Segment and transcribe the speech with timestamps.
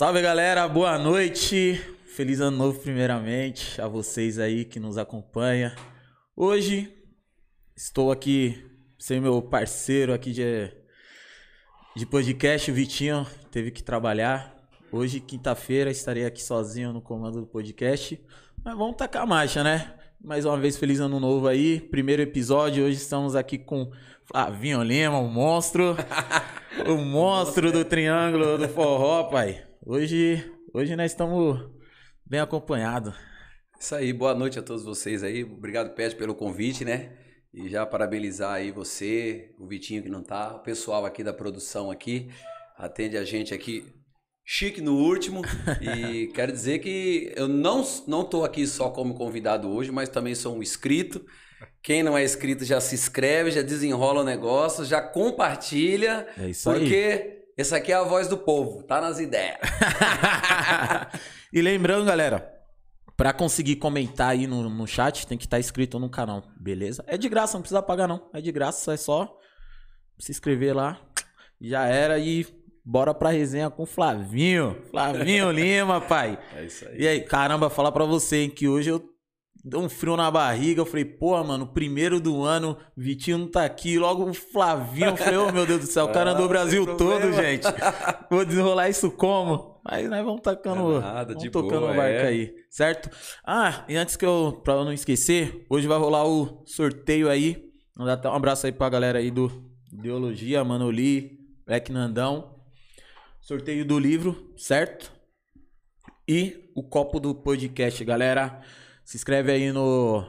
[0.00, 1.78] Salve galera, boa noite.
[2.16, 5.70] Feliz ano novo, primeiramente, a vocês aí que nos acompanham.
[6.34, 6.90] Hoje
[7.76, 8.66] estou aqui
[8.98, 10.72] sem meu parceiro aqui de,
[11.94, 14.56] de podcast, o Vitinho, teve que trabalhar.
[14.90, 18.18] Hoje, quinta-feira, estarei aqui sozinho no comando do podcast.
[18.64, 19.92] Mas vamos tacar a marcha, né?
[20.18, 21.78] Mais uma vez, feliz ano novo aí.
[21.78, 23.92] Primeiro episódio, hoje estamos aqui com
[24.24, 25.94] Flavinho Lima, o monstro.
[26.88, 29.69] o monstro do triângulo do forró, pai.
[29.86, 30.44] Hoje,
[30.74, 31.58] hoje nós estamos
[32.26, 33.14] bem acompanhados.
[33.80, 35.42] Isso aí, boa noite a todos vocês aí.
[35.42, 37.16] Obrigado, Pet, pelo convite, né?
[37.52, 41.90] E já parabenizar aí você, o Vitinho que não tá, o pessoal aqui da produção
[41.90, 42.28] aqui,
[42.76, 43.86] atende a gente aqui
[44.44, 45.40] chique no último.
[45.80, 50.34] e quero dizer que eu não, não tô aqui só como convidado hoje, mas também
[50.34, 51.24] sou um inscrito.
[51.82, 56.28] Quem não é inscrito já se inscreve, já desenrola o negócio, já compartilha.
[56.36, 57.39] É isso porque aí.
[57.60, 59.58] Essa aqui é a voz do povo, tá nas ideias.
[61.52, 62.50] e lembrando, galera,
[63.16, 67.04] para conseguir comentar aí no, no chat, tem que estar inscrito no canal, beleza?
[67.06, 68.30] É de graça, não precisa pagar não.
[68.32, 69.36] É de graça, é só
[70.18, 70.98] se inscrever lá.
[71.60, 72.46] Já era e
[72.84, 74.82] bora pra resenha com Flavinho.
[74.90, 76.38] Flavinho Lima, pai.
[76.56, 77.00] É isso aí.
[77.00, 79.09] E aí, caramba, falar pra você hein, que hoje eu
[79.64, 80.80] deu um frio na barriga.
[80.80, 83.98] Eu falei, pô, mano, primeiro do ano, Vitinho não tá aqui.
[83.98, 85.08] Logo o Flavinho.
[85.08, 87.66] Eu falei, oh, meu Deus do céu, o cara andou o Brasil todo, gente.
[88.30, 89.80] Vou desenrolar isso como?
[89.84, 92.26] Aí nós vamos tacando, É nada, vamos de tocando boa, o barco é.
[92.26, 93.10] aí, certo?
[93.44, 97.70] Ah, e antes que eu, pra eu não esquecer, hoje vai rolar o sorteio aí.
[97.96, 99.50] Mandar até um abraço aí pra galera aí do
[99.92, 102.60] Ideologia, Manoli, Black Nandão.
[103.40, 105.10] Sorteio do livro, certo?
[106.28, 108.60] E o copo do podcast, galera.
[109.10, 110.24] Se inscreve aí no.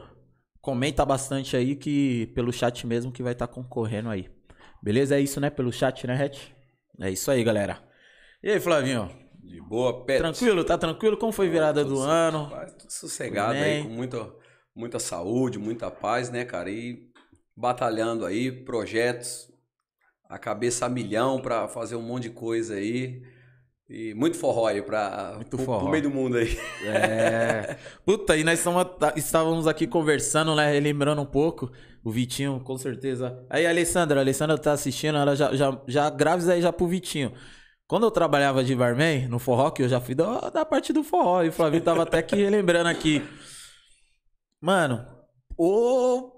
[0.60, 4.28] Comenta bastante aí que pelo chat mesmo que vai estar concorrendo aí.
[4.82, 5.14] Beleza?
[5.14, 5.50] É isso, né?
[5.50, 6.52] Pelo chat, né, Ret?
[7.00, 7.78] É isso aí, galera.
[8.42, 9.08] E aí, Flavinho?
[9.40, 10.18] De boa, Pet.
[10.18, 10.64] Tranquilo?
[10.64, 11.16] Tá tranquilo?
[11.16, 12.50] Como foi virada do ano?
[12.76, 14.34] Tudo sossegado aí, com muita,
[14.74, 16.68] muita saúde, muita paz, né, cara?
[16.68, 17.08] E
[17.56, 19.48] batalhando aí, projetos,
[20.28, 23.22] a cabeça a milhão pra fazer um monte de coisa aí.
[23.90, 25.80] E muito forró aí pra, Muito pro, forró.
[25.80, 26.56] pro meio do mundo aí.
[26.86, 27.76] É.
[28.06, 30.70] Puta, e nós estamos- estávamos aqui conversando, né?
[30.72, 31.70] Relembrando um pouco.
[32.04, 33.44] O Vitinho, com certeza.
[33.50, 36.86] Aí, Alessandra, a Alessandra tá assistindo, ela já, já, já grava isso aí já pro
[36.86, 37.32] Vitinho.
[37.86, 41.04] Quando eu trabalhava de barman no forró, que eu já fui da, da parte do
[41.04, 43.22] forró, e o Flavinho tava até que relembrando aqui.
[44.60, 45.04] Mano,
[45.56, 46.30] o.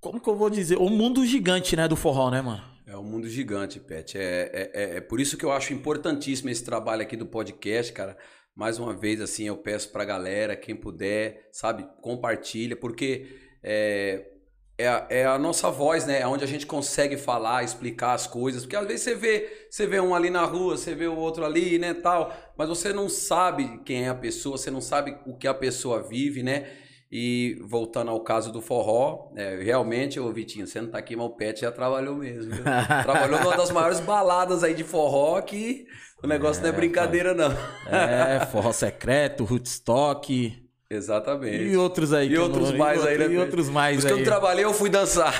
[0.00, 0.76] Como que eu vou dizer?
[0.78, 2.62] O mundo gigante, né, do forró, né, mano?
[2.86, 4.16] É um mundo gigante, Pet.
[4.16, 7.92] É, é, é, é por isso que eu acho importantíssimo esse trabalho aqui do podcast,
[7.92, 8.16] cara.
[8.54, 13.26] Mais uma vez, assim, eu peço pra galera, quem puder, sabe, compartilha, porque
[13.60, 14.24] é,
[14.78, 16.20] é, a, é a nossa voz, né?
[16.20, 18.62] É onde a gente consegue falar, explicar as coisas.
[18.62, 21.44] Porque às vezes você vê, você vê um ali na rua, você vê o outro
[21.44, 25.36] ali, né, tal, mas você não sabe quem é a pessoa, você não sabe o
[25.36, 26.85] que a pessoa vive, né?
[27.10, 31.26] E voltando ao caso do forró, é, realmente, ô Vitinho, você não tá aqui, mas
[31.26, 32.52] o Pet já trabalhou mesmo.
[32.52, 32.64] viu?
[33.04, 35.86] Trabalhou numa das maiores baladas aí de forró que
[36.22, 37.52] o negócio não é É, brincadeira, não.
[37.88, 40.62] É, forró secreto, rootstock.
[40.90, 41.64] Exatamente.
[41.64, 42.28] E outros aí.
[42.28, 43.26] E outros não- mais e aí, né?
[43.28, 45.32] E outros mais Os que eu trabalhei, eu fui dançar.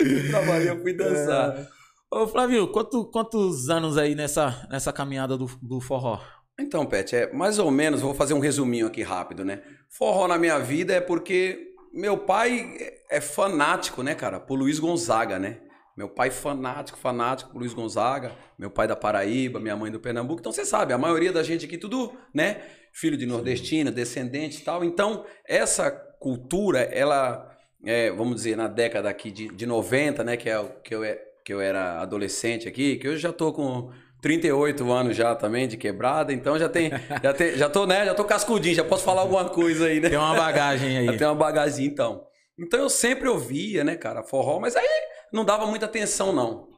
[0.00, 1.66] eu trabalhei, eu fui dançar.
[2.10, 6.18] Ô, Flávio, quanto- quantos anos aí nessa, nessa caminhada do, do forró?
[6.60, 9.62] Então, Pet, é mais ou menos, vou fazer um resuminho aqui rápido, né?
[9.88, 12.76] Forró na minha vida é porque meu pai
[13.10, 15.58] é fanático, né, cara, por Luiz Gonzaga, né?
[15.96, 20.40] Meu pai fanático, fanático por Luiz Gonzaga, meu pai da Paraíba, minha mãe do Pernambuco.
[20.40, 22.60] Então você sabe, a maioria da gente aqui tudo, né,
[22.92, 24.84] filho de nordestino, descendente e tal.
[24.84, 27.50] Então, essa cultura, ela
[27.84, 31.04] é, vamos dizer, na década aqui de, de 90, né, que é o que eu,
[31.04, 33.90] é- que eu era adolescente aqui, que eu já tô com
[34.20, 36.90] 38 anos já também de quebrada, então já tem,
[37.22, 40.08] já tem, já tô, né, já tô cascudinho, já posso falar alguma coisa aí, né?
[40.08, 41.06] Tem uma bagagem aí.
[41.06, 42.24] Já tem uma bagagem, então.
[42.58, 44.86] Então eu sempre ouvia, né, cara, forró, mas aí
[45.32, 46.68] não dava muita atenção, não.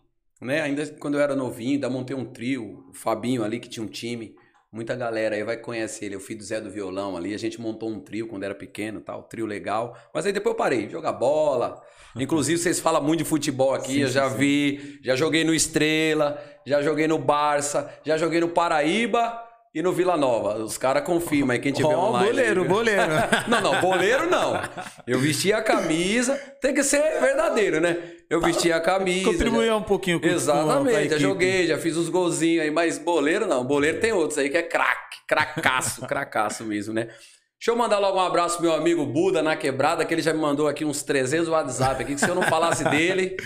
[0.41, 0.61] Né?
[0.61, 3.88] Ainda quando eu era novinho, ainda montei um trio, o Fabinho ali, que tinha um
[3.88, 4.35] time,
[4.72, 7.61] muita galera aí vai conhecer ele, o filho do Zé do Violão ali, a gente
[7.61, 9.96] montou um trio quando era pequeno, tal, trio legal.
[10.14, 11.82] Mas aí depois eu parei, jogar bola.
[12.17, 14.37] Inclusive, vocês falam muito de futebol aqui, Sim, eu já sim.
[14.37, 19.93] vi, já joguei no Estrela, já joguei no Barça, já joguei no Paraíba e no
[19.93, 20.56] Vila Nova.
[20.58, 22.26] Os caras confirmam aí, quem tiver Ó, online.
[22.28, 22.70] aí, boleiro, viu?
[22.75, 23.02] boleiro.
[23.49, 24.61] Não, não, boleiro não.
[25.06, 27.96] Eu vestia a camisa, tem que ser verdadeiro, né?
[28.28, 29.31] Eu vestia a camisa.
[29.31, 31.20] Contribuir um pouquinho com com a Exatamente, já equipe.
[31.20, 33.64] joguei, já fiz uns golzinhos aí, mas boleiro não.
[33.64, 37.05] Boleiro tem outros aí que é craque, cracaço, cracaço mesmo, né?
[37.06, 40.32] Deixa eu mandar logo um abraço pro meu amigo Buda na Quebrada, que ele já
[40.32, 43.37] me mandou aqui uns 300 WhatsApp aqui, que se eu não falasse dele.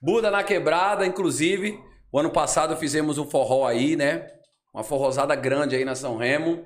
[0.00, 1.78] Buda na Quebrada, inclusive,
[2.10, 4.26] O ano passado fizemos um forró aí, né?
[4.78, 6.64] Uma forrosada grande aí na São Remo,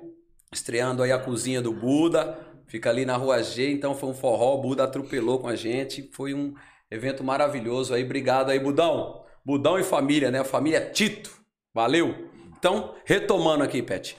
[0.51, 2.37] estreando aí a cozinha do Buda,
[2.67, 6.11] fica ali na Rua G, então foi um forró, o Buda atropelou com a gente,
[6.13, 6.53] foi um
[6.91, 9.23] evento maravilhoso aí, obrigado aí, Budão.
[9.43, 10.41] Budão e família, né?
[10.41, 11.31] A família Tito,
[11.73, 12.29] valeu.
[12.55, 14.15] Então, retomando aqui, Pet.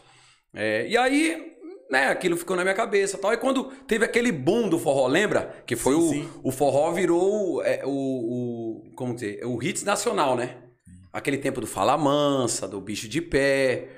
[0.53, 1.57] É, e aí,
[1.89, 3.33] né, aquilo ficou na minha cabeça tal.
[3.33, 5.63] E quando teve aquele boom do forró, lembra?
[5.65, 6.31] Que foi sim, o, sim.
[6.43, 10.64] o forró virou é, o, o, como dizer, o hits nacional, né?
[11.15, 13.89] Aquele tempo do Fala Mansa, do Bicho de Pé,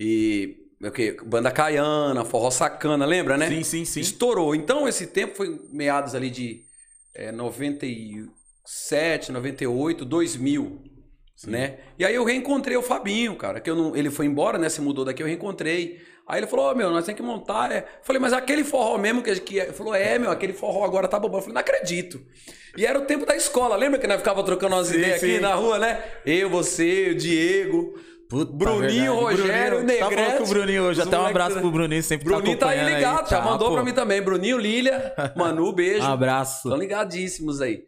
[0.00, 1.12] e o que?
[1.24, 3.48] Banda Caiana, Forró Sacana, lembra, né?
[3.48, 4.00] Sim, sim, sim.
[4.00, 4.54] Estourou.
[4.54, 6.62] Então, esse tempo foi meados ali de
[7.14, 10.82] é, 97, 98, 2000,
[11.36, 11.50] sim.
[11.50, 11.80] né?
[11.98, 14.70] E aí eu reencontrei o Fabinho, cara, que eu não, ele foi embora, né?
[14.70, 16.00] Se mudou daqui, eu reencontrei.
[16.26, 17.70] Aí ele falou, oh, meu, nós temos que montar.
[17.70, 17.86] É...
[18.02, 21.18] Falei, mas aquele forró mesmo que, que ele falou, é, meu, aquele forró agora tá
[21.18, 21.28] bom.
[21.28, 22.20] Eu falei, não acredito.
[22.76, 25.32] E era o tempo da escola, lembra que nós ficava trocando umas sim, ideias sim.
[25.32, 26.02] aqui na rua, né?
[26.24, 27.94] Eu, você, o Diego.
[28.28, 29.42] Puta, Bruninho, verdade.
[29.42, 30.00] Rogério, Bruninho, Negrete.
[30.00, 31.02] Tá falando com o Bruninho hoje.
[31.02, 33.30] Até um abraço pro Bruninho, sempre tá Bruninho tá, tá aí ligado, aí.
[33.30, 33.74] já tá, mandou pô.
[33.74, 34.22] pra mim também.
[34.22, 36.02] Bruninho, Lília, Manu, beijo.
[36.02, 36.68] um abraço.
[36.68, 37.84] Estão ligadíssimos aí.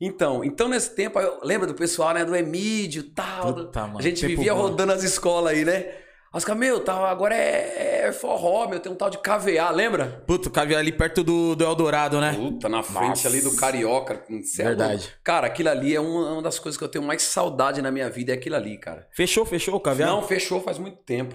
[0.00, 3.52] Então, então nesse tempo, lembra do pessoal, né, do Emídio e tal.
[3.52, 4.62] Puta, mano, a gente vivia bom.
[4.62, 5.86] rodando as escolas aí, né?
[6.32, 10.22] Os caras, meu, tá, agora é, é, forró, meu, tem um tal de KVA, lembra?
[10.26, 12.34] Puta, KVA ali perto do, do Eldorado, né?
[12.34, 13.28] Puta, na frente Nossa.
[13.28, 14.22] ali do Carioca.
[14.56, 15.14] Verdade.
[15.24, 18.10] Cara, aquilo ali é uma, uma, das coisas que eu tenho mais saudade na minha
[18.10, 19.08] vida, é aquilo ali, cara.
[19.12, 20.04] Fechou, fechou o KVA?
[20.04, 21.34] Não, fechou faz muito tempo.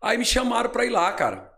[0.00, 1.52] Aí me chamaram pra ir lá, cara.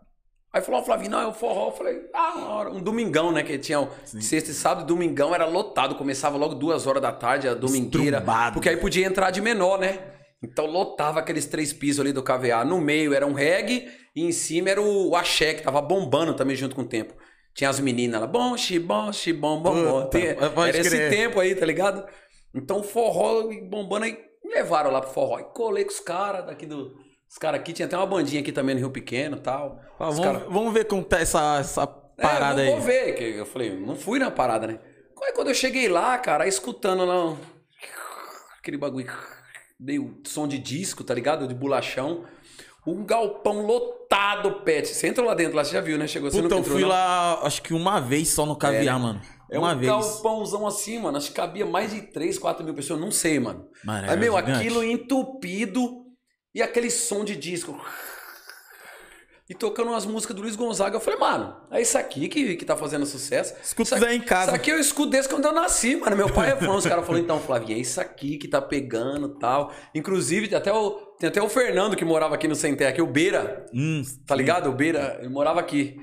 [0.53, 1.67] Aí falou, oh, Flavinho, não, é o forró.
[1.67, 3.43] Eu falei, ah, um domingão, né?
[3.43, 4.21] Que tinha Sim.
[4.21, 5.95] sexta e sábado, domingão era lotado.
[5.95, 8.19] Começava logo duas horas da tarde, a domingueira.
[8.19, 8.53] Estrumbado.
[8.53, 9.99] Porque aí podia entrar de menor, né?
[10.45, 12.63] Então lotava aqueles três pisos ali do KVA.
[12.63, 16.55] No meio era um reggae e em cima era o axé, que tava bombando também
[16.55, 17.15] junto com o tempo.
[17.53, 20.65] Tinha as meninas lá, bom, xibom, xibom, bom, bom.
[20.65, 22.05] Era esse tempo aí, tá ligado?
[22.53, 25.39] Então forró bombando aí, me levaram lá pro forró.
[25.39, 26.93] E colei com os caras daqui do...
[27.27, 29.79] Os caras aqui, tinha até uma bandinha aqui também no Rio Pequeno e tal.
[29.99, 30.39] Ah, vamos, cara...
[30.47, 32.71] vamos ver como tá essa, essa parada é, aí.
[32.71, 34.79] Vamos ver, que eu falei, não fui na parada, né?
[35.33, 37.35] Quando eu cheguei lá, cara, escutando lá,
[38.59, 39.07] aquele bagulho
[39.79, 41.47] meio som de disco, tá ligado?
[41.47, 42.25] De bolachão.
[42.85, 44.87] Um galpão lotado, Pet.
[44.87, 46.07] Você entrou lá dentro, lá você já viu, né?
[46.07, 46.89] Chegou, você Puta, não eu fui não?
[46.89, 49.21] lá, acho que uma vez só no caviar, é, mano.
[49.49, 49.91] É uma um vez.
[49.91, 51.17] galpãozão assim, mano.
[51.17, 52.99] Acho que cabia mais de 3, 4 mil pessoas.
[52.99, 53.67] Não sei, mano.
[53.83, 54.51] mano Aí, meu, gigante.
[54.59, 56.05] aquilo entupido
[56.53, 57.79] e aquele som de disco
[59.47, 60.95] e tocando umas músicas do Luiz Gonzaga.
[60.95, 63.53] Eu falei, mano, é isso aqui que, que tá fazendo sucesso.
[63.63, 64.47] Escuta isso em casa.
[64.47, 66.15] Isso aqui eu escuto desde quando eu nasci, mano.
[66.15, 66.73] Meu pai é fã.
[66.73, 69.71] Os caras falaram, então, Flavinho, é isso aqui que tá pegando tal.
[69.93, 73.07] Inclusive, tem até o, tem até o Fernando que morava aqui no Centé, aqui, o
[73.07, 73.67] Beira.
[73.71, 74.69] Hum, tá ligado?
[74.69, 75.95] O Beira, ele morava aqui.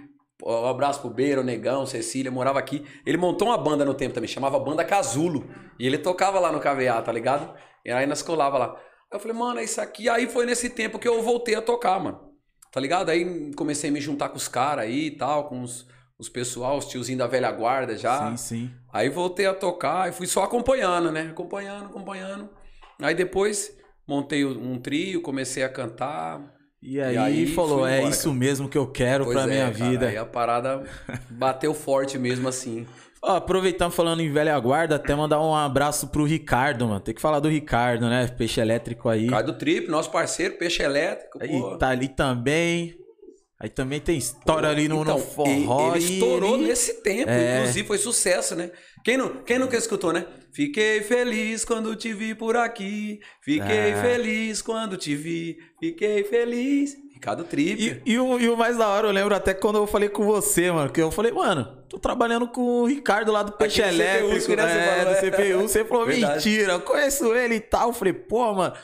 [0.44, 2.84] Um abraço pro Beira, o Negão, Cecília, morava aqui.
[3.04, 5.48] Ele montou uma banda no tempo também, chamava Banda Casulo.
[5.80, 7.52] E ele tocava lá no KVA, tá ligado?
[7.84, 8.76] E aí nós colava lá.
[9.12, 10.08] Eu falei, mano, é isso aqui.
[10.08, 12.31] Aí foi nesse tempo que eu voltei a tocar, mano.
[12.72, 13.10] Tá ligado?
[13.10, 15.86] Aí comecei a me juntar com os caras aí e tal, com os,
[16.18, 18.30] os pessoal, os tiozinhos da velha guarda já.
[18.30, 18.70] Sim, sim.
[18.90, 21.28] Aí voltei a tocar e fui só acompanhando, né?
[21.30, 22.48] Acompanhando, acompanhando.
[23.00, 23.76] Aí depois
[24.08, 26.40] montei um trio, comecei a cantar.
[26.80, 28.36] E aí, e aí falou, é isso cara.
[28.36, 30.08] mesmo que eu quero pois pra é, minha cara, vida.
[30.08, 30.82] Aí a parada
[31.30, 32.86] bateu forte mesmo assim.
[33.24, 36.98] Ó, aproveitando falando em velha guarda, até mandar um abraço pro Ricardo, mano.
[37.00, 38.26] Tem que falar do Ricardo, né?
[38.26, 39.24] Peixe elétrico aí.
[39.24, 41.38] Ricardo Trip, nosso parceiro, peixe elétrico.
[41.38, 41.74] Pô.
[41.74, 42.96] E tá ali também.
[43.60, 45.94] Aí também tem história ali no, então, no forró.
[45.94, 46.66] Ele estourou ele...
[46.66, 47.60] nesse tempo, é...
[47.60, 48.72] inclusive foi sucesso, né?
[49.04, 50.26] Quem, não, quem nunca escutou, né?
[50.52, 53.20] Fiquei feliz quando te vi por aqui.
[53.40, 54.02] Fiquei é...
[54.02, 55.58] feliz quando te vi.
[55.78, 56.96] Fiquei feliz.
[57.22, 58.02] Ricardo Trip.
[58.04, 60.24] E, e, o, e o mais da hora, eu lembro até quando eu falei com
[60.24, 63.94] você, mano, que eu falei, mano, tô trabalhando com o Ricardo lá do Peixe Aqui
[63.94, 65.04] Elétrico, CPU, né?
[65.04, 65.62] Do CPU.
[65.62, 67.90] Você falou, mentira, eu conheço ele e tal.
[67.90, 68.74] Eu falei, pô, mano.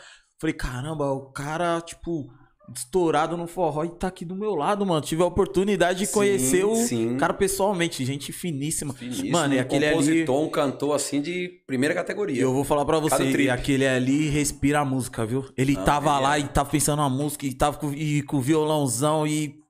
[0.40, 2.28] Falei, caramba, o cara, tipo,
[2.75, 5.00] estourado no forró e tá aqui do meu lado, mano.
[5.00, 7.16] Tive a oportunidade de sim, conhecer o sim.
[7.16, 8.92] cara pessoalmente, gente finíssima.
[8.92, 10.46] finíssima mano, e aquele compositor, ali...
[10.46, 12.42] um cantor assim de primeira categoria.
[12.42, 15.46] Eu vou falar para você, aquele ali respira a música, viu?
[15.56, 16.40] Ele Não, tava lá é...
[16.40, 19.60] e tava pensando na música e tava com, e com violãozão e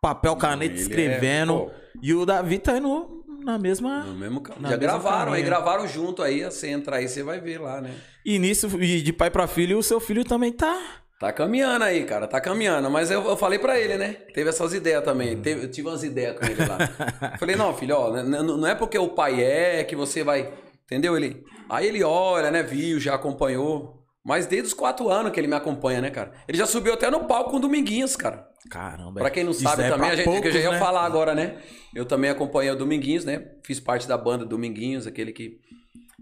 [0.00, 1.70] papel caneta Não, escrevendo.
[1.70, 1.88] É...
[2.02, 4.04] E o Davi tá indo na mesma.
[4.04, 7.60] No mesmo Na Já gravaram, aí gravaram junto aí, você entra aí, você vai ver
[7.60, 7.94] lá, né?
[8.24, 12.04] E nisso, e de pai para filho, o seu filho também tá Tá caminhando aí,
[12.04, 12.88] cara, tá caminhando.
[12.88, 14.12] Mas eu, eu falei para ele, né?
[14.32, 15.34] Teve essas ideias também.
[15.34, 15.42] Uhum.
[15.42, 16.78] Teve, eu tive umas ideias com ele lá.
[17.38, 20.52] falei, não, filho, ó, não é porque o pai é que você vai.
[20.84, 21.16] Entendeu?
[21.16, 21.44] Ele.
[21.68, 22.62] Aí ele olha, né?
[22.62, 23.98] Viu, já acompanhou.
[24.24, 26.32] Mas desde os quatro anos que ele me acompanha, né, cara?
[26.46, 28.46] Ele já subiu até no palco com Dominguinhos, cara.
[28.70, 29.20] Caramba.
[29.20, 30.78] Pra quem não sabe é também, a gente poucos, que eu já ia né?
[30.78, 31.56] falar agora, né?
[31.94, 33.44] Eu também acompanhei o Dominguinhos, né?
[33.64, 35.58] Fiz parte da banda Dominguinhos, aquele que.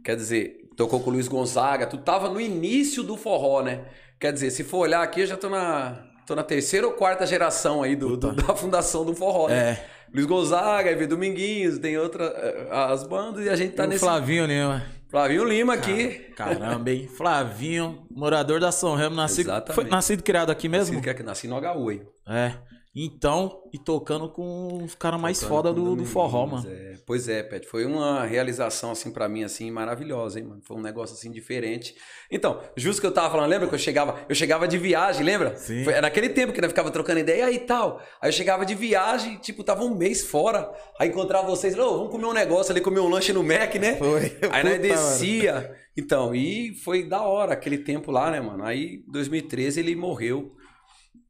[0.05, 3.81] Quer dizer, tocou com o Luiz Gonzaga, tu tava no início do forró, né?
[4.21, 7.27] Quer dizer, se for olhar aqui, eu já tô na, tô na terceira ou quarta
[7.27, 9.71] geração aí do, do da fundação do forró, né?
[9.71, 9.87] É.
[10.13, 14.01] Luiz Gonzaga, aí Dominguinhos, tem outra, eh, as bandas e a gente tá e nesse...
[14.01, 14.83] Flavinho Lima.
[15.09, 16.33] Flavinho Lima aqui.
[16.37, 17.09] Caramba, hein?
[17.09, 21.01] Flavinho, morador da São Remo, nascido, foi nascido criado aqui mesmo?
[21.01, 22.03] Nascido, nasci no HU, hein?
[22.29, 22.53] É.
[22.99, 26.67] Então, e tocando com os caras mais foda do, do forró, mano.
[26.67, 26.95] É.
[27.05, 27.67] Pois é, Pet.
[27.67, 30.63] Foi uma realização, assim, para mim, assim, maravilhosa, hein, mano?
[30.65, 31.95] Foi um negócio, assim, diferente.
[32.31, 35.55] Então, justo que eu tava falando, lembra que eu chegava, eu chegava de viagem, lembra?
[35.59, 35.85] Sim.
[35.85, 38.01] Foi, era naquele tempo que nós ficava trocando ideia e tal.
[38.19, 40.73] Aí eu chegava de viagem, tipo, tava um mês fora.
[40.99, 43.97] Aí encontrava vocês, oh, vamos comer um negócio ali, comer um lanche no Mac, né?
[44.01, 44.39] Foi.
[44.51, 45.53] Aí nós descia.
[45.53, 45.69] Mano.
[45.99, 48.65] Então, e foi da hora aquele tempo lá, né, mano?
[48.65, 50.55] Aí, 2013, ele morreu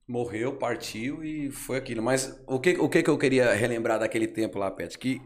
[0.08, 2.02] morreu, partiu e foi aquilo.
[2.02, 4.96] Mas o que, o que, que eu queria relembrar daquele tempo lá, Pet?
[4.98, 5.20] Que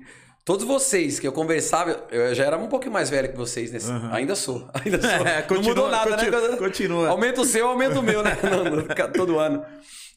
[0.45, 3.91] todos vocês que eu conversava, eu já era um pouquinho mais velho que vocês, nesse,
[3.91, 4.13] uhum.
[4.13, 4.69] ainda sou.
[4.85, 5.27] Ainda sou.
[5.27, 6.17] É, continua, Não mudou nada, né?
[6.17, 6.57] continua, né?
[6.57, 7.09] Continua.
[7.09, 8.37] Aumenta o seu, aumenta o meu, né?
[9.15, 9.65] todo ano.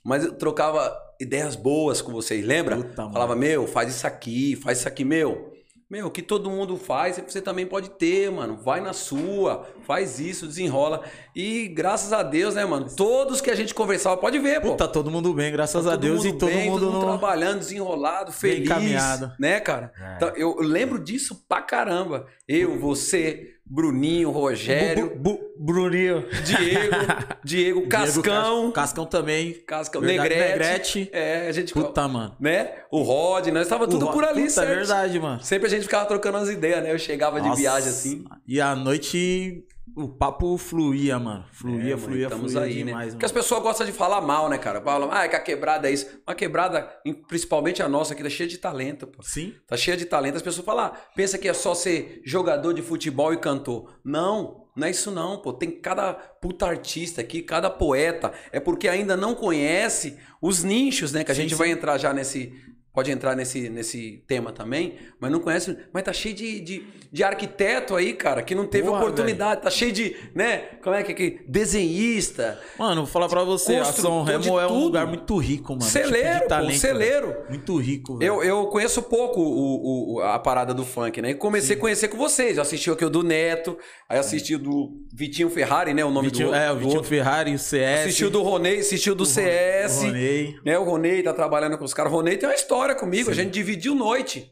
[0.04, 2.78] Mas eu trocava ideias boas com vocês, lembra?
[2.78, 5.53] Puta, Falava, meu, faz isso aqui, faz isso aqui, meu.
[5.90, 8.58] Meu, o que todo mundo faz, você também pode ter, mano.
[8.58, 11.04] Vai na sua, faz isso, desenrola.
[11.36, 12.88] E graças a Deus, né, mano?
[12.96, 14.76] Todos que a gente conversava, pode ver, pô.
[14.76, 16.26] Tá todo mundo bem, graças tá a Deus.
[16.26, 17.18] e todo bem, mundo, todo mundo no...
[17.18, 18.66] trabalhando, desenrolado, feliz.
[18.66, 19.34] Encaminhado.
[19.40, 19.94] Né, cara?
[20.00, 20.16] É.
[20.16, 22.26] Então, eu lembro disso pra caramba.
[22.48, 25.16] Eu, você, Bruninho, Rogério.
[25.16, 26.26] Bu, bu, Bruninho.
[26.44, 26.96] Diego.
[27.44, 28.72] Diego, Cascão.
[28.72, 29.54] Cascão também.
[29.66, 30.40] Cascão, Negrete.
[30.40, 31.10] Negrete.
[31.14, 31.74] É, a gente.
[31.74, 32.36] Puta, mano.
[32.40, 32.72] Né?
[32.92, 34.72] O Rod, nós tava tudo por ali, Puta, certo?
[34.72, 35.42] É verdade, mano.
[35.42, 36.92] Sempre a gente ficava trocando as ideias, né?
[36.92, 37.56] Eu chegava Nossa.
[37.56, 38.26] de viagem assim.
[38.48, 39.66] E à noite
[39.96, 41.46] o papo fluía, mano.
[41.52, 43.12] Fluía, é, fluía, estamos fluía aí, demais, né?
[43.12, 44.82] Porque as pessoas gostam de falar mal, né, cara?
[44.82, 46.08] Falam, ah, é que a quebrada é isso.
[46.26, 46.82] Uma quebrada,
[47.28, 49.22] principalmente a nossa aqui, tá cheia de talento, pô.
[49.22, 49.54] Sim.
[49.68, 50.38] Tá cheia de talento.
[50.38, 54.00] As pessoas falam, ah, pensa que é só ser jogador de futebol e cantor.
[54.04, 55.54] Não, não é isso não, pô.
[55.54, 58.32] Tem cada puta artista aqui, cada poeta.
[58.52, 61.24] É porque ainda não conhece os nichos, né?
[61.24, 61.58] Que a sim, gente sim.
[61.58, 62.54] vai entrar já nesse,
[62.94, 65.76] pode entrar nesse, nesse tema também, mas não conhece.
[65.92, 69.56] Mas tá cheio de, de, de arquiteto aí, cara, que não teve Porra, oportunidade.
[69.56, 69.64] Véio.
[69.64, 70.58] Tá cheio de, né?
[70.84, 71.44] Como é que é?
[71.50, 72.60] Desenhista.
[72.78, 75.84] Mano, vou falar pra você, a São Remo é um lugar muito rico, mano.
[75.84, 77.28] Celeiro, tipo talento, pô, celeiro.
[77.28, 77.46] Véio.
[77.50, 78.34] Muito rico, velho.
[78.36, 81.32] Eu, eu conheço pouco o, o, a parada do funk, né?
[81.32, 81.80] E comecei Sim.
[81.80, 82.58] a conhecer com vocês.
[82.58, 83.76] Eu assisti aqui o do Neto,
[84.08, 86.06] aí assisti o do Vitinho Ferrari, né?
[86.06, 87.10] O nome Vitinho, do É, o Vitinho outro.
[87.10, 88.02] Ferrari, o CS.
[88.02, 89.98] Assistiu do Ronei, assistiu do o CS.
[89.98, 90.56] O Ronei.
[90.64, 90.78] Né?
[90.78, 92.12] O Ronei tá trabalhando com os caras.
[92.12, 93.26] O Ronei tem uma história comigo.
[93.26, 93.32] Sim.
[93.32, 94.52] A gente dividiu noite.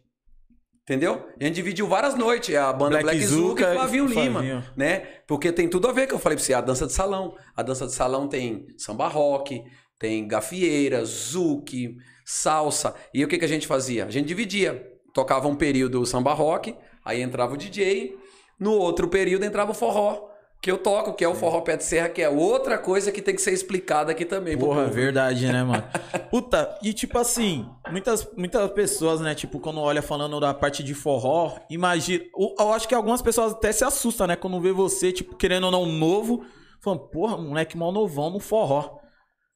[0.84, 1.26] Entendeu?
[1.40, 2.56] A gente dividiu várias noites.
[2.56, 4.40] A banda Black, Black Zuka e Flavinho Lima.
[4.40, 4.64] Flavinho.
[4.76, 5.00] Né?
[5.28, 6.54] Porque tem tudo a ver que eu falei pra você.
[6.54, 7.36] A dança de salão.
[7.56, 9.64] A dança de salão tem samba rock,
[10.00, 12.96] tem gafieira, zuki, salsa.
[13.14, 14.06] E o que, que a gente fazia?
[14.06, 14.88] A gente dividia.
[15.14, 18.18] Tocava um período o samba rock, aí entrava o DJ.
[18.60, 20.31] No outro período entrava o forró
[20.62, 23.20] que eu toco, que é o forró pé de serra, que é outra coisa que
[23.22, 24.56] tem que ser explicada aqui também.
[24.56, 25.84] Porra, verdade, né, mano?
[26.30, 30.94] Puta, e tipo assim, muitas, muitas pessoas, né, tipo, quando olha falando da parte de
[30.94, 32.24] forró, imagina.
[32.60, 35.72] Eu acho que algumas pessoas até se assustam, né, quando vê você, tipo, querendo ou
[35.72, 36.46] não, novo,
[36.80, 39.00] falando, porra, moleque mal novão no forró.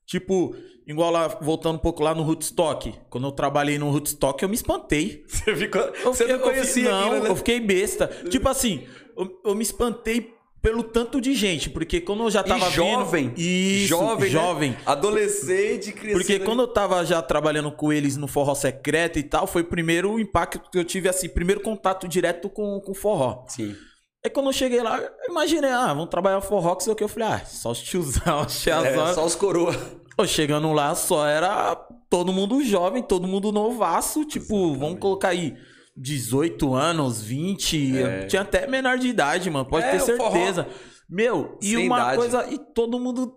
[0.08, 0.56] Tipo,
[0.88, 2.94] igual lá, voltando um pouco lá no Rootstock.
[3.10, 5.24] Quando eu trabalhei no Rootstock, eu me espantei.
[5.30, 5.82] Você ficou.
[5.82, 7.30] Eu você não conhecia Não, aquilo, né?
[7.30, 8.08] eu fiquei besta.
[8.30, 8.86] Tipo assim,
[9.18, 10.35] eu, eu me espantei
[10.66, 14.72] pelo tanto de gente, porque quando eu já tava e jovem, vindo, isso, jovem, jovem,
[14.72, 14.78] né?
[14.84, 16.18] adolescente, criança.
[16.18, 19.66] Porque quando eu tava já trabalhando com eles no forró secreto e tal, foi o
[19.66, 23.46] primeiro impacto que eu tive assim, primeiro contato direto com com forró.
[23.48, 23.76] Sim.
[24.26, 27.04] Aí quando eu cheguei lá, eu imaginei, ah, vamos trabalhar forró, que sei o que
[27.04, 29.08] eu falei, ah, só os tiozão, os tiazão.
[29.08, 29.76] É, só os coroa.
[30.26, 31.76] Chegando lá, só era
[32.10, 34.80] todo mundo jovem, todo mundo novaço, tipo, Exatamente.
[34.80, 35.56] vamos colocar aí
[35.96, 38.26] 18 anos, 20, é.
[38.26, 40.68] tinha até menor de idade, mano, pode é, ter certeza.
[41.10, 42.18] Meu, e Sem uma idade.
[42.18, 43.36] coisa, e todo mundo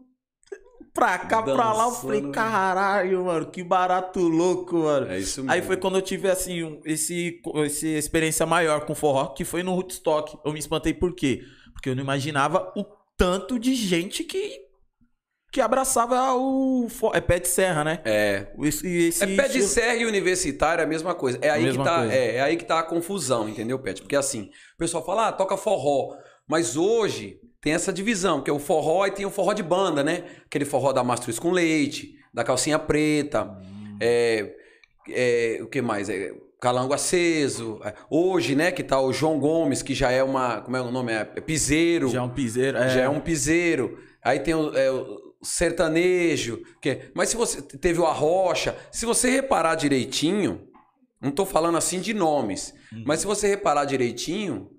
[0.93, 1.57] pra cá, Dançando.
[1.57, 5.07] pra lá, eu falei, caralho, mano, que barato louco, mano.
[5.11, 5.53] É isso mesmo.
[5.53, 9.75] Aí foi quando eu tive, assim, esse, esse experiência maior com forró, que foi no
[9.75, 10.39] Woodstock.
[10.45, 11.45] Eu me espantei por quê?
[11.73, 12.85] Porque eu não imaginava o
[13.17, 14.68] tanto de gente que
[15.59, 16.87] que abraçava o.
[17.13, 18.01] É pé de serra, né?
[18.05, 18.47] É.
[18.63, 21.37] Esse, esse é pé de serra e universitário é a mesma coisa.
[21.43, 24.01] É aí, que tá, é, é, aí que tá a confusão, entendeu, Pet?
[24.01, 26.17] Porque assim, o pessoal fala, ah, toca forró.
[26.47, 30.05] Mas hoje tem essa divisão, que é o forró e tem o forró de banda,
[30.05, 30.27] né?
[30.47, 33.43] Aquele forró da mastruz com leite, da calcinha preta.
[33.43, 33.99] Hum.
[34.01, 34.55] É,
[35.11, 36.09] é, o que mais?
[36.09, 37.81] É, Calango aceso.
[37.85, 40.61] É, hoje, né, que tá o João Gomes, que já é uma.
[40.61, 41.13] Como é o nome?
[41.13, 42.11] É, é piseiro.
[42.11, 42.79] Já é um piseiro.
[42.79, 42.89] É.
[42.91, 43.99] Já é um piseiro.
[44.23, 46.63] Aí tem o, é, o sertanejo.
[46.81, 50.69] Que, mas se você teve o arrocha, se você reparar direitinho,
[51.21, 53.03] não estou falando assim de nomes, uhum.
[53.07, 54.71] mas se você reparar direitinho,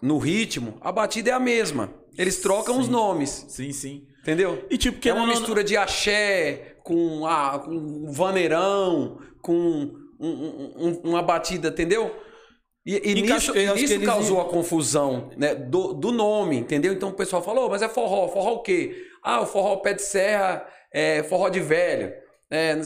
[0.00, 1.92] no ritmo, a batida é a mesma.
[2.16, 2.80] Eles trocam Sim.
[2.82, 4.06] os nomes, Sim, sim.
[4.22, 4.64] entendeu?
[4.70, 9.52] E tipo, Que é uma não- mistura de axé com, ah, com um vaneirão, com
[9.52, 12.14] um- um- um- uma batida, entendeu?
[12.86, 16.92] E, e nisso, eles- causou a confusão né, do, do nome, entendeu?
[16.92, 18.28] Então o pessoal falou, mas é forró.
[18.28, 19.04] Forró o quê?
[19.22, 22.12] Ah, o forró pé de serra, é forró de velho.
[22.50, 22.76] É,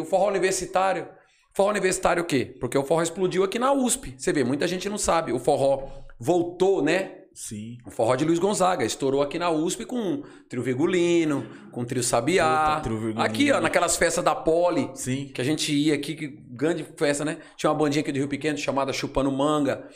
[0.00, 1.08] o forró universitário.
[1.52, 2.56] Forró universitário o quê?
[2.60, 4.14] Porque o forró explodiu aqui na USP.
[4.18, 5.32] Você vê, muita gente não sabe.
[5.32, 5.88] O forró
[6.18, 7.24] voltou, né?
[7.34, 7.78] Sim.
[7.84, 12.76] O forró de Luiz Gonzaga estourou aqui na USP com trio Virgulino, com trio Sabiá.
[12.76, 15.32] Opa, trio aqui, ó, naquelas festas da Poli, Sim.
[15.34, 17.38] que a gente ia aqui, que grande festa, né?
[17.56, 19.88] Tinha uma bandinha aqui do Rio Pequeno chamada Chupando Manga.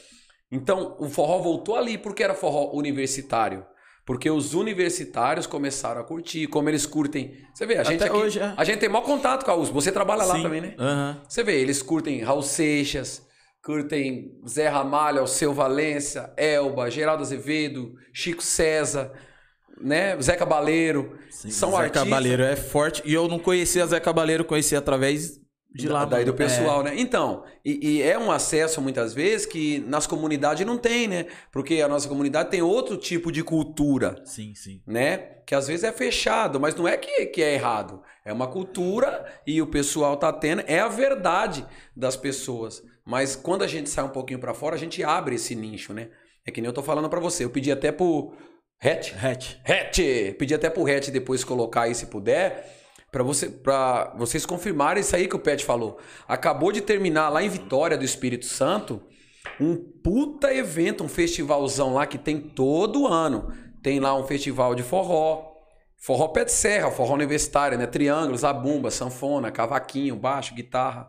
[0.50, 3.64] Então, o forró voltou ali porque era forró universitário.
[4.08, 7.36] Porque os universitários começaram a curtir, como eles curtem.
[7.52, 8.54] Você vê, a gente Até aqui, hoje, é.
[8.56, 9.74] a gente tem maior contato com a USP.
[9.74, 10.42] Você trabalha lá Sim.
[10.44, 10.74] também, né?
[10.78, 11.20] Aham.
[11.28, 13.20] Você vê, eles curtem Raul Seixas,
[13.62, 19.12] curtem Zé Ramalho, Alceu Valença, Elba, Geraldo Azevedo, Chico César,
[19.78, 20.18] né?
[20.22, 21.18] Zé Cabaleiro.
[21.28, 22.04] Sim, São Zé artistas.
[22.04, 23.02] Cabaleiro é forte.
[23.04, 25.38] E eu não conhecia Zé Cabaleiro, conheci através
[25.82, 26.04] de lá.
[26.04, 26.92] daí do pessoal, né?
[26.96, 31.26] Então, e, e é um acesso muitas vezes que nas comunidades não tem, né?
[31.52, 34.82] Porque a nossa comunidade tem outro tipo de cultura, É, sim, sim.
[34.86, 35.16] né?
[35.46, 38.02] Que às vezes é fechado, mas não é que, que é errado.
[38.24, 41.64] É uma cultura e o pessoal tá tendo, é a verdade
[41.96, 42.82] das pessoas.
[43.06, 46.08] Mas quando a gente sai um pouquinho pra fora, a gente abre esse nicho, né?
[46.46, 47.44] É que nem eu tô falando pra você.
[47.44, 48.34] Eu pedi até pro
[48.82, 49.54] Hatch, Hatch.
[49.66, 49.98] Hatch,
[50.38, 52.77] pedi até pro Hatch depois colocar aí se puder,
[53.18, 55.98] Pra você, pra vocês confirmarem isso aí que o Pet falou.
[56.28, 59.02] Acabou de terminar lá em Vitória do Espírito Santo
[59.60, 63.52] um puta evento, um festivalzão lá que tem todo ano.
[63.82, 65.52] Tem lá um festival de forró,
[65.96, 67.86] forró pé de serra, forró universitário, né?
[67.86, 71.08] Triângulos, zabumba, sanfona, cavaquinho, baixo, guitarra.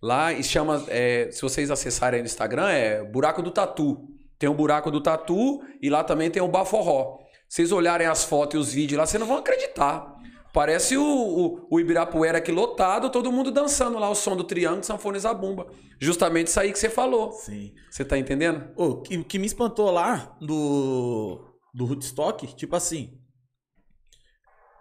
[0.00, 4.08] Lá e chama, é, se vocês acessarem aí no Instagram, é Buraco do Tatu.
[4.38, 7.18] Tem o Buraco do Tatu e lá também tem o Baforró.
[7.48, 10.11] Vocês olharem as fotos e os vídeos lá, vocês não vão acreditar.
[10.52, 14.84] Parece o, o, o Ibirapuera aqui lotado, todo mundo dançando lá o som do triângulo,
[14.84, 15.66] sanfona e zabumba.
[15.98, 17.32] Justamente isso aí que você falou.
[17.32, 17.72] Sim.
[17.90, 18.70] Você tá entendendo?
[18.76, 23.18] O que, que me espantou lá do, do Woodstock, tipo assim.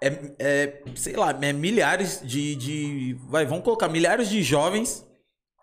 [0.03, 3.13] É, é, sei lá, é milhares de, de.
[3.29, 5.07] Vai, vamos colocar milhares de jovens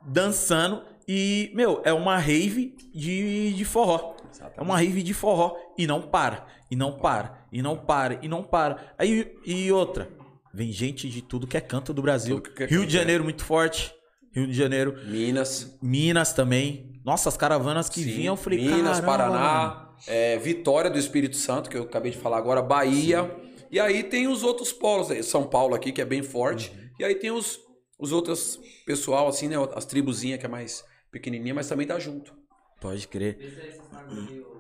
[0.07, 4.15] dançando e, meu, é uma rave de, de forró.
[4.57, 8.29] É uma rave de forró e não para, e não para, e não para, e
[8.29, 8.93] não para.
[8.99, 10.11] Aí, e outra,
[10.53, 12.41] vem gente de tudo que é canto do Brasil.
[12.41, 13.01] Que é Rio de é.
[13.01, 13.95] Janeiro muito forte.
[14.33, 14.97] Rio de Janeiro.
[15.07, 15.77] Minas.
[15.83, 16.93] Minas também.
[17.05, 20.99] Nossa, as caravanas que sim, vinham, eu falei, Minas, "Caramba, Paraná, mano." é, Vitória do
[20.99, 23.35] Espírito Santo, que eu acabei de falar agora, Bahia.
[23.71, 26.71] E aí tem os outros polos, São Paulo aqui, que é bem forte.
[26.71, 26.89] Uhum.
[27.01, 27.59] E aí tem os,
[27.99, 29.57] os outros pessoal, assim, né?
[29.75, 32.35] As tribuzinhas que é mais pequenininha, mas também tá junto.
[32.81, 33.37] Pode crer.
[33.39, 34.59] Vê se aí você sabe aqui o-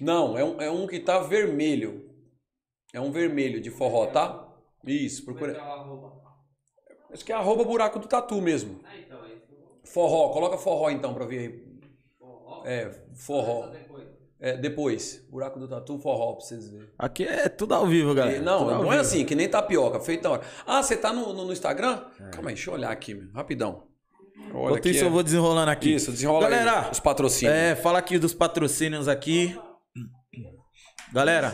[0.00, 2.08] Não, é um, é um que tá vermelho.
[2.92, 4.46] É um vermelho de forró, tá?
[4.86, 5.52] Isso, é procura.
[5.52, 6.12] é o arroba?
[7.12, 8.80] Acho que é arroba buraco do tatu mesmo.
[8.84, 9.30] Ah, então, é.
[9.84, 11.78] Forró, coloca forró então pra ver aí.
[12.18, 12.62] Forró?
[12.66, 13.66] É, forró.
[13.68, 14.08] depois.
[14.40, 15.26] É, depois.
[15.30, 16.88] Buraco do tatu, forró pra vocês verem.
[16.98, 18.38] Aqui é tudo ao vivo, galera.
[18.38, 19.00] E- não, não é vivo.
[19.00, 20.42] assim, que nem tapioca, feito na hora.
[20.66, 22.04] Ah, você tá no, no, no Instagram?
[22.30, 23.88] Calma aí, deixa eu olhar aqui, meu, rapidão.
[24.38, 24.90] Olha Enquanto aqui.
[24.90, 25.94] isso, é- eu vou desenrolando aqui.
[25.94, 27.54] Isso, desenrola aí, Galera, os patrocínios.
[27.56, 29.58] É, fala aqui dos patrocínios aqui.
[31.10, 31.50] Galera,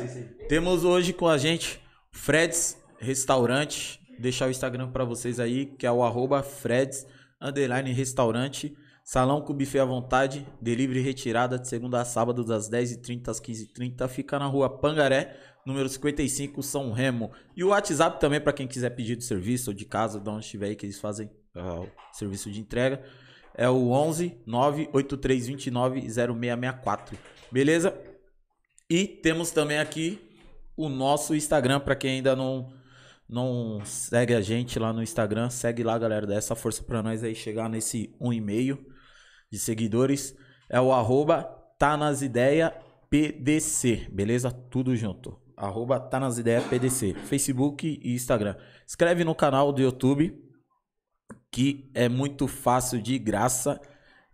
[0.48, 4.00] temos hoje com a gente Freds Restaurante.
[4.18, 7.06] Deixar o Instagram pra vocês aí, que é o arroba Freds
[7.40, 8.76] underline restaurante.
[9.04, 14.08] Salão com buffet à vontade, delivery retirada de segunda a sábado das 10h30 às 15h30.
[14.08, 17.30] Fica na rua Pangaré, número 55, São Remo.
[17.54, 20.44] E o WhatsApp também para quem quiser pedir de serviço ou de casa, de onde
[20.44, 23.02] estiver aí que eles fazem o serviço de entrega.
[23.54, 27.16] É o 11 98329 0664.
[27.52, 28.13] Beleza?
[28.90, 30.20] E temos também aqui
[30.76, 32.72] o nosso Instagram para quem ainda não
[33.26, 37.24] não segue a gente lá no Instagram, segue lá, galera, dá essa força para nós
[37.24, 38.78] aí chegar nesse 1,5
[39.50, 40.36] de seguidores.
[40.68, 41.42] É o arroba
[41.78, 42.70] tá nas ideia
[43.08, 44.50] PDC, beleza?
[44.50, 45.38] Tudo junto.
[45.56, 48.56] Arroba tá nas ideia PDC, Facebook e Instagram.
[48.86, 50.38] Escreve no canal do YouTube,
[51.50, 53.80] que é muito fácil de graça.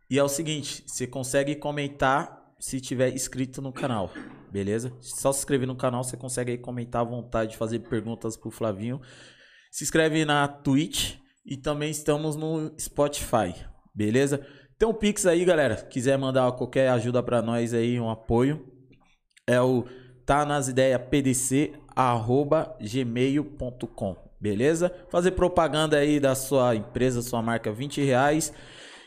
[0.08, 4.10] E é o seguinte, você consegue comentar se tiver inscrito no canal,
[4.50, 4.92] beleza?
[5.00, 9.00] Só se inscrever no canal, você consegue aí comentar à vontade, fazer perguntas pro Flavinho.
[9.70, 13.54] Se inscreve na Twitch e também estamos no Spotify,
[13.94, 14.44] beleza?
[14.78, 15.76] Tem um Pix aí, galera.
[15.76, 18.66] Quiser mandar qualquer ajuda pra nós aí, um apoio,
[19.46, 19.84] é o
[20.24, 24.94] tá nas ideias pdc arroba gmail.com, beleza?
[25.10, 28.52] Fazer propaganda aí da sua empresa, sua marca, 20 reais.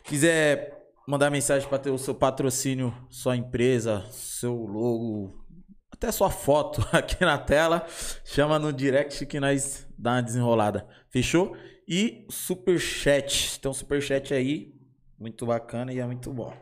[0.04, 5.46] Quiser mandar mensagem para ter o seu patrocínio, sua empresa, seu logo,
[5.92, 7.86] até sua foto aqui na tela,
[8.24, 10.88] chama no direct que nós dá uma desenrolada.
[11.10, 11.56] Fechou?
[11.88, 14.74] E super chat, tem um super chat aí,
[15.20, 16.54] muito bacana e é muito bom.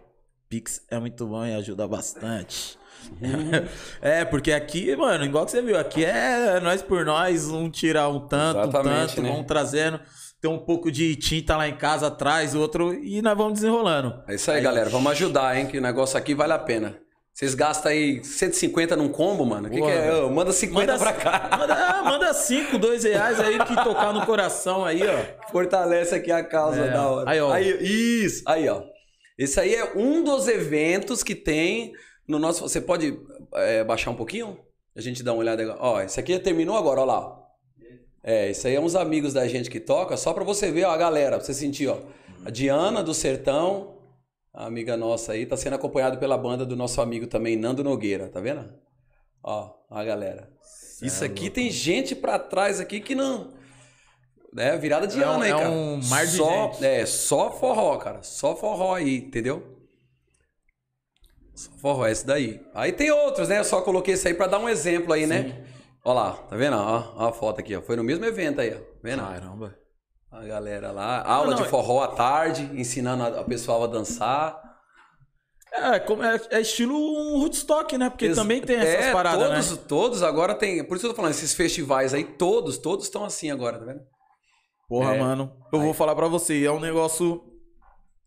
[0.49, 2.77] Pix é muito bom e ajuda bastante.
[4.01, 8.10] é, porque aqui, mano, igual que você viu, aqui é nós por nós, um tirar
[8.10, 9.43] um tanto, um Exatamente, tanto, né?
[9.43, 9.99] trazendo.
[10.41, 14.23] Tem um pouco de tinta lá em casa atrás, outro, e nós vamos desenrolando.
[14.27, 14.89] É isso aí, galera.
[14.89, 15.67] Vamos ajudar, hein?
[15.67, 16.99] Que o negócio aqui vale a pena.
[17.32, 19.67] Vocês gastam aí 150 num combo, mano?
[19.67, 20.30] O que, que é?
[20.30, 21.49] Manda 50 pra cá.
[21.58, 25.51] Manda, ah, manda cinco, dois reais aí que tocar no coração aí, ó.
[25.51, 26.91] Fortalece aqui a causa É.
[26.91, 27.30] da hora.
[27.30, 27.58] Aí, ó.
[27.58, 28.82] isso, aí, ó.
[29.38, 31.93] Esse aí é um dos eventos que tem
[32.27, 32.62] no nosso.
[32.62, 33.17] Você pode
[33.56, 34.60] é, baixar um pouquinho?
[34.95, 35.80] A gente dá uma olhada agora.
[35.80, 37.40] Ó, esse aqui terminou agora, ó lá.
[38.23, 40.91] É, isso aí é uns amigos da gente que toca, só pra você ver, ó,
[40.91, 41.97] a galera, pra você sentir, ó.
[42.45, 43.97] A Diana do Sertão,
[44.53, 48.27] a amiga nossa aí, tá sendo acompanhado pela banda do nosso amigo também, Nando Nogueira,
[48.29, 48.71] tá vendo?
[49.43, 50.49] Ó, a galera.
[51.01, 53.53] Isso é aqui tem gente pra trás aqui que não.
[54.55, 55.69] É virada de É ano aí, é cara.
[55.69, 56.86] um mar de só, gente.
[56.86, 58.21] É, só forró, cara.
[58.21, 59.63] Só forró aí, entendeu?
[61.55, 62.62] Só forró, é esse daí.
[62.73, 63.60] Aí tem outros, né?
[63.60, 65.61] Eu só coloquei esse aí pra dar um exemplo aí, né?
[66.04, 66.76] Ó lá, tá vendo?
[66.78, 67.82] Ó, ó a foto aqui, ó.
[67.82, 68.78] Foi no mesmo evento aí, ó.
[68.80, 69.22] Tá vendo?
[69.22, 69.76] Caramba.
[70.32, 71.22] A galera lá.
[71.24, 74.60] Aula Não, não, de forró à tarde, ensinando a, a pessoal a dançar.
[75.74, 78.10] É, é, é estilo um Woodstock, né?
[78.10, 79.86] Porque Ex- também tem essas é, paradas, todos, né?
[79.88, 80.84] Todos agora tem.
[80.86, 83.86] Por isso que eu tô falando, esses festivais aí, todos, todos estão assim agora, tá
[83.86, 84.02] vendo?
[84.90, 85.20] Porra, É.
[85.20, 85.54] mano.
[85.72, 87.42] Eu vou falar pra você, é um negócio.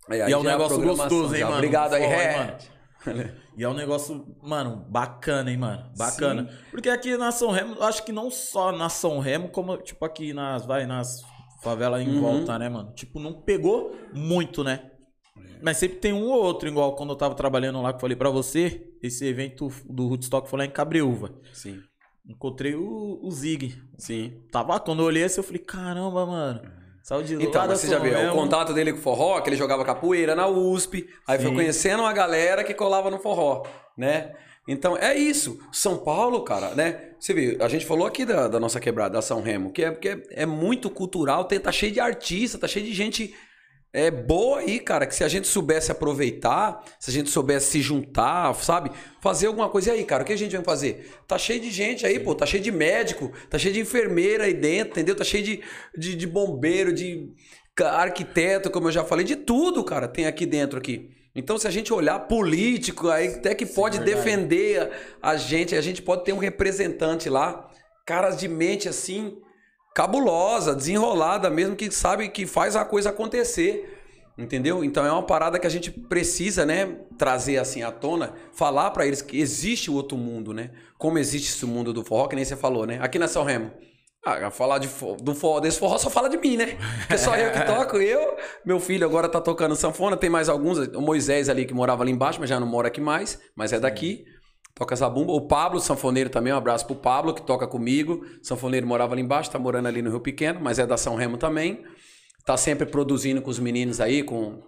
[0.09, 1.57] Aí, E aí é um negócio gostoso, hein, mano?
[1.57, 2.37] Obrigado aí, Ré.
[2.39, 3.35] mano?
[3.57, 5.90] E é um negócio, mano, bacana, hein, mano?
[5.97, 6.49] Bacana.
[6.71, 10.33] Porque aqui na São Remo, acho que não só na São Remo, como, tipo, aqui
[10.33, 11.23] nas, vai, nas
[11.62, 12.21] favelas em Uhum.
[12.21, 12.93] volta, né, mano?
[12.95, 14.90] Tipo, não pegou muito, né?
[15.62, 18.17] Mas sempre tem um ou outro, igual quando eu tava trabalhando lá, que eu falei
[18.17, 21.33] pra você, esse evento do Woodstock foi lá em Cabreúva.
[21.53, 21.81] Sim,
[22.27, 23.81] Encontrei o, o Zig.
[23.99, 24.43] sim.
[24.51, 26.62] Tava, quando eu olhei assim, eu falei, caramba, mano.
[27.05, 29.57] Saiu de Então, lá você já viu, o contato dele com o forró, que ele
[29.57, 31.55] jogava capoeira na USP, aí foi Sim.
[31.55, 33.62] conhecendo uma galera que colava no forró,
[33.95, 34.33] né?
[34.67, 35.61] Então, é isso.
[35.71, 37.11] São Paulo, cara, né?
[37.21, 39.93] Você vê, a gente falou aqui da, da nossa quebrada, da São Remo, que é,
[39.93, 43.35] que é, é muito cultural, tem, tá cheio de artista, tá cheio de gente
[43.94, 47.80] é, boa aí, cara, que se a gente soubesse aproveitar, se a gente soubesse se
[47.80, 48.90] juntar, sabe?
[49.20, 49.90] Fazer alguma coisa.
[49.90, 51.12] E aí, cara, o que a gente vai fazer?
[51.28, 54.52] Tá cheio de gente aí, pô, tá cheio de médico, tá cheio de enfermeira aí
[54.52, 55.14] dentro, entendeu?
[55.14, 55.62] Tá cheio de,
[55.96, 57.30] de, de bombeiro, de
[57.80, 61.11] arquiteto, como eu já falei, de tudo, cara, tem aqui dentro aqui.
[61.33, 64.16] Então, se a gente olhar político, aí até que pode verdade.
[64.16, 64.90] defender
[65.22, 67.70] a, a gente, a gente pode ter um representante lá,
[68.04, 69.37] caras de mente assim,
[69.94, 73.92] cabulosa, desenrolada mesmo, que sabe que faz a coisa acontecer.
[74.37, 74.83] Entendeu?
[74.83, 79.07] Então é uma parada que a gente precisa, né, trazer assim à tona, falar pra
[79.07, 80.72] eles que existe o outro mundo, né?
[80.98, 82.98] Como existe esse mundo do forró, que nem você falou, né?
[83.00, 83.70] Aqui na São Remo.
[84.26, 86.76] Ah, falar de fo- do forró, desse forró só fala de mim, né?
[87.07, 90.78] Porque só eu que toco, eu, meu filho agora tá tocando sanfona, tem mais alguns,
[90.78, 93.78] o Moisés ali que morava ali embaixo, mas já não mora aqui mais, mas é
[93.78, 94.24] daqui.
[94.75, 95.33] Toca zabumba.
[95.33, 98.25] O Pablo, sanfoneiro também, um abraço pro Pablo, que toca comigo.
[98.43, 101.37] Sanfoneiro morava ali embaixo, tá morando ali no Rio Pequeno, mas é da São Remo
[101.37, 101.85] também.
[102.45, 104.61] Tá sempre produzindo com os meninos aí, com,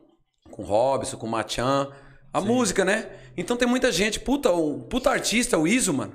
[0.51, 1.91] com o Robson, com o Machan.
[2.33, 3.09] A música, né?
[3.37, 4.21] Então tem muita gente.
[4.21, 6.13] Puta, o puta artista, o Iso, mano.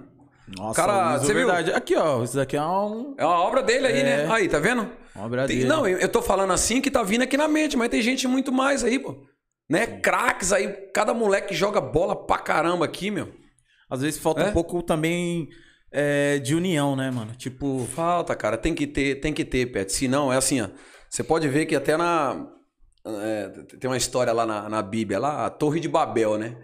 [0.58, 1.46] Nossa, Cara, é você viu?
[1.46, 1.72] verdade.
[1.74, 3.14] Aqui, ó, isso daqui é um...
[3.18, 4.04] É uma obra dele aí, É.
[4.04, 4.28] né?
[4.34, 4.90] Aí, tá vendo?
[5.16, 5.70] Uma obra Tem- dele.
[5.70, 8.52] não, eu, tô falando assim que tá vindo aqui na mente, mas tem gente muito
[8.52, 9.16] mais aí, pô.
[9.70, 9.86] Né?
[9.88, 13.30] Craques aí, cada moleque joga bola pra caramba aqui, meu.
[13.92, 14.50] Às vezes falta É?
[14.50, 15.50] um pouco também
[15.92, 17.36] é, de união, né, mano?
[17.36, 19.92] Tipo, Falta, cara, tem que ter, tem que ter, Pet.
[19.92, 20.70] Se não, é assim, ó.
[21.10, 22.48] Você pode ver que até na.
[23.06, 26.56] é, tem uma história lá na, na Bíblia, lá, a Torre de Babel, né?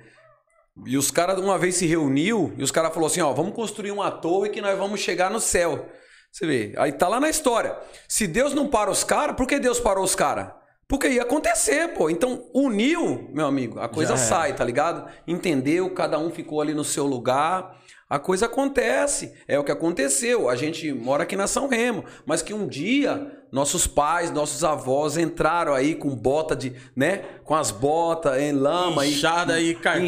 [0.85, 3.91] E os caras uma vez se reuniu e os caras falaram assim, ó, vamos construir
[3.91, 5.89] uma torre que nós vamos chegar no céu.
[6.31, 7.75] Você vê, aí tá lá na história.
[8.07, 10.51] Se Deus não para os caras, por que Deus parou os caras?
[10.87, 12.09] Porque ia acontecer, pô.
[12.09, 15.05] Então, uniu, meu amigo, a coisa Já sai, tá ligado?
[15.27, 17.75] Entendeu, cada um ficou ali no seu lugar.
[18.09, 19.33] A coisa acontece.
[19.49, 20.49] É o que aconteceu.
[20.49, 25.17] A gente mora aqui na São Remo, mas que um dia nossos pais, nossos avós
[25.17, 27.17] entraram aí com bota de, né?
[27.43, 30.07] Com as botas em lama e- Inchada e carpino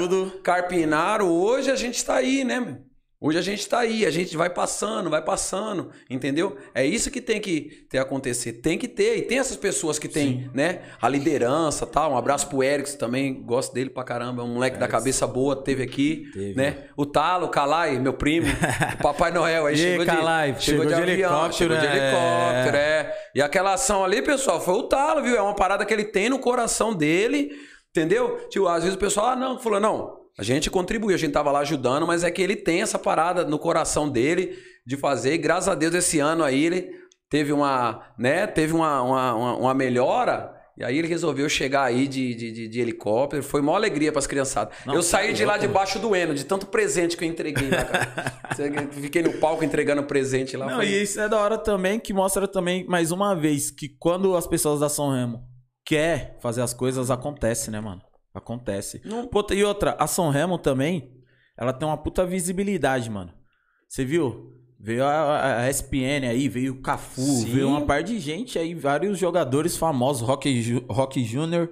[0.00, 0.32] tudo.
[0.42, 1.30] Carpinaram.
[1.30, 2.87] Hoje a gente tá aí, né, meu?
[3.20, 6.56] Hoje a gente tá aí, a gente vai passando, vai passando, entendeu?
[6.72, 8.52] É isso que tem que ter acontecer.
[8.52, 9.16] Tem que ter.
[9.16, 10.82] E tem essas pessoas que tem, né?
[11.02, 12.12] A liderança tal.
[12.12, 14.42] Um abraço pro Erickson também, gosto dele pra caramba.
[14.42, 16.54] É um moleque da cabeça boa, teve aqui, Teve.
[16.54, 16.84] né?
[16.96, 19.66] O Talo, o Calai, meu primo, o Papai Noel.
[19.66, 21.96] Aí E chegou, Calai, de, chegou, de, chegou de avião, helicóptero, chegou de né?
[21.96, 23.16] helicóptero, é.
[23.34, 25.36] E aquela ação ali, pessoal, foi o Talo, viu?
[25.36, 27.50] É uma parada que ele tem no coração dele.
[27.90, 28.46] Entendeu?
[28.48, 31.50] Tipo, às vezes o pessoal, ah, não, falou, não, a gente contribuiu, a gente tava
[31.50, 35.38] lá ajudando, mas é que ele tem essa parada no coração dele de fazer, e
[35.38, 36.90] graças a Deus esse ano aí ele
[37.28, 42.06] teve uma, né, teve uma, uma, uma, uma melhora, e aí ele resolveu chegar aí
[42.06, 44.72] de, de, de, de helicóptero, foi uma alegria pras criançadas.
[44.86, 47.84] Não, eu saí de lá debaixo do Eno, de tanto presente que eu entreguei lá,
[47.84, 48.32] cara.
[48.92, 50.66] Fiquei no palco entregando presente lá.
[50.66, 53.88] Não, foi- e isso é da hora também, que mostra também, mais uma vez, que
[53.98, 55.42] quando as pessoas da São Remo
[55.84, 58.00] quer fazer as coisas, acontece, né, mano?
[58.38, 59.00] Acontece.
[59.04, 61.10] Não- Pô, e outra, a São Remo também,
[61.56, 63.32] ela tem uma puta visibilidade, mano.
[63.88, 64.54] Você viu?
[64.80, 67.46] Veio a, a ESPN aí, veio o Cafu, Sim.
[67.46, 71.68] veio uma par de gente aí, vários jogadores famosos, Rock, Rock Júnior.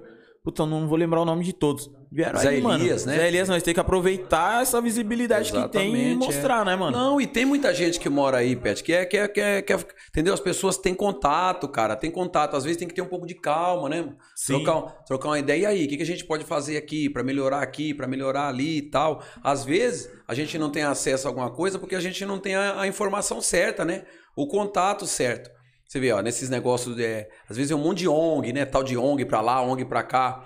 [0.47, 1.91] Puta, não vou lembrar o nome de todos.
[2.09, 2.81] Vieram Zé aí, mano.
[2.81, 3.17] Elias, né?
[3.17, 6.25] Zé Elias, nós temos que aproveitar essa visibilidade que tem e Exatamente, é.
[6.25, 6.95] mostrar, né, mano?
[6.97, 9.61] Não, e tem muita gente que mora aí, Pet, que é, que é, que é,
[9.61, 10.33] que é- entendeu?
[10.33, 12.55] As pessoas têm contato, cara, tem contato.
[12.55, 14.07] Às vezes tem que ter um pouco de calma, né?
[14.33, 14.63] Sim.
[14.63, 15.63] Trocar, trocar uma ideia.
[15.63, 18.47] E aí, o que, que a gente pode fazer aqui pra melhorar aqui, pra melhorar
[18.47, 19.21] ali e tal?
[19.43, 22.55] Às vezes a gente não tem acesso a alguma coisa porque a gente não tem
[22.55, 24.05] a, a informação certa, né?
[24.33, 25.56] O contato certo.
[25.87, 28.65] Você vê, ó, nesses negócios, é, às vezes é um monte de ONG, né?
[28.65, 30.43] Tal de ONG pra lá, ONG pra cá.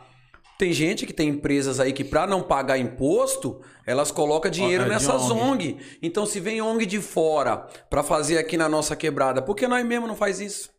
[0.58, 4.88] Tem gente que tem empresas aí que para não pagar imposto, elas colocam dinheiro é
[4.88, 5.42] nessas ONG.
[5.42, 5.78] ONG.
[6.04, 7.58] Então se vem ONG de fora
[7.90, 10.70] para fazer aqui na nossa quebrada, por que nós mesmo não faz isso?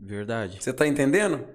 [0.00, 0.58] Verdade.
[0.60, 1.46] Você tá entendendo?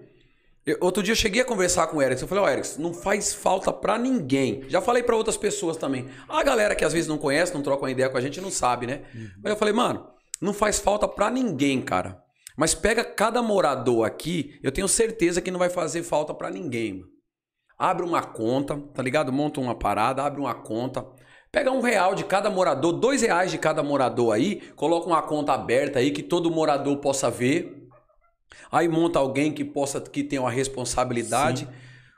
[0.65, 2.23] Eu- outro dia eu cheguei a conversar com o Erickson.
[2.25, 4.63] Eu falei, ó, Erickson, não faz falta pra ninguém.
[4.67, 6.07] Já falei pra outras pessoas também.
[6.27, 8.49] A galera que às vezes não conhece, não troca uma ideia com a gente, não
[8.51, 9.01] sabe, né?
[9.41, 10.07] Mas eu falei, mano,
[10.43, 12.21] não faz falta pra ninguém, cara.
[12.55, 16.93] Mas pega cada morador aqui, eu tenho certeza que não vai fazer falta pra ninguém,
[16.93, 17.13] mano.
[17.79, 19.31] Abre uma conta, tá ligado?
[19.33, 21.05] Monta uma parada, abre uma conta.
[21.51, 25.53] Pega um real de cada morador, dois reais de cada morador aí, coloca uma conta
[25.53, 27.89] aberta aí que todo morador possa ver.
[28.71, 31.67] Aí monta alguém que possa, que tenha uma responsabilidade.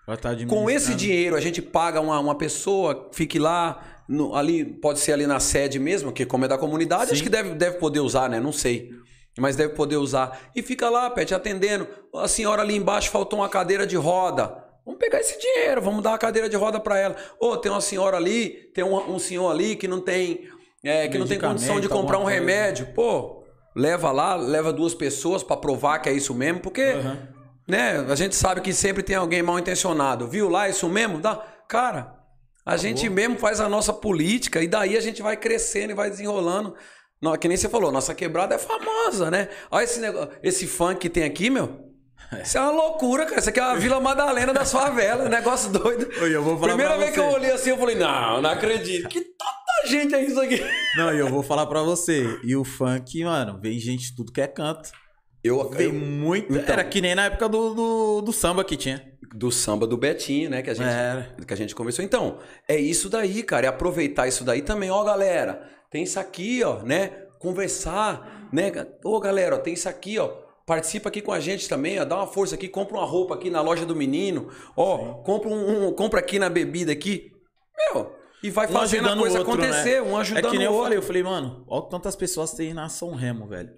[0.06, 4.64] Vai estar Com esse dinheiro, a gente paga uma, uma pessoa, fique lá, no- ali,
[4.66, 7.14] pode ser ali na sede mesmo, que como é da comunidade, Sim.
[7.14, 8.40] acho que deve, deve poder usar, né?
[8.40, 8.90] Não sei.
[9.38, 10.40] Mas deve poder usar.
[10.56, 11.86] E fica lá, Pet, atendendo.
[12.16, 14.64] A senhora ali embaixo faltou uma cadeira de roda.
[14.86, 17.16] Vamos pegar esse dinheiro, vamos dar uma cadeira de roda para ela.
[17.40, 20.48] Ô, tem uma senhora ali, tem um, um senhor ali que não tem,
[20.84, 22.88] é, que não tem condição de comprar um remédio.
[22.94, 23.44] Pô,
[23.76, 27.18] leva lá, leva duas pessoas para provar que é isso mesmo, porque Aham.
[27.68, 28.06] né?
[28.08, 30.28] A gente sabe que sempre tem alguém mal intencionado.
[30.30, 31.18] Viu lá isso mesmo?
[31.18, 31.44] Dá.
[31.68, 32.14] Cara,
[32.66, 36.10] a gente mesmo faz a nossa política e daí a gente vai crescendo e vai
[36.10, 36.76] desenrolando.
[37.22, 39.50] Não, que nem você falou, nossa quebrada é famosa, né?
[39.72, 41.84] Olha esse negócio, esse funk que tem aqui, meu.
[42.44, 43.40] Isso é uma loucura, cara.
[43.40, 46.10] Isso aqui é a Vila Madalena das favelas, negócio doido.
[46.22, 47.22] Oi, eu vou falar Primeira vez que você.
[47.28, 49.08] eu olhei assim, eu falei, não, não acredito.
[49.08, 50.60] Que tanta gente é isso aqui.
[50.98, 52.40] Não, e eu vou falar pra você.
[52.44, 54.90] E o funk, mano, vem gente tudo que é canto.
[55.44, 56.52] Eu, Vem eu- muito.
[56.52, 56.74] Então.
[56.74, 59.04] Era que nem na época do, do, do samba que tinha.
[59.34, 60.62] Do samba do Betinho, né?
[60.62, 61.36] Que a gente, Era.
[61.48, 62.04] que a gente conversou.
[62.04, 63.66] Então, é isso daí, cara.
[63.66, 64.90] É aproveitar isso daí também.
[64.92, 67.24] Ó, galera, tem isso aqui, ó, né?
[67.40, 68.72] Conversar, né?
[69.04, 70.28] Ô, galera, ó, tem isso aqui, ó.
[70.66, 72.06] Participa aqui com a gente também, ó.
[72.06, 74.50] Dá uma força aqui, compra uma roupa aqui na loja do menino.
[74.76, 77.32] Ó, compra, um, um- compra aqui na bebida aqui.
[77.94, 80.10] Meu, e vai Um fazendo a coisa outro, acontecer, né?
[80.10, 80.84] um ajudando É que nem o eu outro.
[80.86, 83.70] falei, eu falei, mano, olha quantas pessoas tem na São Remo, velho.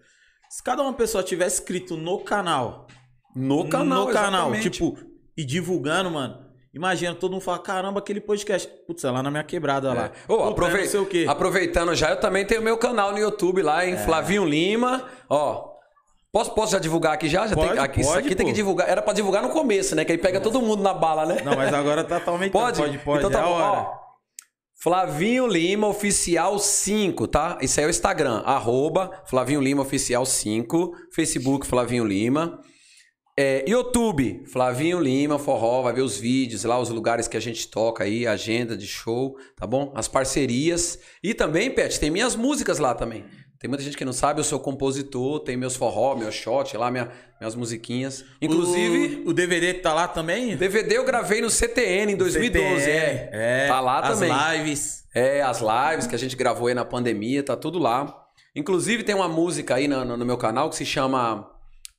[0.49, 2.87] Se cada uma pessoa tivesse inscrito no canal,
[3.35, 4.69] No canal, no canal, exatamente.
[4.69, 4.97] tipo,
[5.37, 6.45] e divulgando, mano.
[6.73, 8.67] Imagina, todo mundo fala, caramba, aquele podcast.
[8.85, 10.05] Putz, é lá na minha quebrada lá.
[10.05, 10.31] É.
[10.31, 11.25] Ô, Puta, aprovei- não sei o quê.
[11.27, 13.89] Aproveitando já, eu também tenho meu canal no YouTube lá, É.
[13.91, 15.05] em Flavinho Lima.
[15.29, 15.75] Ó.
[16.31, 17.47] Posso, posso já divulgar aqui já?
[17.47, 18.51] já Pode, tem, aqui, isso pode, aqui tem pô.
[18.51, 18.87] que divulgar.
[18.87, 20.03] Era pra divulgar no começo, né?
[20.05, 21.37] Que aí pega todo mundo na bala, né?
[21.43, 22.51] Não, mas agora tá, aumentando.
[22.51, 22.81] Pode?
[22.81, 23.17] Pode, pode.
[23.19, 23.49] Então tá é bom.
[23.59, 24.07] Ó,
[24.79, 27.57] Flavinho Lima Oficial 5, tá?
[27.61, 28.43] Isso aí é o Instagram.
[28.45, 30.93] Arroba Flavinho Lima Oficial 5.
[31.15, 32.59] Facebook Flavinho Lima.
[33.39, 37.67] É, YouTube, Flavinho Lima, Forró, vai ver os vídeos lá, os lugares que a gente
[37.67, 39.91] toca aí, agenda de show, tá bom?
[39.95, 40.97] As parcerias.
[41.21, 43.25] E também, Pet, tem minhas músicas lá também.
[43.59, 46.89] Tem muita gente que não sabe, eu sou compositor, tem meus forró, meu shot lá,
[46.89, 48.23] minha- minhas musiquinhas.
[48.41, 50.55] Inclusive, O, o DVD tá lá também?
[50.55, 53.67] DVD eu gravei no CTN em 2012, CTN, é.
[53.67, 54.31] Tá lá as também.
[54.57, 55.03] lives.
[55.13, 58.25] É, as lives que a gente gravou aí na pandemia, tá tudo lá.
[58.55, 61.47] Inclusive tem uma música aí no, no- no meu canal que se chama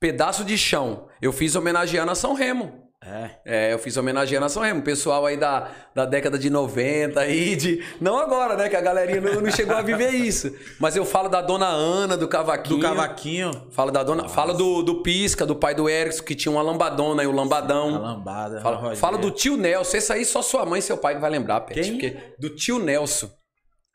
[0.00, 1.08] Pedaço de Chão.
[1.20, 2.88] Eu fiz homenageando a São Remo.
[3.00, 3.30] É.
[3.44, 4.82] É, eu fiz homenageando a São Remo.
[4.82, 7.82] Pessoal aí da, da década de 90 aí, de...
[8.00, 8.68] Não agora, né?
[8.68, 10.52] Que a galerinha não, não chegou a viver isso.
[10.80, 12.80] Mas eu falo da Dona Ana, do Cavaquinho.
[12.80, 13.68] Do cavaquinho.
[13.70, 14.28] Falo da dona...
[14.28, 17.94] Falo do, do Pisca, do pai do Erickson, que tinha uma lambadona e o lambadão.
[17.94, 18.60] A lambada.
[18.60, 18.98] Fala, Rogério.
[18.98, 19.96] fala do tio Nelson.
[19.96, 21.80] Esse aí só sua mãe e seu pai que vai lembrar, Pet.
[21.80, 21.92] Quem?
[21.92, 23.30] Porque do tio Nelson.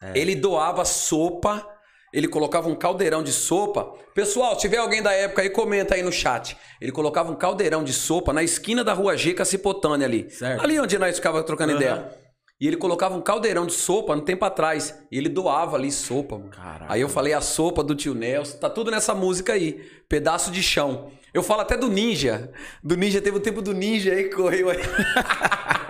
[0.02, 0.18] É.
[0.18, 1.73] Ele doava sopa
[2.14, 3.92] Ele colocava um caldeirão de sopa.
[4.14, 6.56] Pessoal, se tiver alguém da época aí, comenta aí no chat.
[6.80, 10.30] Ele colocava um caldeirão de sopa na esquina da rua G, Cacipotânia ali.
[10.30, 10.64] Certo.
[10.64, 11.82] Ali onde nós ficava trocando Aham.
[11.82, 12.24] ideia.
[12.62, 14.96] E ele colocava um caldeirão de sopa no tempo atrás.
[15.12, 16.52] E ele doava ali sopa, mano.
[16.52, 16.86] Caraca.
[16.88, 18.58] Aí eu falei a sopa do tio Nelson.
[18.58, 19.82] Tá tudo nessa música aí.
[20.08, 21.12] Pedaço de chão.
[21.34, 22.52] Eu falo até do Ninja.
[22.84, 24.78] Do Ninja, teve o tempo do Ninja aí que correu aí.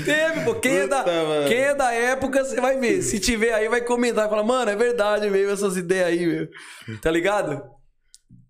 [0.00, 0.54] teve, pô.
[0.56, 1.04] Quem é, da,
[1.48, 3.02] quem é da época, você vai ver.
[3.02, 4.28] Se tiver aí, vai comentar.
[4.28, 6.48] Fala, mano, é verdade mesmo essas ideias aí, meu.
[7.00, 7.62] Tá ligado?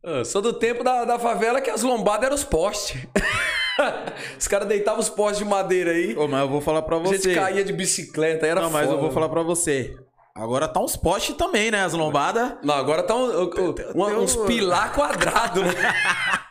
[0.03, 3.01] Eu sou do tempo da, da favela que as lombadas eram os postes.
[4.39, 6.17] os caras deitavam os postes de madeira aí.
[6.17, 7.17] Ô, mas eu vou falar pra A você.
[7.19, 9.01] gente caía de bicicleta, era Não, mas eu foda.
[9.03, 9.97] vou falar pra você.
[10.37, 11.85] Agora tá uns postes também, né?
[11.85, 12.55] As lombadas.
[12.63, 13.51] Não, agora tá um- um-
[13.95, 15.73] um- uns pilar quadrados, né?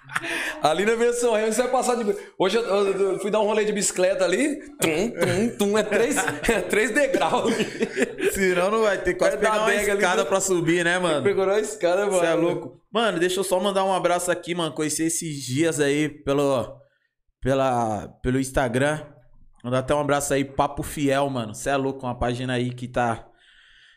[0.62, 2.15] ali na versão Remo você vai passar de.
[2.38, 4.56] Hoje eu, eu- eu fui dar um rolê de bicicleta ali.
[4.80, 7.54] Tum, tum, tum, é três, é três degraus.
[8.34, 11.23] Senão não vai ter quase dar pegar uma ali escada pra subir, né, mano?
[11.23, 12.19] Pegou a escada, mano.
[12.19, 12.82] Você é louco.
[12.91, 14.73] Mano, deixa eu só mandar um abraço aqui, mano.
[14.73, 16.78] Conheci esses dias aí pelo,
[17.41, 19.02] pela, pelo Instagram.
[19.63, 21.54] Mandar até um abraço aí, Papo Fiel, mano.
[21.56, 23.28] Você é louco, uma página aí que tá.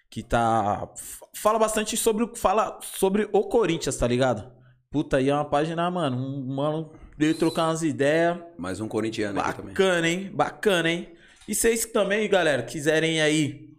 [0.08, 0.88] Que tá.
[1.34, 2.30] Fala bastante sobre.
[2.36, 4.55] Fala sobre o Corinthians, tá ligado?
[4.96, 6.16] Puta, aí é uma página, mano.
[6.16, 8.38] Um mano veio trocar umas ideias.
[8.56, 9.74] Mais um corintiano aqui também.
[9.74, 10.30] Bacana, hein?
[10.32, 11.08] Bacana, hein?
[11.46, 13.76] E vocês que também, galera, quiserem aí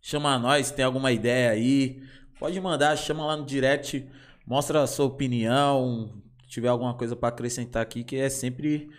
[0.00, 2.02] chamar nós, tem alguma ideia aí,
[2.40, 4.04] pode mandar, chama lá no direct,
[4.44, 8.90] mostra a sua opinião, se tiver alguma coisa pra acrescentar aqui, que é sempre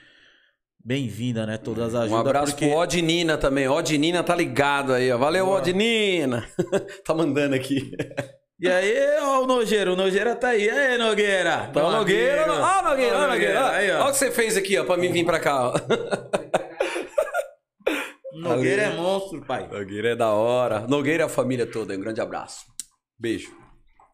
[0.81, 1.57] bem-vinda, né?
[1.57, 2.13] Todas as ajudas.
[2.13, 2.69] Um abraço porque...
[2.69, 3.67] pro Odinina também.
[3.67, 5.17] Odinina tá ligado aí, ó.
[5.17, 6.47] Valeu, Odinina.
[7.03, 7.91] tá mandando aqui.
[8.63, 10.63] E aí, ó, o Nogueira, o Nogueira tá aí.
[10.63, 11.67] E aí, Nogueira?
[11.73, 12.45] Tá o Nogueira.
[12.49, 13.69] Ó, Nogueira, ó, Nogueira.
[13.71, 14.07] Aí, Olha ó.
[14.07, 15.73] o que você fez aqui, ó, pra mim vir pra cá, ó.
[18.31, 19.67] Nogueira é monstro, pai.
[19.67, 20.87] Nogueira é da hora.
[20.87, 21.93] Nogueira é a família toda.
[21.93, 22.63] Um grande abraço.
[23.19, 23.51] Beijo.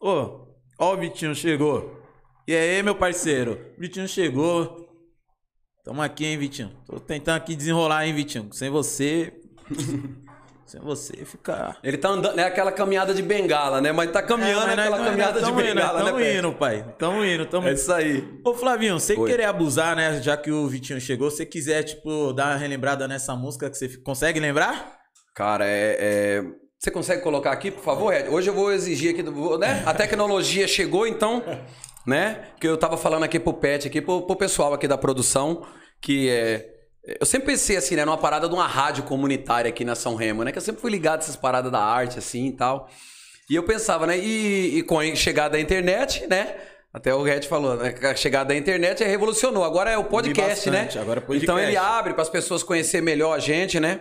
[0.02, 0.48] Ô,
[0.80, 2.02] ó o Vitinho chegou.
[2.44, 3.56] E aí, meu parceiro?
[3.78, 4.84] Vitinho chegou.
[5.84, 6.76] Tamo aqui, hein, Vitinho?
[6.86, 8.52] Tô tentando aqui desenrolar, hein, Vitinho?
[8.52, 9.32] Sem você.
[10.70, 11.78] sem você ficar.
[11.82, 13.90] Ele tá andando, é aquela caminhada de bengala, né?
[13.92, 16.10] Mas tá caminhando É, mas aquela nós- caminhada nós de indo, bengala, nós né?
[16.10, 16.94] Tamo indo, pai.
[16.98, 17.76] Tamo indo, tamo É indo.
[17.78, 18.40] isso aí.
[18.44, 20.20] Ô, Flavinho, sem querer abusar, né?
[20.22, 23.76] Já que o Vitinho chegou, se você quiser, tipo, dar uma relembrada nessa música que
[23.76, 24.98] você consegue lembrar?
[25.34, 26.44] Cara, é, é-
[26.78, 28.30] Você consegue colocar aqui, por favor, Ed?
[28.30, 29.82] Hoje eu vou exigir aqui, do- né?
[29.84, 31.42] A tecnologia chegou, então,
[32.06, 32.44] né?
[32.58, 35.62] Que eu tava falando aqui pro Pet, aqui, pro, pro pessoal aqui da produção,
[36.00, 36.69] que é.
[37.02, 38.04] Eu sempre pensei assim, né?
[38.04, 40.52] Numa parada de uma rádio comunitária aqui na São Remo, né?
[40.52, 42.88] Que eu sempre fui ligado a essas paradas da arte, assim e tal.
[43.48, 44.18] E eu pensava, né?
[44.18, 46.56] E, e com a chegada da internet, né?
[46.92, 47.94] Até o Red falou, né?
[48.02, 49.64] A chegada da internet revolucionou.
[49.64, 50.84] Agora é o podcast, né?
[50.84, 51.44] bastante, agora é podcast.
[51.44, 54.00] Então ele abre para as pessoas conhecer melhor a gente, né?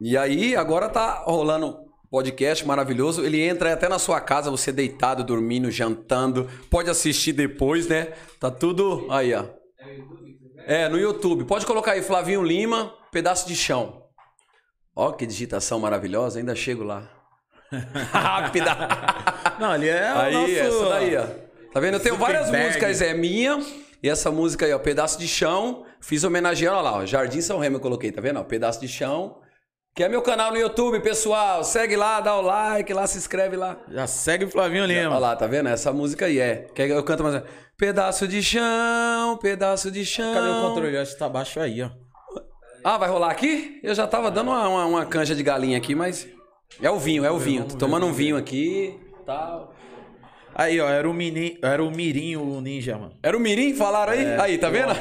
[0.00, 1.76] E aí, agora tá rolando um
[2.10, 3.24] podcast maravilhoso.
[3.24, 6.48] Ele entra até na sua casa, você deitado, dormindo, jantando.
[6.70, 8.12] Pode assistir depois, né?
[8.38, 9.40] Tá tudo aí, ó.
[9.42, 10.29] É,
[10.90, 11.44] no YouTube.
[11.44, 14.04] Pode colocar aí Flavinho Lima, pedaço de chão.
[14.94, 17.08] Ó, que digitação maravilhosa, ainda chego lá.
[18.12, 18.76] Rápida.
[19.58, 20.52] Não, ali é o Aí, nosso...
[20.52, 21.26] essa daí, ó.
[21.72, 21.94] Tá vendo?
[21.94, 23.60] Eu tenho várias músicas, é minha.
[24.02, 25.84] E essa música aí, ó, Pedaço de Chão.
[26.00, 27.06] Fiz homenageando, olha lá, ó.
[27.06, 28.40] Jardim São Remo eu coloquei, tá vendo?
[28.40, 29.38] Ó, Pedaço de Chão.
[29.94, 31.64] Que é meu canal no YouTube, pessoal.
[31.64, 33.76] Segue lá, dá o like lá, se inscreve lá.
[33.90, 35.10] Já segue o Flavinho Lima.
[35.10, 35.68] Olha lá, tá vendo?
[35.68, 36.66] Essa música aí é.
[36.74, 37.42] Quer que eu canto mais?
[37.76, 40.34] Pedaço de chão, pedaço de chão.
[40.34, 40.94] Cadê o controle?
[40.94, 41.90] Eu Acho que tá baixo aí, ó.
[42.84, 43.80] Ah, vai rolar aqui?
[43.82, 46.26] Eu já tava dando uma, uma, uma canja de galinha aqui, mas.
[46.80, 47.64] É o vinho, é o vinho.
[47.64, 48.98] Tô tomando um vinho aqui
[49.30, 49.74] tal.
[50.54, 51.58] Aí, ó, era o, mini...
[51.62, 53.14] era o Mirim, o ninja, mano.
[53.22, 53.74] Era o Mirim?
[53.74, 54.26] Falaram aí?
[54.40, 54.92] aí, tá vendo?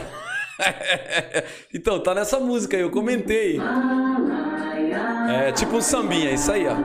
[1.74, 3.60] então, tá nessa música aí, eu comentei.
[4.92, 6.76] É tipo um sambinha, isso aí, ó.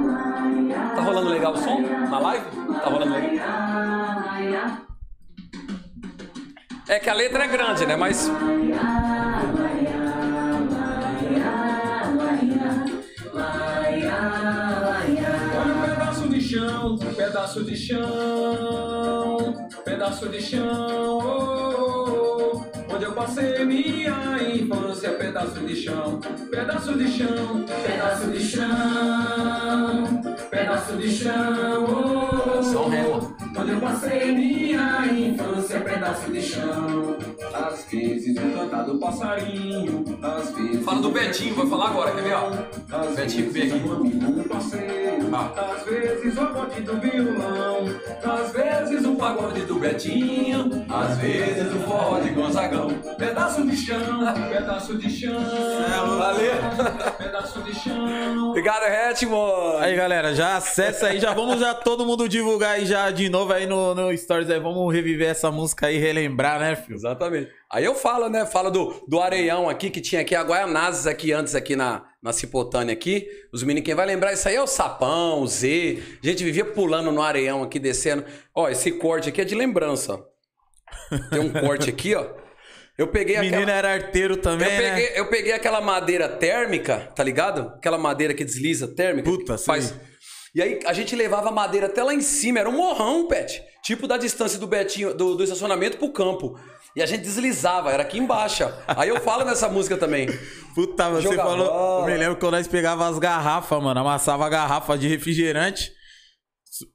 [0.94, 1.80] Tá rolando legal o som?
[1.80, 2.44] Na live?
[2.82, 4.84] Tá rolando legal?
[6.86, 7.96] É que a letra é grande, né?
[7.96, 8.30] Mas.
[15.86, 19.54] Pedaço de chão, pedaço de chão,
[19.84, 22.03] pedaço de chão, oh, oh,
[23.04, 31.10] eu passei minha infância, pedaço de chão, pedaço de chão, pedaço de chão, pedaço de
[31.10, 33.33] chão, oh, oh,
[33.64, 37.16] Onde eu passei minha infância, pedaço de chão.
[37.54, 40.84] Às vezes o cantar do passarinho, às vezes.
[40.84, 42.50] Fala do Betinho, vai falar agora, quer ver, ó?
[42.94, 44.34] Às Betinho, vezes vem aqui.
[45.36, 45.72] Ah.
[45.72, 47.86] às vezes o acorde do violão,
[48.22, 52.88] às vezes o pagode do Betinho, às vezes o forró de Gonzagão.
[53.18, 53.98] Pedaço de chão,
[54.48, 55.40] pedaço de chão,
[56.18, 56.52] Valeu.
[57.18, 58.50] pedaço de chão.
[58.50, 59.76] Obrigado, Ritmo.
[59.80, 63.52] Aí, galera, já acessa aí, já vamos já todo mundo divulgar aí já de novo
[63.54, 64.60] aí no, no Stories aí.
[64.60, 66.96] Vamos reviver essa música aí, relembrar, né, filho?
[66.96, 67.50] Exatamente.
[67.70, 68.44] Aí eu falo, né?
[68.46, 72.32] Falo do, do areião aqui, que tinha aqui a Guaianazes aqui antes, aqui na, na
[72.32, 73.28] Cipotânia aqui.
[73.52, 76.02] Os meninos, quem vai lembrar isso aí é o Sapão, o Z.
[76.22, 78.24] A gente vivia pulando no areião aqui, descendo.
[78.54, 80.14] Ó, esse corte aqui é de lembrança.
[80.14, 81.18] ó.
[81.30, 82.26] Tem um corte aqui, ó.
[82.96, 83.72] Eu peguei Menino aquela...
[83.76, 85.18] era arteiro também, Eu peguei, né?
[85.18, 87.72] eu peguei aquela madeira térmica, tá ligado?
[87.76, 89.28] Aquela madeira que desliza térmica.
[89.28, 89.92] Puta, que faz.
[90.54, 93.62] E aí a gente levava a madeira até lá em cima, era um morrão, Pet.
[93.82, 96.58] Tipo da distância do Betinho, do, do estacionamento pro campo.
[96.96, 98.64] E a gente deslizava, era aqui embaixo.
[98.86, 100.28] Aí eu falo nessa música também.
[100.74, 101.66] Puta, você falou.
[101.66, 102.00] bola.
[102.02, 103.98] Eu me lembro quando nós pegava as garrafas, mano.
[103.98, 105.92] Amassava a garrafa de refrigerante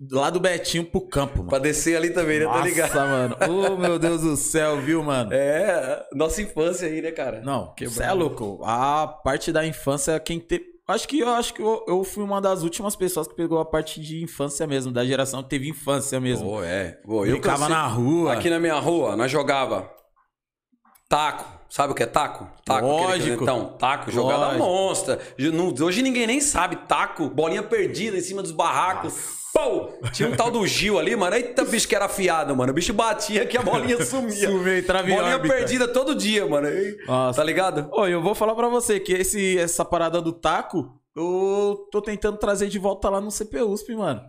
[0.09, 1.49] lá do Betinho pro campo, mano.
[1.49, 2.45] Pra descer ali também, né?
[2.45, 2.93] Tá ligado?
[2.93, 3.37] Nossa, mano.
[3.73, 5.33] Ô, meu Deus do céu, viu, mano?
[5.33, 7.41] É, nossa infância aí, né, cara?
[7.41, 8.61] Não, você é louco.
[8.63, 10.78] A parte da infância, quem teve.
[10.89, 13.65] Acho que eu acho que eu, eu fui uma das últimas pessoas que pegou a
[13.65, 16.49] parte de infância mesmo, da geração que teve infância mesmo.
[16.49, 16.93] Pô, é.
[17.05, 18.33] Pô, eu cansei- na rua.
[18.33, 19.87] Aqui na minha rua, nós jogava
[21.07, 21.59] taco.
[21.69, 22.47] Sabe o que é taco?
[22.65, 23.43] Taco, Lógico.
[23.43, 24.63] Então, taco, jogada Lógico.
[24.65, 25.19] monstra.
[25.83, 26.75] Hoje ninguém nem sabe.
[26.87, 29.13] Taco, bolinha perdida em cima dos barracos.
[29.63, 30.09] Pô!
[30.11, 31.35] Tinha um tal do Gil ali, mano.
[31.35, 32.71] Eita, bicho que era afiado, mano.
[32.71, 34.49] O bicho batia que a bolinha sumia.
[34.49, 35.53] Sumia, em Bolinha órbita.
[35.55, 36.67] perdida todo dia, mano.
[37.07, 37.39] Nossa.
[37.39, 37.89] Tá ligado?
[37.91, 42.37] Ô, eu vou falar pra você que esse, essa parada do taco, eu tô tentando
[42.37, 44.21] trazer de volta lá no CPUSP, mano.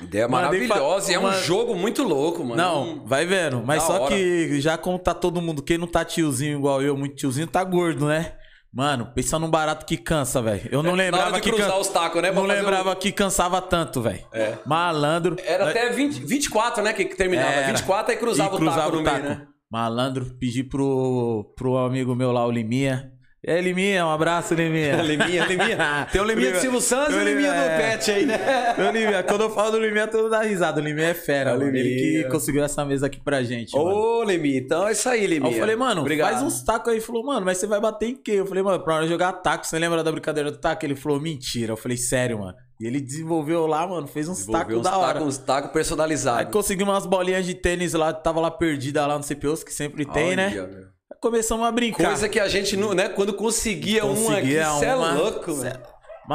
[0.00, 1.12] Ideia Mandei maravilhosa.
[1.12, 2.56] E é um uma- jogo muito louco, mano.
[2.56, 3.62] Não, vai vendo.
[3.64, 4.14] Mas Da só hora.
[4.14, 7.62] que já como tá todo mundo, quem não tá tiozinho igual eu, muito tiozinho, tá
[7.62, 8.32] gordo, né?
[8.74, 10.66] Mano, pensa num barato que cansa, velho.
[10.72, 12.32] Eu não É, lembrava que cruzar can- os tacos, né?
[12.32, 14.24] pra Não lembrava que cansava tanto, velho.
[14.32, 14.56] É.
[14.64, 15.36] Malandro.
[15.44, 16.92] Era até 20, 24, né?
[16.94, 17.50] Que terminava.
[17.52, 17.66] Era.
[17.66, 19.28] 24 aí cruzava, E cruzava o taco no o meio, taco.
[19.28, 19.46] né?
[19.70, 23.12] Malandro, pedi pro, pro amigo meu lá, o Liminha.
[23.44, 24.96] Aí, Liminha, um abraço, Liminha.
[25.02, 26.06] Liminha, Liminha.
[26.12, 27.76] Tem o Liminha do Silvio Santos e o Liminha do é.
[27.76, 28.38] Pet aí, né?
[28.78, 30.80] Ô, Liminha, quando eu falo do Liminha, todo mundo dá risada.
[30.80, 31.76] O Liminha é fera, É o mano.
[31.76, 32.22] Ele Liminha.
[32.22, 33.90] que conseguiu essa mesa aqui pra gente, mano.
[33.90, 35.48] Ô, Liminha, então é isso aí, Liminha.
[35.50, 36.30] Aí eu falei, mano, Obrigado.
[36.34, 36.98] faz uns tacos aí.
[36.98, 38.32] Ele falou, mano, mas você vai bater em quê?
[38.32, 40.86] Eu falei, mano, pra hora jogar taco, você lembra da brincadeira do taco?
[40.86, 41.72] Ele falou, mentira.
[41.72, 42.54] Eu falei, sério, mano.
[42.80, 45.14] E ele desenvolveu lá, mano, fez uns tacos uns da hora.
[45.14, 46.52] tacos, uns tacos Aí personalizados.
[46.52, 50.36] conseguimos umas bolinhas de tênis lá, tava lá perdida lá no CPUs, que sempre tem,
[50.36, 50.48] né?
[50.52, 50.91] Olha, meu.
[51.22, 52.04] Começamos a brincar.
[52.08, 53.08] Coisa que a gente, não, né?
[53.08, 55.80] Quando conseguia, um aqui, Conseguia você é uma- louco, cê- velho.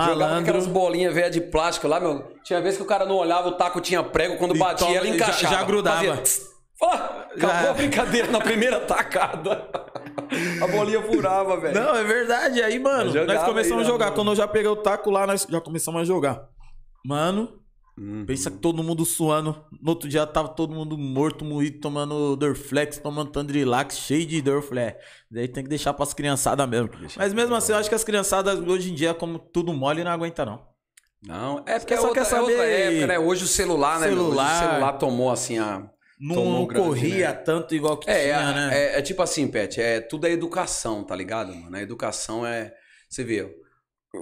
[0.06, 2.26] Jogava aquelas bolinhas velhas de plástico lá, meu.
[2.44, 4.98] Tinha vez que o cara não olhava, o taco tinha prego, quando E batia, toma-
[4.98, 5.56] ela já- encaixava.
[5.56, 5.98] já grudava.
[5.98, 6.42] Fazia tss,
[7.36, 9.68] acabou Já- a brincadeira na primeira tacada.
[10.62, 11.74] A bolinha furava, velho.
[11.74, 12.62] Não, é verdade.
[12.62, 14.06] Aí, mano, Nós começamos aí, a jogar.
[14.10, 16.42] né, Quando eu já peguei o taco lá, nós já começamos a jogar.
[17.06, 17.50] Mano,
[18.00, 18.26] Uhum.
[18.28, 19.66] pensa que todo mundo suando.
[19.82, 24.56] No outro dia tava todo mundo morto, moído, tomando Dorflex, tomando Tandrilax, cheio de dor.
[24.56, 25.00] Eu falei, é,
[25.32, 26.90] daí tem que deixar pras criançadas mesmo.
[27.16, 30.12] Mas mesmo assim, eu acho que as criançadas hoje em dia, como tudo mole, não
[30.12, 30.62] aguenta não.
[31.24, 33.20] Não, é porque Você é só outra, quer é saber- época, né?
[33.20, 34.08] Hoje o celular, né?
[34.08, 34.16] meu?
[34.18, 34.64] Hoje Celular.
[34.64, 35.90] o celular tomou assim a.
[36.20, 37.34] Não, Tomou não grande, corria né?
[37.34, 38.70] tanto igual que É, tinha, é, né?
[38.96, 41.76] é, é tipo assim, Pet, é tudo é educação, tá ligado, mano?
[41.76, 42.74] A educação é.
[43.10, 43.48] Você vê.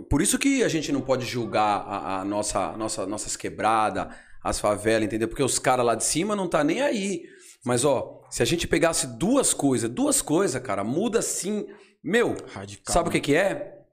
[0.10, 4.08] Por isso que a gente não pode julgar a, a nossa, nossa, nossas quebradas,
[4.44, 5.28] as favelas, entendeu?
[5.28, 7.24] Porque os caras lá de cima não tá nem aí.
[7.64, 11.66] Mas, ó, se a gente pegasse duas coisas, duas coisas, cara, muda assim.
[12.04, 12.94] Meu, Radical.
[12.94, 13.84] sabe o que, que é?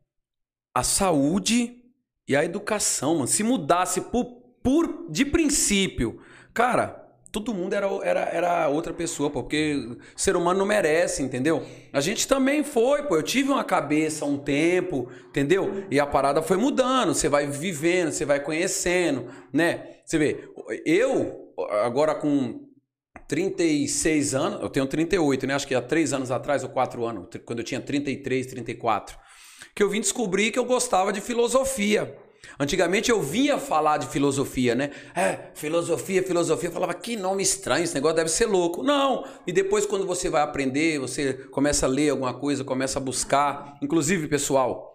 [0.75, 1.83] A saúde
[2.29, 3.27] e a educação, mano.
[3.27, 4.25] Se mudasse por,
[4.63, 6.21] por de princípio,
[6.53, 7.02] cara,
[7.33, 11.65] todo mundo era, era, era outra pessoa, pô, porque ser humano não merece, entendeu?
[11.91, 13.17] A gente também foi, pô.
[13.17, 15.85] Eu tive uma cabeça um tempo, entendeu?
[15.91, 17.15] E a parada foi mudando.
[17.15, 19.97] Você vai vivendo, você vai conhecendo, né?
[20.05, 20.47] Você vê,
[20.85, 22.69] eu, agora com
[23.27, 25.55] 36 anos, eu tenho 38, né?
[25.55, 29.17] Acho que há 3 anos atrás ou 4 anos, quando eu tinha 33, 34,
[29.75, 32.15] que eu vim descobrir que eu gostava de filosofia.
[32.59, 34.91] Antigamente eu vinha falar de filosofia, né?
[35.15, 36.69] É, filosofia, filosofia.
[36.69, 38.83] Eu falava, que nome estranho, esse negócio deve ser louco.
[38.83, 39.25] Não!
[39.47, 43.79] E depois, quando você vai aprender, você começa a ler alguma coisa, começa a buscar.
[43.81, 44.93] Inclusive, pessoal,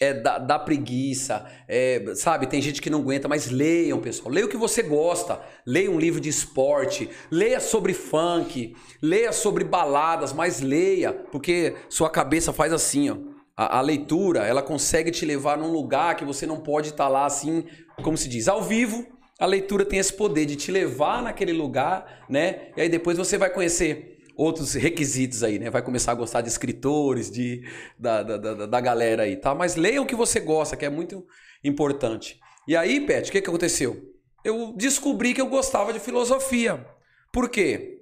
[0.00, 2.46] é da, da preguiça, é, sabe?
[2.46, 4.32] Tem gente que não aguenta, mas leiam, pessoal.
[4.32, 5.40] Leia o que você gosta.
[5.66, 12.08] Leia um livro de esporte, leia sobre funk, leia sobre baladas, mas leia, porque sua
[12.08, 13.37] cabeça faz assim, ó.
[13.58, 17.26] A, a leitura, ela consegue te levar num lugar que você não pode estar lá
[17.26, 17.64] assim,
[18.04, 19.04] como se diz, ao vivo.
[19.40, 22.70] A leitura tem esse poder de te levar naquele lugar, né?
[22.76, 25.70] E aí depois você vai conhecer outros requisitos aí, né?
[25.70, 27.62] Vai começar a gostar de escritores, de,
[27.98, 29.52] da, da, da, da galera aí, tá?
[29.56, 31.26] Mas leiam o que você gosta, que é muito
[31.64, 32.38] importante.
[32.68, 34.00] E aí, Pet, o que, que aconteceu?
[34.44, 36.86] Eu descobri que eu gostava de filosofia.
[37.32, 37.98] Por quê?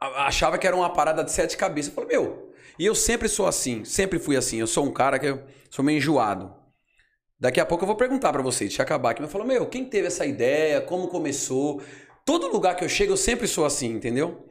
[0.00, 1.94] Achava que era uma parada de sete cabeças.
[1.94, 2.51] Eu falei, meu,
[2.82, 4.58] e eu sempre sou assim, sempre fui assim.
[4.58, 6.52] Eu sou um cara que eu sou meio enjoado.
[7.38, 9.22] Daqui a pouco eu vou perguntar pra vocês, deixa eu acabar aqui.
[9.22, 10.80] Mas falou, meu, quem teve essa ideia?
[10.80, 11.80] Como começou?
[12.24, 14.46] Todo lugar que eu chego, eu sempre sou assim, entendeu?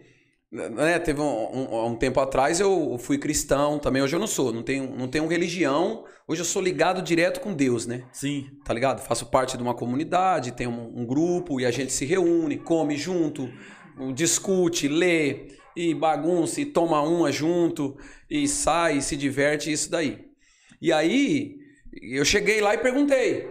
[0.51, 4.51] Né, Teve um, um- um tempo atrás eu fui cristão também, hoje eu não sou,
[4.51, 8.03] não tenho, não tenho religião, hoje eu sou ligado direto com Deus, né?
[8.11, 8.47] Sim.
[8.65, 8.99] Tá ligado?
[9.01, 12.97] Faço parte de uma comunidade, tem um, um grupo e a gente se reúne, come
[12.97, 13.49] junto,
[14.13, 17.97] discute, lê e bagunça e toma uma junto
[18.30, 20.26] e sai e se diverte, isso daí.
[20.82, 21.55] E aí
[22.01, 23.49] eu cheguei lá e perguntei.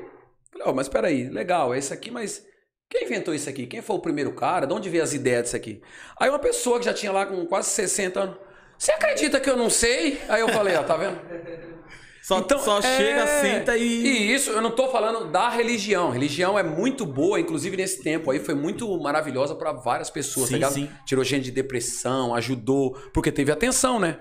[0.50, 2.44] Falei, ó, mas peraí, legal, é isso aqui, mas
[2.88, 3.66] quem inventou isso aqui?
[3.66, 4.66] Quem foi o primeiro cara?
[4.66, 5.80] De onde veio as ideias disso aqui?
[6.18, 8.36] Aí uma pessoa que já tinha lá com quase 60 anos.
[8.76, 10.20] Você acredita que eu não sei?
[10.28, 11.20] Aí eu falei, ó, tá vendo?
[12.22, 13.82] Só, só é, chega, senta e.
[13.82, 16.10] E isso, eu não tô falando da religião.
[16.10, 20.52] Religião é muito boa, inclusive nesse tempo aí foi muito maravilhosa para várias pessoas, Sim,
[20.52, 20.72] tá ligado?
[20.74, 20.90] sim.
[21.06, 24.18] Tirou gente de depressão, ajudou, porque teve atenção, né?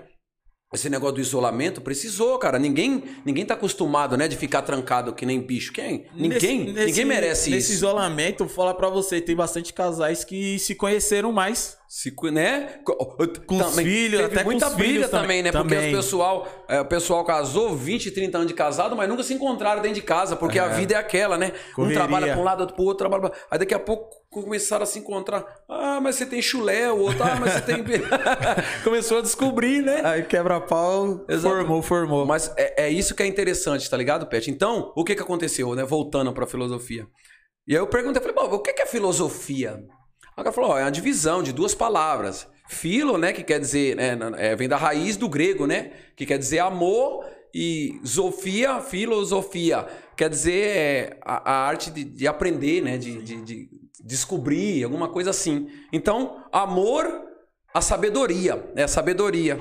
[0.72, 2.56] Esse negócio do isolamento precisou, cara.
[2.56, 5.72] Ninguém, ninguém tá acostumado, né, de ficar trancado que nem bicho.
[5.72, 6.06] Quem?
[6.14, 7.72] Ninguém, Nesse- nesse- ninguém merece Nesse isso.
[7.84, 11.76] isolamento, vou falar pra você, tem bastante casais que se conheceram mais.
[11.92, 12.78] Se, né?
[12.84, 15.50] Com os filhos, teve até com muita os briga filhos também, né?
[15.50, 15.62] também.
[15.64, 15.92] Porque Também.
[15.92, 19.82] o pessoal, é, o pessoal casou 20, 30 anos de casado, mas nunca se encontraram
[19.82, 21.50] dentro de casa, porque a vida é aquela, né?
[21.74, 21.98] Correria.
[21.98, 23.40] Um trabalha pra um lado, outro pro outro, trabalha pra...
[23.50, 25.44] Aí daqui a pouco começaram a se encontrar.
[25.68, 27.82] Ah, mas você tem chulé, o outro, ah, mas você tem...
[28.84, 30.00] Começou a descobrir, né?
[30.04, 32.24] Aí quebra-pau, formou, formou.
[32.24, 34.48] Mas é, é isso que é interessante, tá ligado, Pet?
[34.48, 35.82] Então, o que que aconteceu, né?
[35.82, 37.04] Voltando pra filosofia.
[37.66, 39.82] E aí eu perguntei, falei, bom, o que que é filosofia?
[40.40, 42.46] O cara falou, ó, é uma divisão de duas palavras.
[42.68, 45.90] Filo, né, que quer dizer, né, é, vem da raiz do grego, né?
[46.16, 49.86] Que quer dizer amor e zofia, filosofia.
[50.16, 52.96] Quer dizer é, a, a arte de, de aprender, né?
[52.96, 53.68] De, de- de
[54.02, 55.68] descobrir, alguma coisa assim.
[55.92, 57.06] Então, amor,
[57.74, 59.60] a sabedoria, é a sabedoria.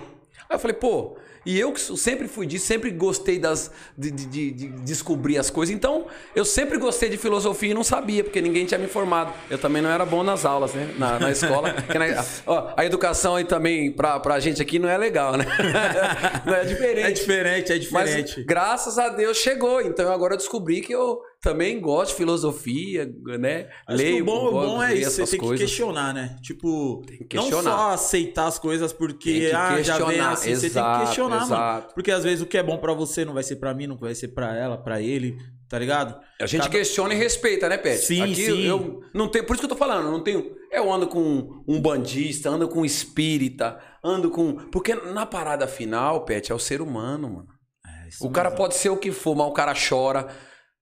[0.49, 4.25] Aí eu falei, pô, e eu que sempre fui disso, sempre gostei das, de, de-
[4.25, 5.73] de- de descobrir as coisas.
[5.73, 9.33] Então, eu sempre gostei de filosofia e não sabia, porque ninguém tinha me informado.
[9.49, 10.93] Eu também não era bom nas aulas, né?
[10.97, 11.73] Na, na escola.
[11.89, 15.45] Na- ó, a educação aí também, pra, pra gente aqui, não é legal, né?
[16.45, 17.07] Não é diferente.
[17.07, 18.43] É diferente, é Mas diferente.
[18.43, 19.81] graças a Deus chegou.
[19.81, 23.09] Então agora eu descobri que eu também gosto de filosofia,
[23.39, 23.69] né?
[23.87, 25.65] Acho que Leio, o bom, o bom é isso, você tem que coisas.
[25.67, 26.35] questionar, né?
[26.41, 27.71] Tipo, que não questionar.
[27.71, 31.35] só aceitar as coisas porque que ah, já vem assim, você tem que exato, questionar,
[31.39, 31.45] mano.
[31.45, 31.93] exato.
[31.93, 33.97] Porque às vezes o que é bom pra você não vai ser pra mim, não
[33.97, 35.37] vai ser pra ela, pra ele,
[35.69, 36.19] tá ligado?
[36.41, 37.99] A gente Cada- questiona e respeita, né, Pet?
[38.05, 38.65] Sim, Aqui sim.
[38.65, 41.63] eu não tenho, por isso que eu tô falando, eu não tenho, eu ando com
[41.65, 46.59] um bandista, ando com um espírita, ando com, porque na parada final, Pet, é o
[46.59, 47.47] ser humano, mano.
[47.87, 50.27] É, O cara pode ser o que for, mas o cara chora.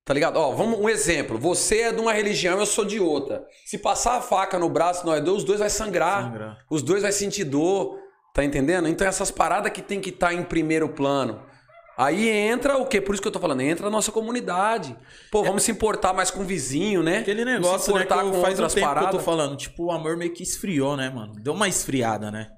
[0.07, 0.37] Tá ligado?
[0.37, 1.37] Ó, vamos um exemplo.
[1.37, 3.45] Você é de uma religião, eu sou de outra.
[3.65, 6.31] Se passar a faca no braço nós dois, os dois vai sangrar.
[6.31, 6.57] Sangrar.
[6.69, 7.99] Os dois vai sentir dor.
[8.33, 8.87] Tá entendendo?
[8.87, 11.41] Então essas paradas que tem que estar em primeiro plano.
[11.97, 13.01] Aí entra o quê?
[13.01, 14.95] Por isso que eu tô falando, entra a nossa comunidade.
[15.31, 17.17] Pô, vamos se importar mais com o vizinho, né?
[17.19, 19.11] Aquele negócio, se né, que importar eu, com faz um outras tempo que eu paradas.
[19.11, 19.57] tô falando.
[19.57, 21.33] Tipo, o amor meio que esfriou, né, mano?
[21.39, 22.51] Deu uma esfriada, né?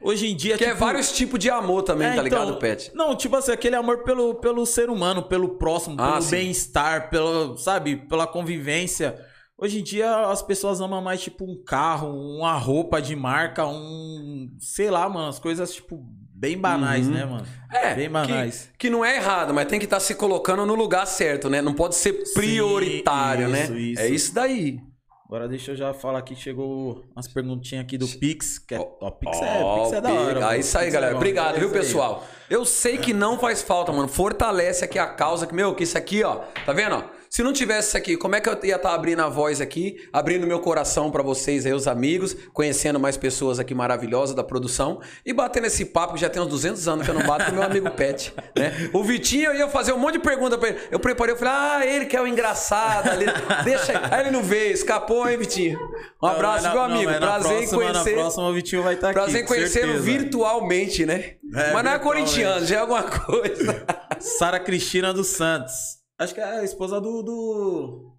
[0.00, 2.58] Hoje em dia, Que é tipo, vários tipos de amor também, É, tá ligado, então,
[2.58, 2.90] Pet?
[2.94, 7.56] Não, tipo assim, aquele amor pelo, pelo ser humano, pelo próximo, Ah, pelo bem-estar, pelo,
[7.56, 9.18] sabe, pela convivência.
[9.56, 14.54] Hoje em dia as pessoas amam mais, tipo, um carro, uma roupa de marca, um.
[14.60, 16.04] Sei lá, mano, as coisas, tipo,
[16.38, 17.46] bem banais, né, mano?
[17.72, 18.70] É, Bem banais.
[18.72, 21.60] Que, que não é errado, mas tem que estar se colocando no lugar certo, né?
[21.60, 23.78] Não pode ser prioritário, isso, né?
[23.80, 24.00] isso.
[24.02, 24.78] É isso daí.
[25.26, 28.58] Agora deixa eu já falar aqui, chegou umas perguntinhas aqui do Pix.
[28.58, 29.40] Que é, Ó, ó, Pix, é,
[29.80, 30.40] Pix é da hora.
[30.40, 30.58] Mano.
[30.58, 31.12] isso aí, Pix é galera.
[31.12, 31.18] bom.
[31.18, 31.74] Obrigado, É viu, aí.
[31.74, 32.26] pessoal?
[32.48, 34.08] Eu sei que não faz falta, mano.
[34.08, 35.46] Fortalece aqui a causa.
[35.46, 36.36] Que, meu, que isso aqui, ó.
[36.64, 37.02] Tá vendo, ó?
[37.30, 39.96] Se não tivesse isso aqui, como é que eu ia estar abrindo a voz aqui,
[40.12, 45.00] abrindo meu coração pra vocês aí, os amigos, conhecendo mais pessoas aqui maravilhosas da produção
[45.24, 47.52] e batendo esse papo que já tem uns 200 anos que eu não bato com
[47.52, 48.90] meu amigo Pet, né?
[48.92, 50.78] O Vitinho, eu ia fazer um monte de pergunta pra ele.
[50.90, 53.26] Eu preparei, eu falei, ah, ele que é o engraçado ali.
[53.64, 53.98] Deixa aí.
[54.10, 55.78] Aí ele não veio, escapou, hein, Vitinho?
[56.22, 57.10] Um Não, abraço, não, meu não, amigo.
[57.12, 58.10] na Prazer em próxima- conhecer.
[58.16, 59.18] Na próxima o Vitinho vai estar aqui.
[59.18, 61.34] Prazer em conhecê-lo virtualmente, né?
[61.54, 63.84] É, Mas não é corintiano, já é alguma coisa.
[64.18, 65.97] Sara Cristina dos Santos.
[66.18, 67.22] Acho que é a esposa do.
[67.22, 68.14] do...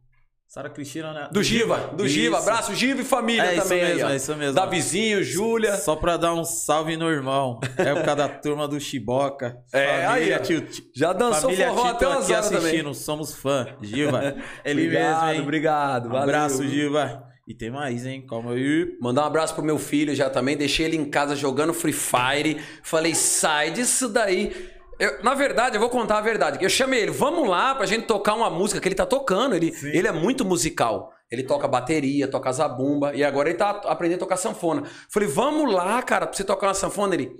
[0.47, 1.29] Sara Cristina, né?
[1.31, 2.37] Do Giva, do Giva.
[2.39, 2.49] Isso.
[2.49, 3.83] Abraço, Giva e família É isso também.
[3.83, 4.09] aí, mesmo, ó.
[4.11, 4.55] é isso mesmo.
[4.55, 5.77] Davizinho, Júlia.
[5.77, 7.59] Só pra dar um salve no irmão.
[7.77, 9.57] Época da turma do Chiboca.
[9.71, 12.77] É, família aí, tio, Já dançou família forró Tito até umas aqui assistindo.
[12.79, 12.93] também.
[12.95, 13.67] Somos fã.
[13.79, 14.37] Giva.
[14.65, 15.41] Ele obrigado, mesmo, hein?
[15.41, 16.05] obrigado.
[16.07, 16.23] Um valeu.
[16.23, 17.23] abraço, Giva.
[17.47, 18.25] E tem mais, hein?
[18.27, 18.97] Calma aí.
[18.99, 20.57] Mandar um abraço pro meu filho já também.
[20.57, 22.59] Deixei ele em casa jogando Free Fire.
[22.81, 24.51] Falei, sai disso daí.
[24.99, 26.57] Eu- na verdade, eu vou contar a verdade.
[26.61, 29.55] Eu chamei ele, vamos lá pra gente tocar uma música que ele tá tocando.
[29.55, 31.13] Ele, ele é muito musical.
[31.31, 33.15] Ele toca bateria, toca zabumba.
[33.15, 34.83] E agora ele tá aprendendo a tocar sanfona.
[35.09, 37.13] Falei, vamos lá, cara, pra você tocar uma sanfona.
[37.13, 37.31] Ele.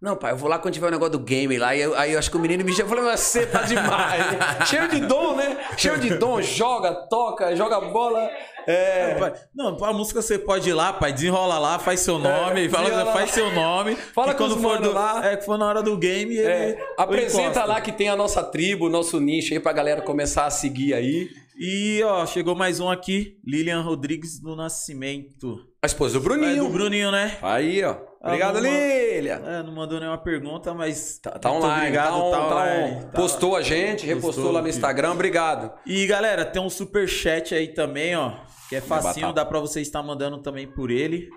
[0.00, 1.76] Não, pai, eu vou lá quando tiver o negócio do game lá.
[1.76, 2.84] E eu- aí eu acho que o menino me chama.
[2.84, 4.22] Eu falei, mas você tá demais.
[4.66, 5.58] Cheio de dom, né?
[5.76, 6.40] Cheio de dom.
[6.40, 8.26] Joga, toca, joga bola.
[8.66, 9.14] É.
[9.16, 12.84] Pai, Não, a música você pode ir lá, pai, desenrola lá, faz seu nome, fala,
[12.88, 13.96] desenrola faz seu nome.
[14.14, 15.26] Fala quando for do, lá.
[15.26, 16.46] É, que for na hora do game, ele.
[16.46, 20.00] É, ele apresenta lá que tem a nossa tribo, o nosso nicho aí pra galera
[20.02, 21.28] começar a seguir aí.
[21.58, 25.58] E, ó, chegou mais um aqui, Lilian Rodrigues do Nascimento.
[25.82, 26.64] A esposa do É Bruninho.
[26.64, 27.36] do Bruninho, né?
[27.42, 27.96] Aí, ó.
[28.22, 29.32] Obrigado, Ah, não, Lilia.
[29.46, 31.18] É, não mandou nenhuma pergunta, mas.
[31.18, 33.00] Tá, tá muito online, obrigado, tá, on, tá online, on.
[33.04, 34.68] tá- Postou a gente, repostou Postou, lá no.
[34.68, 35.12] Instagram.
[35.12, 35.72] Obrigado.
[35.86, 38.34] E galera, tem um super chat aí também, ó,
[38.68, 41.28] que é facinho, dá pra você estar mandando também por ele,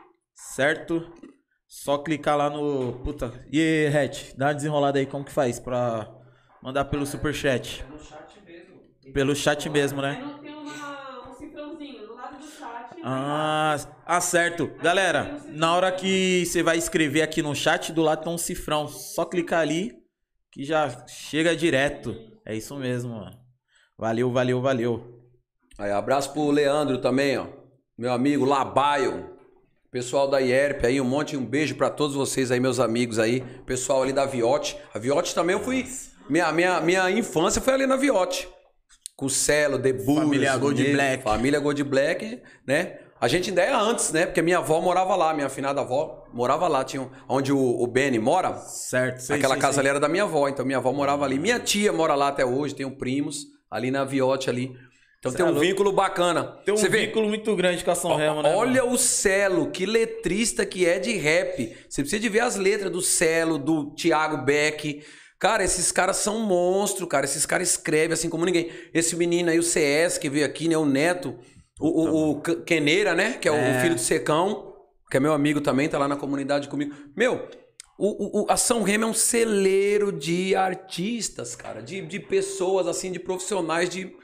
[0.55, 1.09] certo?
[1.67, 3.31] Só clicar lá no, puta.
[3.51, 6.07] E aí, Hatch, dá uma desenrolada aí como que faz pra
[6.61, 7.83] mandar pelo super chat?
[7.89, 9.13] No chat mesmo.
[9.13, 10.17] Pelo chat mesmo, né?
[10.19, 12.92] Aí não tem uma, um cifrãozinho do lado do chat.
[13.05, 13.75] Ah,
[14.05, 14.71] ah, certo.
[14.81, 18.87] Galera, na hora que você vai escrever aqui no chat, do lado tem um cifrão.
[18.87, 19.91] Só clicar ali
[20.49, 22.15] que já chega direto.
[22.45, 23.37] É isso mesmo, mano.
[23.97, 25.21] Valeu, valeu, valeu.
[25.77, 27.47] Aí, abraço pro Leandro também, ó.
[27.97, 29.33] Meu amigo Labaio.
[29.91, 33.41] Pessoal da IERP aí, um monte, um beijo pra todos vocês aí, meus amigos aí.
[33.65, 34.77] Pessoal ali da Viote.
[34.93, 35.85] A Viote também eu fui.
[36.29, 38.47] Minha, minha, minha infância foi ali na Viote.
[39.23, 40.03] Com o Celo, Debus.
[40.03, 41.23] Família Gold Black.
[41.23, 42.97] Família Gold Black, né?
[43.21, 44.25] A gente ainda é antes, né?
[44.25, 46.83] Porque minha avó morava lá, minha afinada avó morava lá.
[46.83, 48.53] Tinha onde o, o Benny mora.
[48.57, 49.79] Certo, sei, Aquela sei, casa sei.
[49.79, 51.39] ali era da minha avó, então minha avó morava ali.
[51.39, 54.75] Minha tia mora lá até hoje, tenho primos ali na Viote ali.
[55.19, 55.65] Então Cê tem é um louco.
[55.65, 56.43] vínculo bacana.
[56.65, 57.05] Tem um vê?
[57.05, 58.53] vínculo muito grande com a São Remo, né?
[58.53, 58.93] Olha mano?
[58.93, 61.73] o Celo, que letrista que é de rap.
[61.87, 65.01] Você precisa de ver as letras do Celo, do Thiago Beck.
[65.43, 67.25] Cara, esses caras são monstros, cara.
[67.25, 68.71] Esses caras escrevem assim como ninguém.
[68.93, 70.77] Esse menino aí, o CS, que veio aqui, né?
[70.77, 71.35] O Neto.
[71.81, 73.33] O, o, o K- Queneira, né?
[73.33, 73.77] Que é, É.
[73.77, 74.73] o filho do Secão.
[75.11, 76.95] Que é meu amigo também, tá lá na comunidade comigo.
[77.13, 77.45] Meu,
[77.99, 81.81] o, o- o- a São Remo é um celeiro de artistas, cara.
[81.81, 84.15] De, de pessoas, assim, de profissionais, de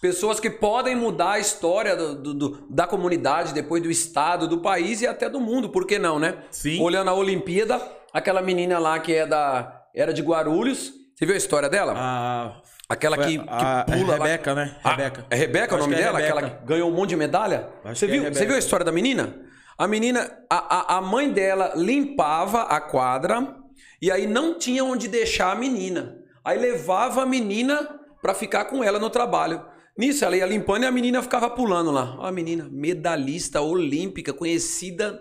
[0.00, 4.62] pessoas que podem mudar a história do- do- do- da comunidade, depois do estado, do
[4.62, 5.68] país e até do mundo.
[5.68, 6.38] Por que não, né?
[6.50, 6.80] Sim.
[6.80, 7.78] Olhando a Olimpíada,
[8.10, 10.92] aquela menina lá que é da era de Guarulhos.
[11.14, 11.94] Você viu a história dela?
[11.96, 14.26] A, Aquela que, que a- pula é lá.
[14.26, 14.76] Rebeca, né?
[14.82, 15.26] Ah, Rebeca.
[15.30, 16.18] É Rebeca o nome é dela?
[16.18, 16.36] Rebeca.
[16.38, 17.68] Aquela que ganhou um monte de medalha?
[17.84, 18.20] Acho Você é viu?
[18.22, 18.46] Você Rebeca.
[18.46, 19.34] viu a história da menina?
[19.78, 23.56] A menina, a, a, a mãe dela limpava a quadra
[24.00, 26.16] e aí não tinha onde deixar a menina.
[26.44, 27.88] Aí levava a menina
[28.20, 29.64] pra ficar com ela no trabalho.
[29.96, 32.16] Nisso, ela ia limpando e a menina ficava pulando lá.
[32.18, 35.20] Ó, a menina, medalhista olímpica, conhecida.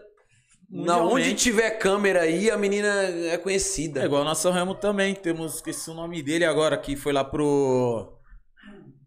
[0.72, 2.88] Na onde tiver câmera aí, a menina
[3.30, 4.01] é conhecida.
[4.01, 5.13] É igual na São Remo também.
[5.13, 8.17] Temos, esqueci o nome dele agora, que foi lá pro.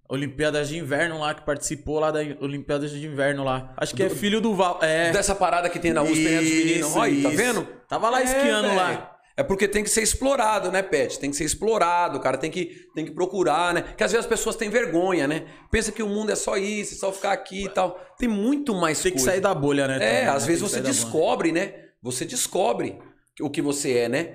[0.06, 3.72] Olimpíadas de Inverno lá, que participou lá da Olimpíadas de Inverno lá.
[3.78, 4.78] Acho que é filho do Val.
[4.82, 5.10] É.
[5.10, 6.88] Dessa parada que tem na USP, né, dos meninos.
[6.88, 7.36] Isso, Olha tá isso.
[7.38, 7.66] vendo?
[7.88, 8.76] Tava lá esquiando velho.
[8.76, 9.13] lá.
[9.36, 11.18] É porque tem que ser explorado, né, Pet?
[11.18, 13.82] Tem que ser explorado, cara tem que, tem que procurar, né?
[13.82, 15.46] Porque às vezes as pessoas têm vergonha, né?
[15.72, 17.98] Pensa que o mundo é só isso, é só ficar aqui e tal.
[18.16, 19.32] Tem muito mais Tem que coisa.
[19.32, 19.96] sair da bolha, né?
[19.96, 20.28] É, também, né?
[20.28, 21.74] às vezes Tem que você descobre, né?
[22.00, 22.98] Você descobre
[23.40, 24.34] o que você é, né?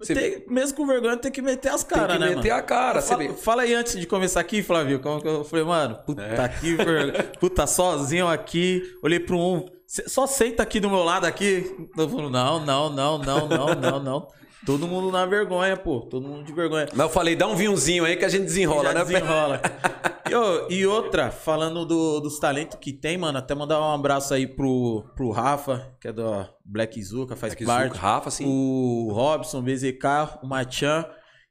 [0.00, 2.60] Você Tem- mesmo com vergonha, tem que meter as tem caras, que né, meter mano?
[2.60, 3.02] a cara.
[3.02, 5.00] Fala, fala aí antes de começar aqui, Flávio.
[5.00, 6.48] Como eu falei, mano, puta É.
[6.48, 7.24] que vergonha.
[7.40, 8.82] Puta, sozinho aqui.
[9.02, 9.66] Olhei pro um.
[9.86, 11.64] "Cê- Só senta aqui do meu lado aqui.
[11.96, 14.28] Eu falo, não, não, não, não, não, não, não.
[14.66, 16.00] Todo mundo na vergonha, pô.
[16.00, 16.86] Todo mundo de vergonha.
[16.90, 19.60] Mas eu falei, dá um vinhozinho aí que a gente desenrola, né, desenrola.
[20.70, 24.46] e, e outra, falando do- dos talentos que tem, mano, até mandar um abraço aí
[24.46, 27.92] pro, pro Rafa, que é da Black Zuka, faz Black parte.
[27.94, 28.44] Zuka, Rafa, sim.
[28.46, 31.04] O Robson, BZK, o Machan.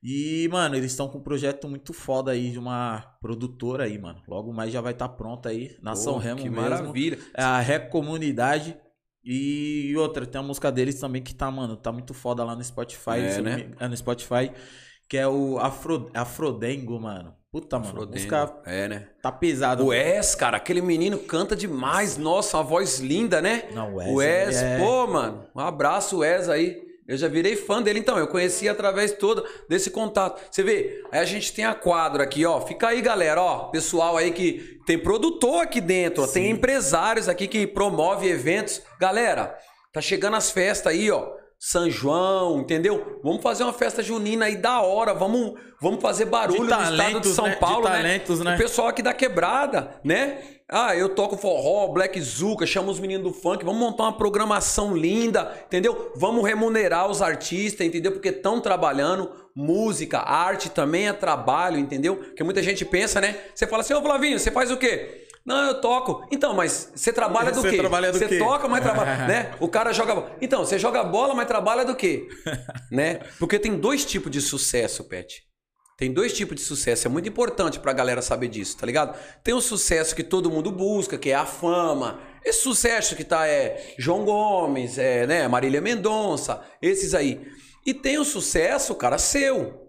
[0.04, 4.20] E, mano, eles estão com um projeto muito foda aí de uma produtora aí, mano.
[4.28, 6.62] Logo mais já vai estar pronta aí, na São Pô, Remo que mesmo.
[6.62, 7.18] maravilha.
[7.36, 8.78] É a Rec Comunidade.
[9.30, 12.64] E outra, tem a música deles também que tá, mano, tá muito foda lá no
[12.64, 13.20] Spotify.
[13.20, 13.56] É, né?
[13.58, 14.52] me- É no Spotify.
[15.10, 17.34] Que é o Afro, Afrodengo, mano.
[17.52, 17.90] Puta, mano.
[17.90, 18.14] A Frodengo.
[18.16, 19.08] música É, né?
[19.22, 19.84] tá pesada.
[19.84, 22.18] O Wes, cara, aquele menino canta demais.
[22.18, 23.64] Nossa, uma voz linda, né?
[23.74, 25.46] Não, o Wes, O Wes, ele é- pô, mano.
[25.56, 26.87] Um abraço, Wes aí.
[27.08, 28.18] Eu já virei fã dele, então.
[28.18, 30.42] Eu conheci através todo desse contato.
[30.52, 32.60] Você vê, aí a gente tem a quadro aqui, ó.
[32.62, 33.70] Fica aí, galera, ó.
[33.70, 36.28] Pessoal aí que tem produtor aqui dentro, ó.
[36.28, 38.82] Tem empresários aqui que promove eventos.
[39.00, 39.58] Galera,
[39.94, 41.38] tá chegando as festas aí, ó.
[41.60, 43.20] São João, entendeu?
[43.24, 46.92] Vamos fazer uma festa junina aí da hora, vamos, vamos fazer barulho De no estado
[46.92, 47.54] de talentos, São né?
[47.54, 47.96] De Paulo, né?
[47.96, 48.56] talentos, né?
[48.56, 50.40] O pessoal aqui da quebrada, né?
[50.70, 54.96] Ah, eu toco forró, black zuca, chamo os meninos do funk, vamos montar uma programação
[54.96, 56.12] linda, entendeu?
[56.18, 58.12] Vamos remunerar os artistas, entendeu?
[58.12, 62.18] Porque estão trabalhando, música, arte também é trabalho, entendeu?
[62.18, 63.38] Porque muita gente pensa, né?
[63.56, 65.26] Você fala assim, ô Flavinho, você faz o quê?
[65.46, 66.28] Não, eu toco.
[66.30, 67.78] Então, mas você trabalha do Você quê?
[67.78, 68.38] trabalha do você quê?
[68.38, 69.52] toca, mas trabalha, né?
[69.62, 70.32] O cara joga bola.
[70.42, 72.28] Então, você joga bola, mas trabalha do quê?
[72.92, 73.22] né?
[73.40, 75.47] Porque tem dois tipos de sucesso, Pet.
[75.98, 77.08] Tem dois tipos de sucesso.
[77.08, 79.18] É muito importante pra galera saber disso, tá ligado?
[79.44, 82.20] Tem o sucesso que todo mundo busca, que é a fama.
[82.46, 87.42] Esse sucesso que tá é João Gomes, é, né, Marília Mendonça, esses aí.
[87.84, 89.88] E tem o sucesso, cara, seu.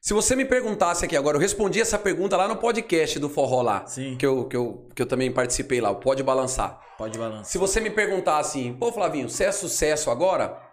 [0.00, 3.62] Se você me perguntasse aqui agora, eu respondi essa pergunta lá no podcast do Forró
[3.62, 4.16] lá, Sim.
[4.16, 6.80] que eu, que eu, que eu também participei lá, o Pode Balançar.
[6.96, 7.44] Pode balançar.
[7.44, 10.67] Se você me perguntar assim, pô, Flavinho, você é sucesso agora?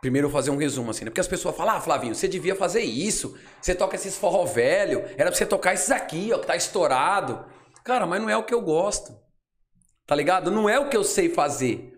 [0.00, 1.10] Primeiro eu fazer um resumo assim, né?
[1.10, 3.36] Porque as pessoas falam, ah, Flavinho, você devia fazer isso.
[3.60, 7.44] Você toca esses forró velho, era pra você tocar esses aqui, ó, que tá estourado.
[7.84, 9.12] Cara, mas não é o que eu gosto.
[10.06, 10.50] Tá ligado?
[10.50, 11.94] Não é o que eu sei fazer.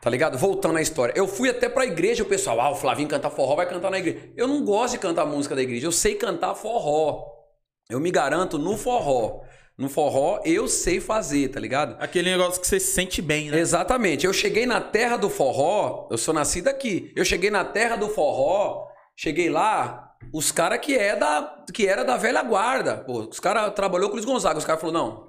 [0.00, 0.38] Tá ligado?
[0.38, 1.12] Voltando à história.
[1.16, 3.98] Eu fui até pra igreja, o pessoal, ah, o Flavinho canta forró, vai cantar na
[3.98, 4.30] igreja.
[4.36, 7.24] Eu não gosto de cantar música da igreja, eu sei cantar forró.
[7.90, 9.42] Eu me garanto no forró.
[9.78, 11.96] No forró eu sei fazer, tá ligado?
[12.00, 13.58] Aquele negócio que você se sente bem, né?
[13.58, 14.24] Exatamente.
[14.24, 17.12] Eu cheguei na terra do forró, eu sou nascido aqui.
[17.14, 22.04] Eu cheguei na terra do forró, cheguei lá, os caras que é da que era
[22.04, 22.98] da velha guarda.
[22.98, 25.26] Pô, os caras trabalhou com o Luiz Gonzaga, os caras falaram: "Não,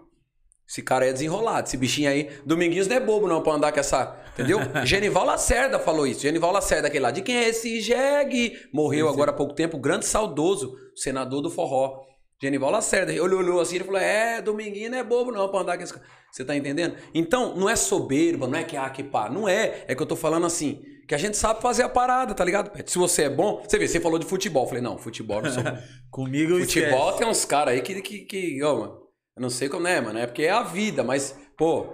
[0.68, 3.80] esse cara é desenrolado, esse bichinho aí, Dominguinhos não é bobo não pra andar com
[3.80, 4.60] essa, entendeu?
[4.86, 6.22] Genival Lacerda falou isso.
[6.22, 8.58] Genival Lacerda aquele lá, de quem é esse jegue?
[8.74, 12.02] Morreu agora há pouco tempo, grande saudoso, senador do forró.
[12.42, 15.78] Genival Lacerda, ele olhou assim e falou: É, Dominguinho não é bobo não pra andar
[15.78, 16.06] com esse cara.
[16.32, 16.96] Você tá entendendo?
[17.14, 19.30] Então, não é soberba, não é que ah, que pá.
[19.30, 19.86] Não é.
[19.88, 22.70] É que eu tô falando assim, que a gente sabe fazer a parada, tá ligado?
[22.70, 22.92] Pet?
[22.92, 24.64] Se você é bom, você vê, você falou de futebol.
[24.64, 25.64] Eu falei, não, futebol não sou.
[26.12, 27.18] Comigo futebol esquece.
[27.18, 29.00] tem uns caras aí que, que, que, ó, mano,
[29.36, 31.88] eu não sei como é, mano, é porque é a vida, mas, pô,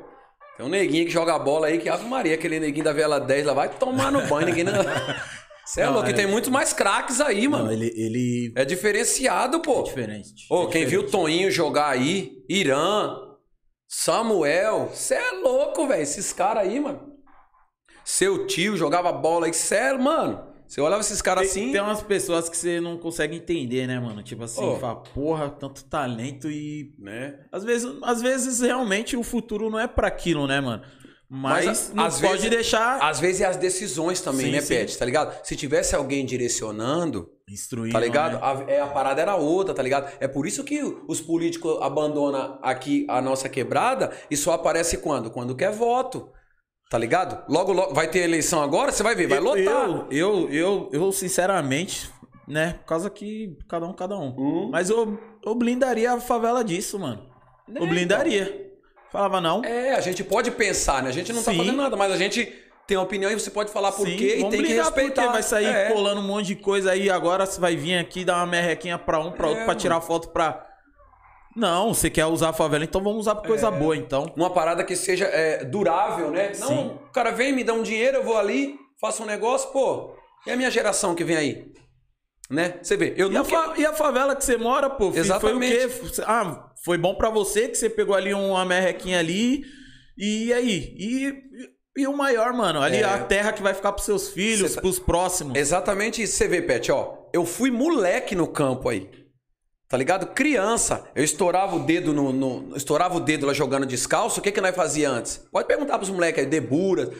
[0.57, 3.45] tem um neguinho que joga bola aí que Ave Maria, aquele neguinho da Vela 10
[3.45, 4.73] lá vai tomar no banho, ninguém não.
[5.65, 7.65] Você é louco, e é- tem muito mais craques aí, mano.
[7.65, 9.79] Não, ele, ele É diferenciado, pô.
[9.79, 10.45] é diferente.
[10.49, 11.11] Ô, é quem viu o diferente.
[11.11, 13.15] Toninho jogar aí, Irã,
[13.87, 16.01] Samuel, você é louco, velho.
[16.01, 17.13] Esses caras aí, mano.
[18.03, 20.51] Seu tio jogava bola aí, sério, mano.
[20.67, 21.71] Você olhava esses caras assim.
[21.71, 24.23] tem umas pessoas que você não consegue entender, né, mano?
[24.23, 24.77] Tipo assim, Ô.
[24.79, 26.95] fala, porra, tanto talento e.
[26.97, 27.39] Né?
[27.51, 30.83] Às vezes, às vezes realmente o futuro não é pra aquilo, né, mano?
[31.29, 34.61] Mas, Mas, não às pode vezes- deixar Às vezes é as decisões também, Sim, né,
[34.61, 34.67] sim.
[34.75, 34.97] Pet?
[34.97, 35.35] Tá ligado?
[35.43, 37.91] Se tivesse alguém direcionando, instruir.
[37.91, 38.33] tá ligado?
[38.33, 38.39] Né?
[38.41, 40.11] A, é, a parada era outra, tá ligado?
[40.19, 45.31] É por isso que os políticos abandonam aqui a nossa quebrada e só aparece quando?
[45.31, 46.29] Quando quer voto.
[46.89, 47.43] Tá ligado?
[47.51, 49.63] Logo, logo, vai ter eleição agora, você vai ver, vai Eu- lotar.
[49.65, 52.11] Eu, eu, eu, eu, sinceramente,
[52.47, 52.73] né?
[52.81, 54.35] Por causa que cada um, cada um.
[54.37, 54.69] Hum.
[54.71, 57.27] Mas eu, eu blindaria a favela disso, mano.
[57.73, 58.71] Eu blindaria.
[59.13, 59.63] Falava, não.
[59.63, 61.09] É, a gente pode pensar, né?
[61.09, 61.57] A gente não tá Sim.
[61.59, 62.51] fazendo nada, mas a gente
[62.87, 65.27] tem uma opinião e você pode falar por Sim, quê e tem que respeitar.
[65.31, 65.91] Vai sair É.
[65.91, 67.09] colando um monte de coisa aí.
[67.11, 69.79] Agora você vai vir aqui dar uma merrequinha pra um, pra outro, É, pra mano.
[69.79, 70.67] tirar foto pra.
[71.55, 74.33] Não, você quer usar a favela, então vamos usar pra coisa boa, então.
[74.35, 76.51] Uma parada que seja é, durável, né?
[76.59, 76.87] Não, Sim.
[77.07, 80.15] o cara vem, me dá um dinheiro, eu vou ali, faço um negócio, pô.
[80.47, 81.71] E a minha geração que vem aí?
[82.49, 82.73] Né?
[82.81, 83.49] Você vê, eu E a, nunca...
[83.51, 85.11] fa- e a favela que você mora, pô?
[85.13, 85.89] Exatamente.
[85.89, 86.21] Foi o quê?
[86.25, 89.63] Ah, foi bom pra você que você pegou ali uma merrequinha ali.
[90.17, 90.95] E aí?
[90.97, 91.33] E,
[91.97, 92.81] e o maior, mano?
[92.81, 93.03] Ali É.
[93.03, 95.57] a terra que vai ficar pros seus filhos, tá- pros próximos.
[95.57, 96.33] Exatamente isso.
[96.35, 97.15] Você vê, Pet, ó.
[97.33, 99.09] Eu fui moleque no campo aí.
[99.89, 100.27] Tá ligado?
[100.33, 101.03] Criança.
[101.15, 102.31] Eu estourava o dedo no.
[102.33, 104.39] no- estourava o dedo lá jogando descalço.
[104.39, 105.37] O que que nós fazia antes?
[105.51, 107.11] Pode perguntar pros moleques aí, debura.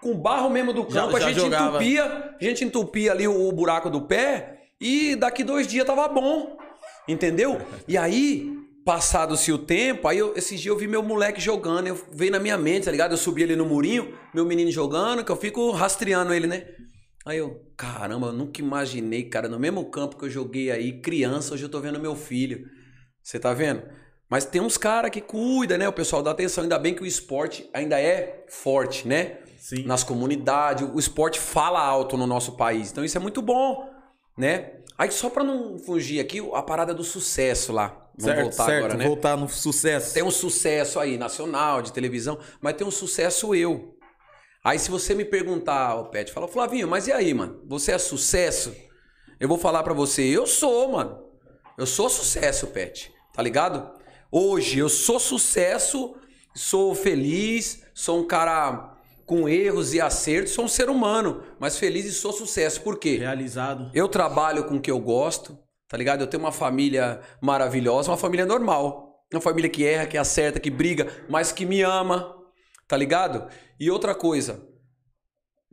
[0.00, 1.68] Com barro mesmo do Já- campo, a já gente jogava.
[1.76, 2.04] entupia.
[2.40, 4.58] A gente entupia ali o, o buraco do pé.
[4.80, 6.56] E daqui dois dias tava bom.
[7.08, 7.60] Entendeu?
[7.88, 8.48] E aí,
[8.84, 12.38] passado-se o tempo, aí eu, esses dias eu vi meu moleque jogando, eu veio na
[12.38, 13.12] minha mente, tá ligado?
[13.12, 16.66] Eu subi ali no murinho, meu menino jogando, que eu fico rastreando ele, né?
[17.24, 21.54] Aí eu, caramba, eu nunca imaginei, cara, no mesmo campo que eu joguei aí, criança,
[21.54, 22.66] hoje eu tô vendo meu filho.
[23.22, 23.82] Você tá vendo?
[24.28, 25.88] Mas tem uns caras que cuida, né?
[25.88, 29.38] O pessoal dá atenção, ainda bem que o esporte ainda é forte, né?
[29.62, 29.84] Sim.
[29.84, 32.90] nas comunidades, o esporte fala alto no nosso país.
[32.90, 33.88] Então isso é muito bom,
[34.36, 34.80] né?
[34.98, 38.01] Aí só pra não fugir aqui, a parada do sucesso lá.
[38.18, 38.84] Vamos certo, voltar certo.
[38.84, 39.06] agora, né?
[39.06, 40.14] Voltar no sucesso.
[40.14, 43.96] Tem um sucesso aí, nacional, de televisão, mas tem um sucesso eu.
[44.64, 47.60] Aí se você me perguntar, o Pet, fala, Flavinho, mas e aí, mano?
[47.66, 48.74] Você é sucesso?
[49.40, 51.20] Eu vou falar pra você, eu sou, mano.
[51.76, 53.12] Eu sou sucesso, Pet.
[53.32, 53.90] Tá ligado?
[54.30, 56.14] Hoje eu sou sucesso,
[56.54, 58.96] sou feliz, sou um cara
[59.26, 62.82] com erros e acertos, sou um ser humano, mas feliz e sou sucesso.
[62.82, 63.16] Por quê?
[63.16, 63.90] Realizado.
[63.94, 65.58] Eu trabalho com o que eu gosto,
[65.92, 66.22] tá ligado?
[66.22, 69.26] Eu tenho uma família maravilhosa, uma família normal.
[69.30, 72.34] Uma família que erra, que acerta, que briga, mas que me ama,
[72.88, 73.46] tá ligado?
[73.78, 74.66] E outra coisa,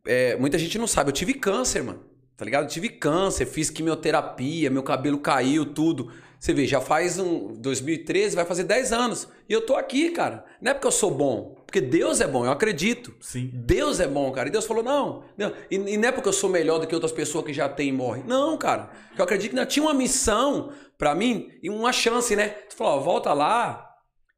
[0.06, 2.04] é, muita gente não sabe, eu tive câncer, mano.
[2.36, 2.64] Tá ligado?
[2.64, 6.12] Eu tive câncer, fiz quimioterapia, meu cabelo caiu, tudo.
[6.38, 9.30] Você vê, já faz um 2013, vai fazer 10 anos.
[9.48, 10.44] E eu tô aqui, cara.
[10.62, 13.14] Não é porque eu sou bom, porque Deus é bom, eu acredito.
[13.22, 13.52] Sim.
[13.54, 14.50] Deus é bom, cara.
[14.50, 15.24] E Deus falou: não.
[15.38, 15.54] não.
[15.70, 17.90] E, e não é porque eu sou melhor do que outras pessoas que já têm
[17.90, 18.24] e morrem.
[18.26, 18.90] Não, cara.
[19.16, 22.56] Eu acredito que ainda tinha uma missão pra mim e uma chance, né?
[22.68, 23.88] Você falou: ó, volta lá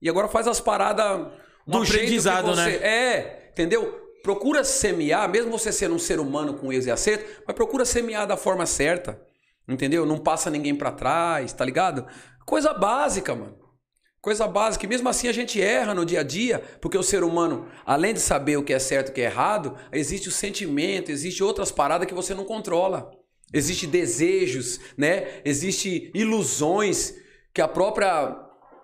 [0.01, 1.27] e agora faz as paradas
[1.65, 2.61] Um do jeito que aprendizado, você...
[2.61, 2.75] né?
[2.75, 3.97] É, entendeu?
[4.21, 8.27] Procura semear, mesmo você sendo um ser humano com erros e acertos, mas procura semear
[8.27, 9.21] da forma certa.
[9.65, 10.05] Entendeu?
[10.05, 12.05] Não passa ninguém pra trás, tá ligado?
[12.45, 13.55] Coisa básica, mano.
[14.21, 14.85] Coisa básica.
[14.85, 18.13] E mesmo assim a gente erra no dia a dia, porque o ser humano, além
[18.13, 21.43] de saber o que é certo e o que é errado, existe o sentimento, existe
[21.43, 23.11] outras paradas que você não controla.
[23.51, 25.41] Existe desejos, né?
[25.43, 27.15] Existe ilusões
[27.53, 28.37] que a própria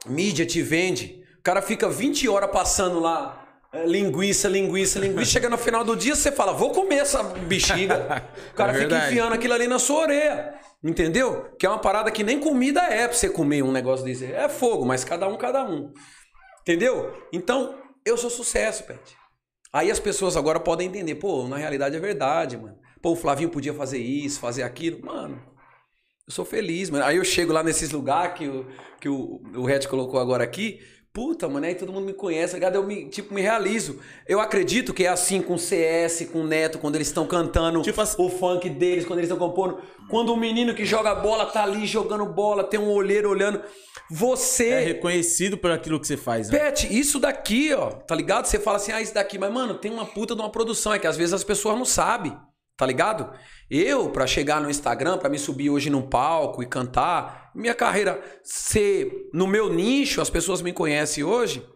[0.07, 1.23] mídia te vende.
[1.37, 5.31] O cara fica 20 horas passando lá é, linguiça, linguiça, linguiça.
[5.31, 8.25] Chega no final do dia, você fala, vou comer essa bexiga.
[8.51, 10.55] O cara É fica enfiando aquilo ali na sua orelha.
[10.83, 11.55] Entendeu?
[11.59, 14.25] Que é uma parada que nem comida é pra você comer um negócio desse.
[14.25, 15.91] É fogo, mas cada um, cada um.
[16.61, 17.13] Entendeu?
[17.33, 17.75] Então,
[18.05, 19.17] eu sou sucesso, Pet.
[19.73, 22.77] Aí as pessoas agora podem entender, pô, na realidade é verdade, mano.
[23.01, 25.05] Pô, o Flavinho podia fazer isso, fazer aquilo.
[25.05, 25.41] Mano,
[26.27, 27.05] eu sou feliz, mano.
[27.05, 28.67] Aí eu chego lá nesses lugares que, o,
[28.99, 30.79] que o, o Red colocou agora aqui.
[31.17, 32.75] Puta, mano, aí todo mundo me conhece, tá ligado?
[32.75, 33.99] Eu me, tipo, me realizo.
[34.27, 37.81] Eu acredito que é assim com o CS, com o Neto, quando eles estão cantando
[37.81, 39.79] Tipo assim- o funk deles, quando eles estão compondo.
[40.11, 43.59] Quando o menino que joga bola tá ali jogando bola, tem um olheiro olhando.
[44.11, 44.69] Você.
[44.69, 46.59] É reconhecido por aquilo que você faz, né?
[46.59, 48.45] Pet, isso daqui, ó, tá ligado?
[48.45, 50.93] Você fala assim, ah, isso daqui, mas, mano, tem uma puta de uma produção.
[50.93, 52.37] É que às vezes as pessoas não sabem,
[52.77, 53.33] tá ligado?
[53.69, 58.21] Eu, pra chegar no Instagram, pra me subir hoje num palco e cantar, minha carreira
[58.43, 61.67] ser no meu nicho, as pessoas me conhecem hoje,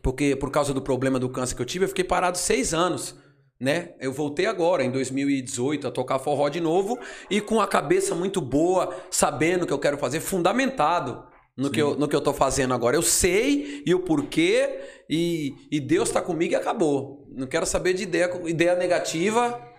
[0.00, 3.16] porque por causa do problema do câncer que eu tive, eu fiquei parado seis anos.
[3.60, 3.92] Né?
[4.00, 8.40] Eu voltei agora, em 2018, a tocar forró de novo e com a cabeça muito
[8.40, 11.22] boa, sabendo o que eu quero fazer, fundamentado
[11.54, 12.96] no que, eu, no que eu tô fazendo agora.
[12.96, 17.28] Eu sei e o porquê, e, e Deus tá comigo e acabou.
[17.30, 19.69] Não quero saber de ideia, ideia negativa.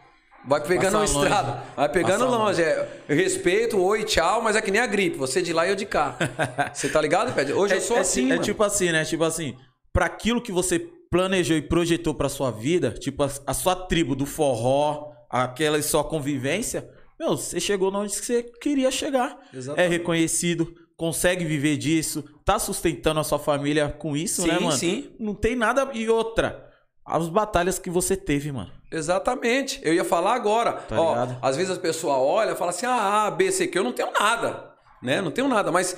[0.45, 1.13] Vai pegando uma longe.
[1.13, 1.63] estrada.
[1.75, 2.61] Vai pegando Passa longe.
[2.63, 5.17] É, eu respeito, oi, tchau, mas é que nem a gripe.
[5.17, 6.15] Você de lá e eu de cá.
[6.73, 7.53] Você tá ligado, Pede?
[7.53, 8.41] Hoje eu sou é, assim, é mano.
[8.41, 9.05] tipo assim, né?
[9.05, 9.55] Tipo assim,
[9.93, 10.79] pra aquilo que você
[11.11, 16.03] planejou e projetou pra sua vida, tipo a, a sua tribo do forró, aquela sua
[16.03, 16.89] convivência,
[17.19, 19.37] meu, você chegou onde você queria chegar.
[19.53, 19.91] É Exatamente.
[19.91, 24.77] reconhecido, consegue viver disso, tá sustentando a sua família com isso, né, Sim, mano?
[24.77, 25.11] sim.
[25.19, 26.70] Não tem nada e outra.
[27.05, 28.71] As batalhas que você teve, mano.
[28.91, 29.79] Exatamente.
[29.83, 30.73] Eu ia falar agora.
[30.73, 31.37] Tá Ó, ligado?
[31.41, 33.91] às vezes as pessoas olham e falam assim: ah, A, B, C, Q, eu não
[33.93, 34.71] tenho nada.
[35.01, 35.19] Né?
[35.21, 35.71] Não tenho nada.
[35.71, 35.97] Mas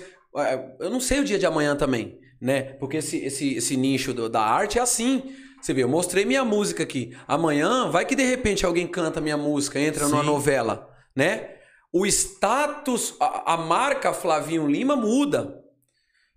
[0.80, 2.20] eu não sei o dia de amanhã também.
[2.42, 2.62] Né?
[2.80, 5.34] Porque esse, esse, esse nicho do- da arte é assim.
[5.62, 7.16] Você vê, eu mostrei minha música aqui.
[7.28, 10.26] Amanhã, vai que de repente alguém canta minha música, entra numa Sim.
[10.28, 11.52] novela, né?
[11.92, 15.60] O status, a, a marca Flavinho Lima muda.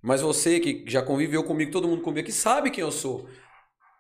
[0.00, 3.26] Mas você que já conviveu comigo, todo mundo comigo aqui sabe quem eu sou.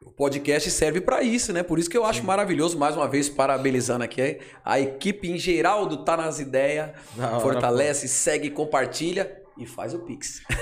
[0.04, 1.62] O podcast serve pra isso, né?
[1.62, 5.86] Por isso que eu acho maravilhoso, mais uma vez, parabenizando aqui a equipe em geral
[5.86, 6.90] do Tá Nas Ideias.
[7.16, 10.42] Da hora, Fortalece, segue, compartilha e faz o Pix.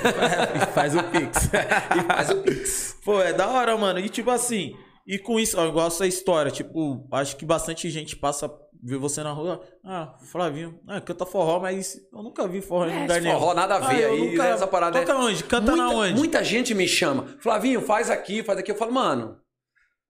[0.55, 1.51] E faz o Pix.
[1.51, 2.97] e faz o Pix.
[3.05, 3.99] Pô, é da hora, mano.
[3.99, 4.76] E tipo assim,
[5.07, 8.49] e com isso, ó, igual essa história, tipo, acho que bastante gente passa,
[8.85, 13.01] vê você na rua, ah, Flavinho, ah, canta forró, mas eu nunca vi forró em
[13.03, 13.35] lugar nenhum.
[13.35, 15.43] É, forró nada a ver Ah, aí, nunca- né, essa parada Toca é- onde?
[15.45, 16.14] Canta muita, na onde?
[16.14, 17.26] Muita gente me chama.
[17.41, 18.70] Flavinho, faz aqui, faz aqui.
[18.70, 19.39] Eu falo, mano.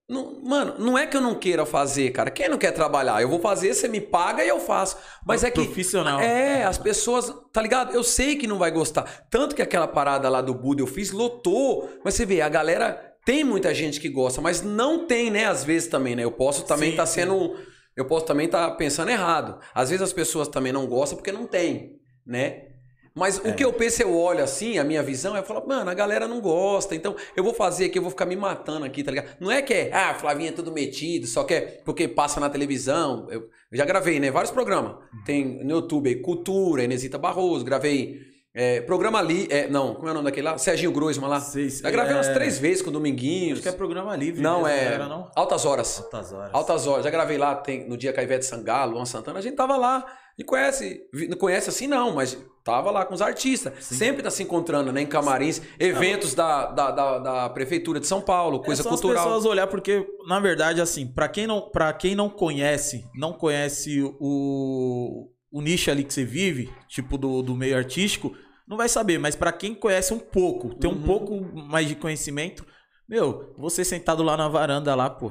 [0.07, 2.31] Não, mano, não é que eu não queira fazer, cara.
[2.31, 3.23] Quem não quer trabalhar?
[3.23, 4.99] Eu vou fazer, você me paga e eu faço.
[5.27, 5.65] Mas é que.
[5.65, 6.21] Profissional.
[6.21, 7.95] É, as pessoas, tá ligado?
[7.95, 9.05] Eu sei que não vai gostar.
[9.31, 11.89] Tanto que aquela parada lá do Buda eu fiz, lotou.
[12.05, 13.13] Mas você vê, a galera.
[13.25, 15.47] Tem muita gente que gosta, mas não tem, né?
[15.47, 16.23] Às vezes também, né?
[16.23, 17.21] Eu posso também Sim, estar sim.
[17.23, 17.57] sendo.
[17.97, 19.59] Eu posso também estar pensando errado.
[19.75, 22.69] Às vezes as pessoas também não gostam porque não tem, né?
[23.15, 23.49] Mas É.
[23.49, 26.27] o que eu penso, eu olho assim, a minha visão, eu falo, mano, a galera
[26.27, 29.37] não gosta, então eu vou fazer aqui, eu vou ficar me matando aqui, tá ligado?
[29.39, 32.51] Não é que é, ah, Flavinha é tudo metido, só que é porque passa na
[32.51, 33.29] televisão.
[33.31, 34.33] Eu, já gravei, né?
[34.33, 34.97] Vários programas.
[35.25, 38.21] Tem no YouTube aí, Cultura, Inesita Barroso, gravei
[38.57, 39.49] É, programa ali.
[39.51, 40.57] É, não, como é o nome daquele lá?
[40.57, 41.41] Serginho Groisman lá.
[41.41, 43.55] Já gravei umas é- três vezes com o Dominguinhos.
[43.59, 44.41] Acho que é programa livre.
[44.41, 44.85] Não, mesmo, é.
[44.95, 45.29] Era, não?
[45.35, 45.99] Altas Horas.
[45.99, 46.51] Altas horas.
[46.53, 47.05] Altas Horas.
[47.05, 49.41] Já gravei lá tem, no dia com a Ivete Sangalo, Luan Santana.
[49.41, 50.07] A gente tava lá.
[50.39, 51.01] E conhece.
[51.29, 53.73] Não conhece assim, não, mas tava lá com os artistas.
[53.85, 55.01] Sempre tá se encontrando, né?
[55.03, 55.61] Em camarins.
[55.79, 59.17] Eventos da, da, da, da Prefeitura de São Paulo, coisa é só cultural.
[59.17, 63.33] as pessoas olhar porque na verdade assim, pra quem não para quem não conhece, não
[63.33, 68.35] conhece o, o nicho ali que você vive, tipo do, do meio artístico,
[68.67, 71.03] não vai saber, mas pra quem conhece um pouco, tem um Uhum.
[71.03, 72.65] pouco mais de conhecimento,
[73.09, 75.31] meu, você sentado lá na varanda lá, pô,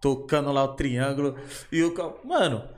[0.00, 1.34] tocando lá o triângulo
[1.72, 2.68] e o mano,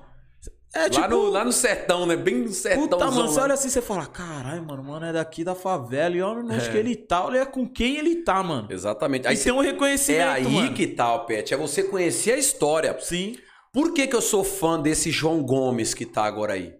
[0.75, 2.15] é lá, tipo no, lá no sertão, né?
[2.15, 2.87] Bem no sertão.
[2.87, 6.23] Puta, mano, você olha assim, você fala, caralho, mano, mano é daqui da favela e
[6.23, 6.71] olha onde É.
[6.71, 8.69] que ele tá, olha com quem ele tá, mano.
[8.71, 9.27] Exatamente.
[9.27, 10.75] Aí Aí tem um reconhecimento, é aí mano.
[10.75, 11.53] que tá, o Pet.
[11.53, 12.97] É você conhecer a história.
[13.01, 13.37] Sim.
[13.73, 16.75] Por que, que eu sou fã desse João Gomes que tá agora aí?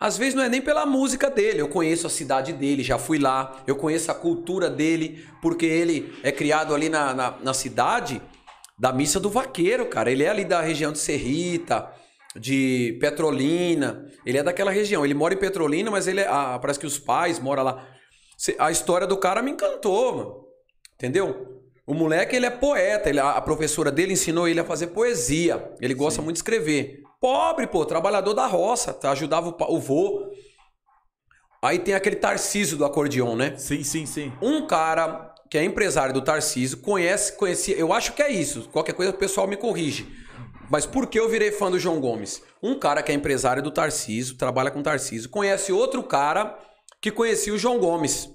[0.00, 3.18] Às vezes não é nem pela música dele, eu conheço a cidade dele, já fui
[3.18, 8.22] lá, eu conheço a cultura dele, porque ele é criado ali na, na, na cidade
[8.78, 10.10] da Missa do Vaqueiro, cara.
[10.10, 11.92] Ele é ali da região de Serrita,
[12.34, 15.04] de Petrolina, ele é daquela região.
[15.04, 17.86] Ele mora em Petrolina, mas ele é, ah, parece que os pais moram lá.
[18.58, 20.44] A história do cara me encantou, mano.
[20.94, 21.60] Entendeu?
[21.86, 23.10] O moleque, ele é poeta.
[23.10, 25.72] Ele, a a professora dele ensinou ele a fazer poesia.
[25.78, 27.02] Ele gosta muito de escrever.
[27.20, 28.94] Pobre, pô, trabalhador da roça.
[28.94, 29.10] tá?
[29.10, 30.30] Ajudava o, o vô.
[31.62, 33.54] Aí tem aquele Tarcísio do acordeon, né?
[33.56, 34.32] Sim, sim, sim.
[34.40, 38.68] Um cara que é empresário do Tarcísio, conhece, conhecia, eu acho que é isso.
[38.70, 40.08] Qualquer coisa o pessoal me corrige.
[40.70, 42.42] Mas por que eu virei fã do João Gomes?
[42.62, 46.56] Um cara que é empresário do Tarcísio, trabalha com o Tarcísio, conhece outro cara
[47.00, 48.30] que conhecia o João Gomes.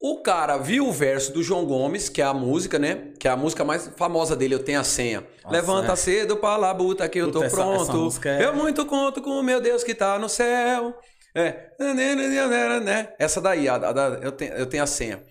[0.00, 3.12] O cara viu o verso do João Gomes, que é a música, né?
[3.18, 5.26] Que é a música mais famosa dele, eu tenho a senha.
[5.42, 5.96] Nossa, Levanta é.
[5.96, 7.82] cedo pra labuta que eu Puta, tô essa- pronto.
[7.82, 10.94] essa música é- Eu muito conto com o meu Deus que tá no céu.
[11.34, 11.70] É.
[12.80, 13.14] né?
[13.18, 15.24] Essa daí, a, a eu, tenho, eu tenho a senha.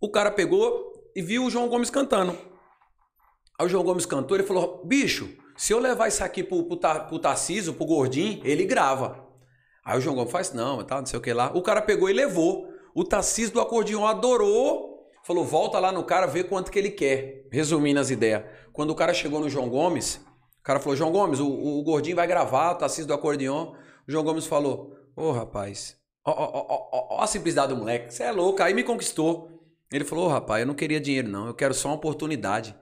[0.00, 2.36] O cara pegou e viu o João Gomes cantando.
[3.58, 6.76] Aí o João Gomes cantou, ele falou: bicho, se eu levar isso aqui pro, pro,
[6.76, 9.24] pro Tarcísio, pro Gordinho, ele grava.
[9.84, 11.52] Aí o João Gomes faz, não, tá, não sei o que lá.
[11.54, 12.73] O cara pegou e levou.
[12.94, 14.92] O Tarcísio do acordeão adorou.
[15.26, 17.46] Falou, volta lá no cara, vê quanto que ele quer.
[17.50, 18.42] Resumindo as ideias.
[18.72, 20.16] Quando o cara chegou no João Gomes,
[20.60, 23.74] o cara falou, João Gomes, o, o Gordinho vai gravar, o Tarcísio do acordeão.
[24.06, 28.32] O João Gomes falou, ô rapaz, ó, ó, ó, a simplicidade do moleque, você é
[28.32, 29.48] louco, aí me conquistou.
[29.90, 32.76] Ele falou, ô rapaz, eu não queria dinheiro não, eu quero só uma oportunidade.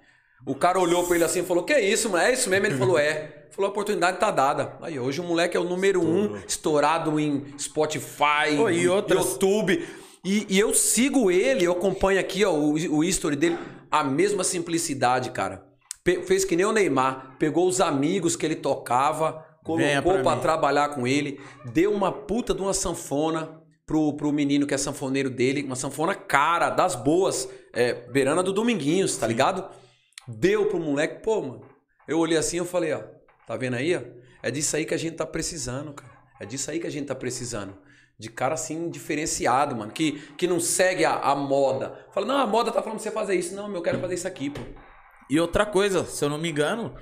[0.45, 2.67] O cara olhou pra ele assim e falou, que isso, mano, é isso mesmo?
[2.67, 3.47] Ele falou, é.
[3.53, 4.77] Falou, a oportunidade tá dada.
[4.81, 9.87] Aí hoje o moleque é o número um, estourado em Spotify, Pô, e outras- YouTube.
[10.25, 13.59] E, e eu sigo ele, eu acompanho aqui ó, o, o history dele,
[13.91, 15.67] a mesma simplicidade, cara.
[16.05, 19.83] Pe- fez que nem o Neymar, pegou os amigos que ele tocava, colocou
[20.37, 20.41] mim.
[20.43, 21.41] trabalhar com ele,
[21.73, 26.15] deu uma puta de uma sanfona pro, pro menino que é sanfoneiro dele, uma sanfona
[26.15, 29.69] cara, das boas, é, beirana do Dominguinhos, tá ligado?
[30.27, 31.63] Deu pro moleque, pô, mano.
[32.07, 33.03] Eu olhei assim eu falei, ó,
[33.47, 34.01] tá vendo aí, ó?
[34.43, 36.13] É disso aí que a gente tá precisando, cara.
[36.41, 37.77] É disso aí que a gente tá precisando.
[38.23, 39.91] De cara assim, diferenciado, mano.
[39.91, 42.07] Que, que não segue a, a moda.
[42.15, 43.53] Fala, não, a moda tá falando pra você fazer isso.
[43.57, 44.61] Não, meu, eu quero fazer isso aqui, pô.
[45.29, 46.95] E outra coisa, se eu não me engano,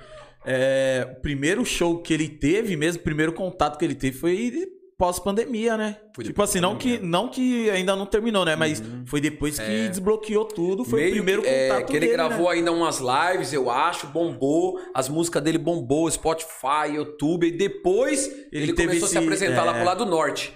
[0.43, 4.51] é, o primeiro show que ele teve, mesmo, o primeiro contato que ele teve foi
[4.97, 5.97] pós-pandemia, né?
[6.15, 8.55] Foi tipo assim, não que, não que ainda não terminou, né?
[8.55, 11.99] Mas foi depois que desbloqueou tudo, foi o Meio primeiro que- é, contato que ele
[12.05, 12.53] dele, gravou né?
[12.55, 14.79] ainda umas lives, eu acho, bombou.
[14.93, 17.47] As músicas dele bombou, Spotify, YouTube.
[17.47, 19.75] E depois ele, Ele teve começou a se esse- apresentar lá é.
[19.77, 20.53] pro lado norte.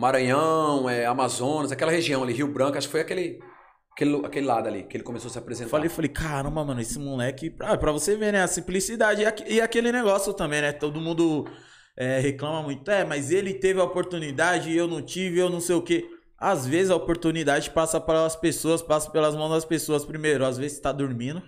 [0.00, 2.78] Maranhão, é, Amazonas, aquela região ali, Rio Branco.
[2.78, 3.38] Acho que foi aquele,
[3.92, 5.68] aquele, aquele lado ali que ele começou a se apresentar.
[5.70, 7.54] Falei, falei, caramba, mano, esse moleque.
[7.60, 8.42] Ah, pra você ver, né?
[8.42, 9.22] A simplicidade.
[9.22, 10.72] E, e aquele negócio também, né?
[10.72, 11.46] Todo mundo
[11.94, 12.90] é, reclama muito.
[12.90, 16.08] É, mas ele teve a oportunidade eu não tive, eu não sei o quê.
[16.38, 20.46] Às vezes a oportunidade passa pelas pessoas, passa pelas mãos das pessoas primeiro.
[20.46, 21.42] Às vezes tá dormindo.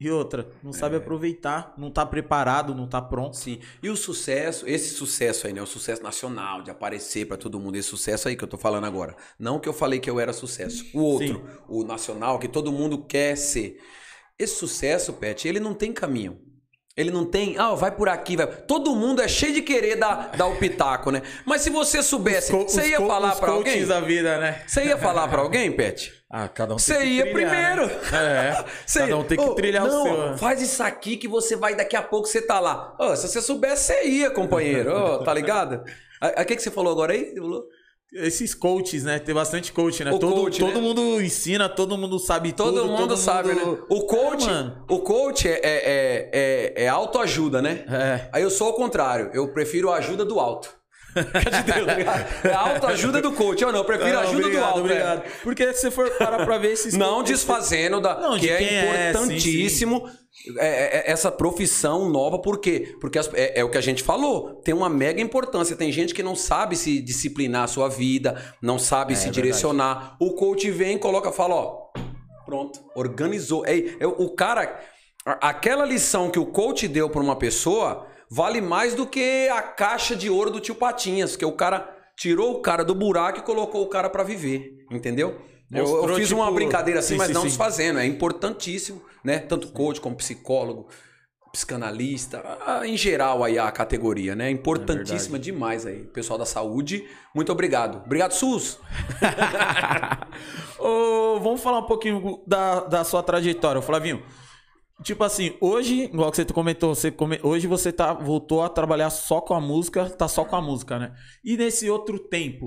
[0.00, 0.72] E outra, não É.
[0.72, 3.36] sabe aproveitar, não tá preparado, não tá pronto.
[3.36, 3.60] Sim.
[3.82, 5.60] E o sucesso, esse sucesso aí, né?
[5.60, 8.86] O sucesso nacional, de aparecer pra todo mundo, esse sucesso aí que eu tô falando
[8.86, 9.14] agora.
[9.38, 10.86] Não que eu falei que eu era sucesso.
[10.94, 13.78] O outro, o nacional, que todo mundo quer ser.
[14.38, 16.40] Esse sucesso, Pet, ele não tem caminho.
[16.96, 18.46] Ele não tem, ah, vai por aqui, vai.
[18.46, 21.22] Todo mundo é cheio de querer dar, dar o pitaco, né?
[21.46, 23.86] Mas se você soubesse, você ia falar coaches alguém?
[23.86, 24.62] da vida, né?
[24.66, 26.10] Você ia falar pra alguém, Pet?
[26.32, 27.86] Ah, cada um tem Você que ia trilhar, primeiro.
[28.12, 28.50] né?
[28.60, 28.64] É.
[28.86, 30.38] Você- Cada um tem que Ô, trilhar não, o seu.
[30.38, 32.94] Faz isso aqui que você vai, daqui a pouco você tá lá.
[33.00, 34.94] Ô, se você soubesse, você ia, companheiro.
[34.94, 35.82] Ô, tá ligado?
[36.22, 37.34] O que, que você falou agora aí?
[38.12, 39.20] Esses coaches, né?
[39.20, 40.10] Tem bastante coach, né?
[40.12, 40.80] O todo coach, todo né?
[40.80, 42.86] mundo ensina, todo mundo sabe Todo tudo.
[42.88, 43.78] mundo todo sabe, mundo- né?
[43.88, 44.84] O coach, É, mano.
[44.90, 47.84] o coach é, é, é, é, é autoajuda, né?
[47.88, 48.28] É.
[48.32, 49.30] Aí eu sou o contrário.
[49.32, 50.79] Eu prefiro a ajuda do alto.
[51.14, 52.26] Ligado?
[52.44, 53.62] É a autoajuda do coach.
[53.62, 54.80] Eu não, eu prefiro a Não, ajuda obrigado, do alto.
[54.80, 55.18] Obrigado.
[55.26, 55.30] é.
[55.42, 56.94] Porque se for parar pra ver esses.
[56.94, 58.18] Não desfazendo da.
[58.20, 60.08] Não, que é é, importantíssimo
[60.58, 62.96] é, é, essa profissão nova, por quê?
[63.00, 65.76] Porque as- é, é o que a gente falou, tem uma mega importância.
[65.76, 70.16] Tem gente que não sabe se disciplinar a sua vida, não sabe É, se direcionar.
[70.20, 71.88] O coach vem, coloca, fala, ó,
[72.46, 73.64] pronto, organizou.
[73.66, 74.80] É, é, o cara,
[75.40, 80.14] aquela lição que o coach deu para uma pessoa vale mais do que a caixa
[80.14, 83.82] de ouro do tio Patinhas, que o cara tirou o cara do buraco e colocou
[83.82, 85.40] o cara para viver, entendeu?
[85.72, 87.48] Eu, eu fiz uma tipo, brincadeira assim, sim, mas sim, não sim.
[87.48, 87.98] desfazendo.
[87.98, 89.38] É importantíssimo, né?
[89.38, 90.88] Tanto coach como psicólogo,
[91.52, 92.42] psicanalista,
[92.84, 94.50] em geral aí a categoria, né?
[94.50, 96.04] Importantíssima demais aí.
[96.06, 98.02] Pessoal da saúde, muito obrigado.
[98.04, 98.78] Obrigado, SUS.
[100.78, 104.22] Ô, vamos falar um pouquinho da, da sua trajetória, Flavinho.
[105.02, 109.08] Tipo assim, hoje, igual que você comentou, você come- hoje você tá, voltou a trabalhar
[109.10, 111.14] só com a música, tá só com a música, né?
[111.44, 112.66] E nesse outro tempo?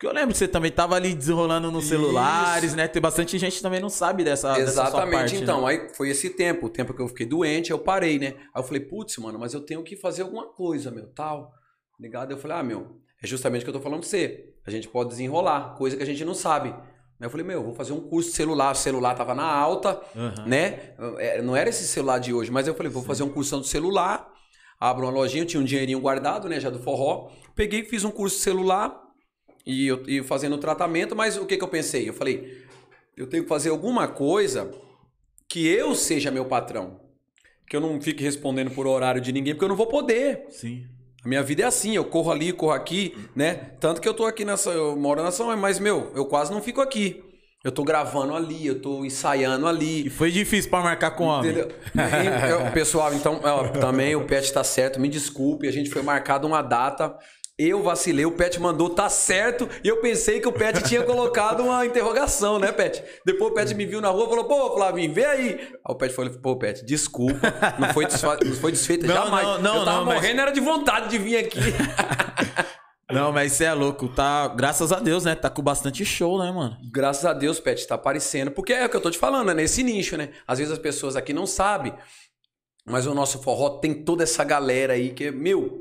[0.00, 2.88] Que eu lembro que você também tava ali desenrolando nos celulares, né?
[2.88, 5.60] Tem bastante gente que também não sabe dessa, dessa sua Exatamente, parte, então.
[5.62, 5.68] né?
[5.68, 8.34] Aí foi esse tempo, o tempo que eu fiquei doente, eu parei, né?
[8.54, 11.52] Aí eu falei, putz, mano, mas eu tenho que fazer alguma coisa, meu, tal.
[12.00, 12.32] Ligado?
[12.32, 14.52] Eu falei, ah, meu, é justamente o que eu tô falando pra você.
[14.66, 16.74] A gente pode desenrolar, coisa que a gente não sabe.
[17.20, 18.72] Aí eu falei, meu, eu vou fazer um curso de celular.
[18.72, 20.46] O celular tava na alta, Aham.
[20.46, 20.94] né?
[21.18, 23.68] É, Não era esse celular de hoje, mas eu falei, vou fazer um cursão de
[23.68, 24.32] celular.
[24.80, 26.58] Abro uma lojinha, tinha um dinheirinho guardado, né?
[26.60, 27.30] Já do forró.
[27.54, 29.00] Peguei, fiz um curso de celular
[29.64, 32.08] e eu e fazendo o tratamento, mas o que, que eu pensei?
[32.08, 32.64] Eu falei,
[33.16, 34.70] eu tenho que fazer alguma coisa
[35.48, 37.00] que eu seja meu patrão.
[37.66, 40.44] Que eu não fique respondendo por horário de ninguém, porque eu não vou poder.
[40.50, 40.86] Sim.
[41.24, 43.54] A minha vida é assim, eu corro ali, corro aqui, né?
[43.80, 46.60] Tanto que eu tô aqui nessa, eu moro na São, mas meu, eu quase não
[46.60, 47.22] fico aqui.
[47.64, 50.10] Eu tô gravando ali, eu tô ensaiando E ali.
[50.10, 51.50] foi difícil pra marcar com homem.
[51.50, 51.70] Entendeu?
[51.94, 56.02] E, eu- pessoal, então, ó, também o Pet tá certo, me desculpe, a gente foi
[56.02, 57.16] marcado uma data.
[57.56, 61.62] Eu vacilei, o Pet mandou tá certo, e eu pensei que o Pet tinha colocado
[61.62, 63.00] uma interrogação, né, Pet?
[63.24, 65.50] Depois o Pet me viu na rua e falou: pô, Flavinho, vê aí.
[65.60, 67.38] Aí o Pet falou: pô, Pet, desculpa,
[67.78, 69.46] não foi, desfa- não foi desfeita Não, jamais.
[69.46, 71.60] não, não, eu tava não, mas- morrendo, era de vontade de vir aqui.
[73.12, 74.48] Não, mas você é louco, tá?
[74.48, 75.34] Graças a Deus, né?
[75.34, 76.76] Tá com bastante show, né, mano?
[76.90, 78.50] Graças a Deus, Pet, tá aparecendo.
[78.50, 80.30] Porque é o que eu tô te falando, é nesse nicho, né?
[80.48, 81.94] Às vezes as pessoas aqui não sabem.
[82.86, 85.80] Mas o nosso forró tem toda essa galera aí que, meu,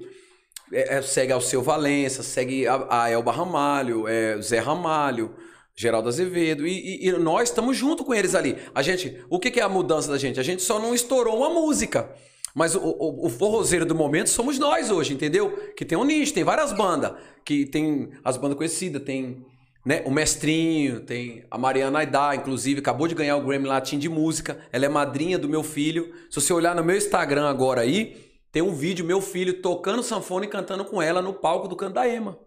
[0.71, 5.35] é- é- segue Alceu Valença, segue a, a Elba Ramalho, é, Zé Ramalho,
[5.75, 6.65] Geraldo Azevedo.
[6.67, 6.71] E,
[7.03, 8.57] e- e nós estamos junto com eles ali.
[8.73, 10.39] A gente, o que, que é a mudança da gente?
[10.39, 12.09] A gente só não estourou uma música.
[12.55, 15.51] Mas o, o, o forrozeiro do momento somos nós hoje, entendeu?
[15.75, 17.13] Que tem um nicho, tem várias bandas.
[17.43, 19.43] Que tem as bandas conhecidas, tem
[19.83, 24.07] né, o Mestrinho, tem a Mariana Aidá, inclusive, acabou de ganhar o Grammy Latin de
[24.07, 24.59] música.
[24.71, 26.13] Ela é madrinha do meu filho.
[26.29, 28.15] Se você olhar no meu Instagram agora aí,
[28.53, 31.95] tem um vídeo meu filho tocando sanfona e cantando com ela no palco do Canto
[31.95, 32.37] da Ema.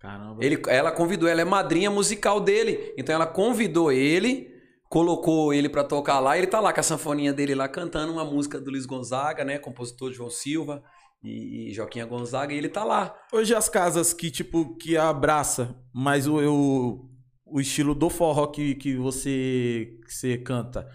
[0.00, 0.44] Caramba.
[0.44, 2.92] Ele, ela convidou, ela é madrinha musical dele.
[2.98, 4.52] Então ela convidou ele,
[4.88, 8.12] colocou ele pra tocar lá, e ele tá lá com a sanfoninha dele lá cantando
[8.12, 10.82] uma música do Luiz Gonzaga, né, compositor João Silva
[11.22, 13.14] e, Joaquinha Gonzaga, e ele tá lá.
[13.32, 17.08] Hoje as casas que, tipo, que abraça, mas o, o,
[17.46, 20.88] o estilo do forró que, que você que você canta.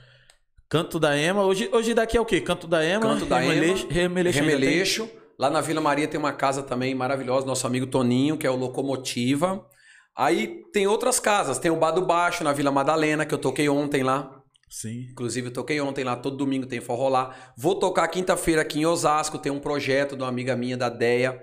[0.75, 1.41] Canto da Ema.
[1.45, 2.41] Hoje, hoje daqui é o quê?
[2.41, 2.99] Canto da Ema.
[2.99, 4.39] Canto da Remeleixo, Ema, Remeleixo.
[4.39, 5.09] Remeleixo.
[5.39, 8.57] Lá na Vila Maria tem uma casa também maravilhosa, nosso amigo Toninho, que é o
[8.57, 9.65] Locomotiva.
[10.13, 13.69] Aí tem outras casas, tem o Bar do Baixo na Vila Madalena, que eu toquei
[13.69, 14.43] ontem lá.
[14.69, 15.07] Sim.
[15.11, 17.33] Inclusive, eu toquei ontem lá, todo domingo tem forró lá.
[17.57, 21.41] Vou tocar quinta-feira aqui em Osasco, tem um projeto de uma amiga minha da Deia,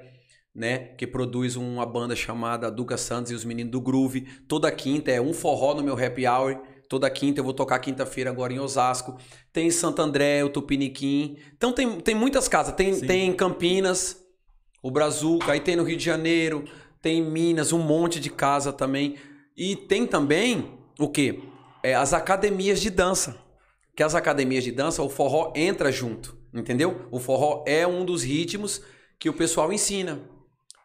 [0.55, 0.95] né?
[0.99, 4.26] Que produz uma banda chamada Duca Santos e os Meninos do Groove.
[4.47, 6.61] Toda quinta é um forró no meu happy hour.
[6.93, 9.16] Toda quinta eu vou tocar quinta-feira agora em Osasco.
[9.51, 11.38] Tem em Santo André, o Tupiniquim.
[11.57, 12.74] Então tem, tem muitas casas.
[12.74, 13.07] Tem, Sim.
[13.07, 14.22] tem em Campinas,
[14.82, 16.66] o Brazuca, aí tem no Rio de Janeiro,
[17.01, 19.16] tem em Minas, um monte de casa também.
[19.57, 21.40] E tem também o quê?
[21.82, 23.38] É, as academias de dança.
[23.97, 27.09] Que as academias de dança, o forró entra junto, entendeu?
[27.11, 28.82] O forró é um dos ritmos
[29.18, 30.20] que o pessoal ensina.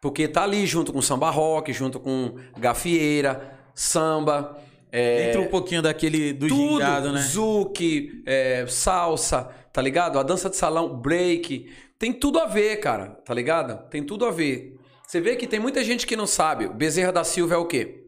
[0.01, 4.58] Porque tá ali junto com samba rock, junto com gafieira, samba,
[4.92, 7.22] é, Entra um pouquinho daquele do tudo, gingado, né?
[7.22, 10.18] zouk, é, salsa, tá ligado?
[10.20, 11.70] A dança de salão, break,
[12.00, 13.88] tem tudo a ver, cara, tá ligado?
[13.89, 14.76] Tem tudo a ver.
[15.05, 16.68] Você vê que tem muita gente que não sabe.
[16.68, 18.04] Bezerra da Silva é o quê?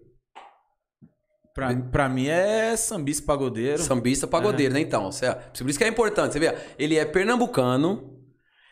[1.54, 3.80] Pra, pra mim é sambista pagodeiro.
[3.82, 4.80] Sambista pagodeiro, né?
[4.80, 6.34] Então, cê- por isso que é importante.
[6.34, 8.09] Você vê, ele é pernambucano,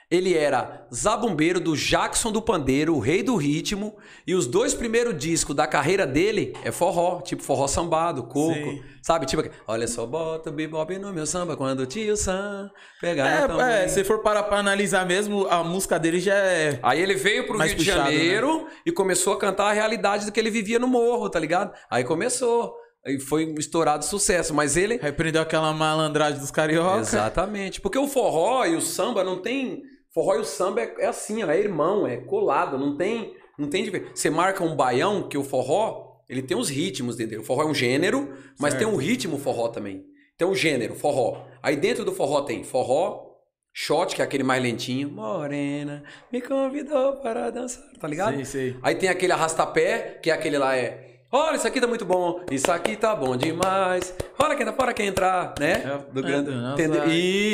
[0.10, 5.18] Ele era zabumbeiro do Jackson do Pandeiro, o rei do ritmo, e os dois primeiros
[5.18, 8.82] discos da carreira dele é forró, tipo forró sambado, coco, Sim.
[9.02, 9.26] sabe?
[9.26, 12.72] Tipo, olha só, bota o bebop no meu samba quando o tio Sam
[13.02, 13.66] pegar também.
[13.66, 16.80] É, é, se for parar pra analisar mesmo, a música dele já é.
[16.82, 18.06] Aí ele veio pro Rio de puxado, né?
[18.06, 21.74] Janeiro e começou a cantar a realidade do que ele vivia no morro, tá ligado?
[21.92, 22.74] Aí começou.
[23.06, 27.00] Aí foi um estourado sucesso, mas ele Repreendeu aquela malandragem dos carioca.
[27.00, 27.80] Exatamente.
[27.80, 29.82] Porque o forró e o samba não tem.
[30.18, 33.36] Forró e o samba é, é assim, ó, é irmão, é colado, não tem.
[33.56, 37.40] Não tem difer- Você marca um baião, que o forró, ele tem os ritmos dentro.
[37.40, 38.84] O forró é um gênero, mas Certo.
[38.84, 40.04] tem um ritmo forró também.
[40.36, 41.46] Tem um gênero, forró.
[41.62, 43.28] Aí dentro do forró tem forró,
[43.72, 45.08] shot, que é aquele mais lentinho.
[45.12, 46.04] Morena,
[46.34, 48.34] me convidou para dançar, tá ligado?
[48.38, 48.76] Sei, sei.
[48.82, 51.04] Aí tem aquele arrastapé, que é aquele lá é.
[51.32, 52.40] Olha, isso aqui tá muito bom.
[52.50, 54.16] Isso aqui tá bom demais.
[54.40, 55.74] Olha quem tá fora quem entrar, né?
[55.86, 56.50] É, Do grande.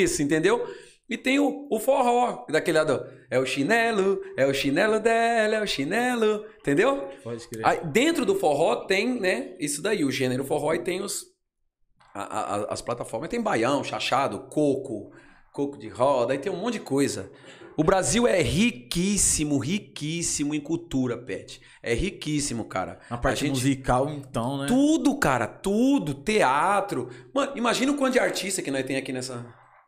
[0.04, 0.66] Isso, entendeu?
[1.10, 3.06] E tem o, o forró, daquele lado.
[3.30, 6.46] É o chinelo, é o chinelo dela, é o chinelo.
[6.60, 7.10] Entendeu?
[7.24, 7.66] Pode crer.
[7.66, 9.56] Aí, dentro do forró tem, né?
[9.60, 11.26] Isso daí, o gênero forró e tem os.
[12.16, 13.30] a- a- a- as plataformas.
[13.30, 15.12] Tem baião, chachado, coco,
[15.52, 17.32] coco de roda, aí tem um monte de coisa.
[17.76, 21.60] O Brasil é riquíssimo, riquíssimo em cultura, Pet.
[21.82, 23.00] É riquíssimo, cara.
[23.10, 24.68] A parte gente- musical, então, né?
[24.68, 26.14] Tudo, cara, tudo.
[26.14, 27.10] Teatro.
[27.34, 29.44] Mano, imagina o quanto de artista que nós tem aqui nessa.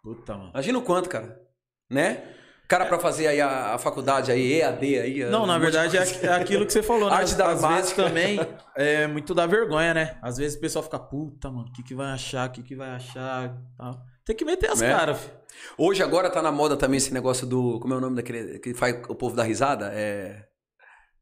[0.05, 0.51] Puta, mano.
[0.53, 1.41] Imagina o quanto, cara.
[1.89, 2.23] Né?
[2.67, 5.23] Cara, pra fazer aí a, a faculdade aí, EAD aí.
[5.25, 7.15] Não, um na verdade é é aquilo que você falou, né?
[7.17, 8.39] Arte Às- Às vezes também
[8.75, 10.17] é muito da vergonha, né?
[10.21, 12.47] Às vezes o pessoal fica, puta, mano, o que, que vai achar?
[12.49, 13.55] O que, que vai achar?
[13.77, 13.99] Tal.
[14.25, 14.89] Tem que meter as Né?
[14.89, 15.33] caras, filho.
[15.77, 17.79] Hoje agora tá na moda também esse negócio do.
[17.79, 19.91] Como é o nome daquele que faz o povo dar risada?
[19.93, 20.45] É.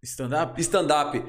[0.01, 0.60] Stand-up.
[0.61, 1.23] Stand-up.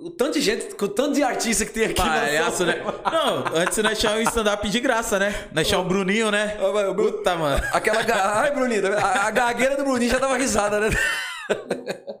[0.00, 1.94] O tanto de gente, com o tanto de artista que tem aqui.
[1.94, 2.80] Palhaço, né?
[3.10, 5.34] Não, antes nós chamamos um stand-up de graça, né?
[5.52, 6.56] Nós chamamos o Bruninho, né?
[6.60, 7.62] O Puta, mano.
[7.72, 8.00] Aquela.
[8.40, 10.90] Ai, Bruninho, a, a gagueira do Bruninho já dava risada, né?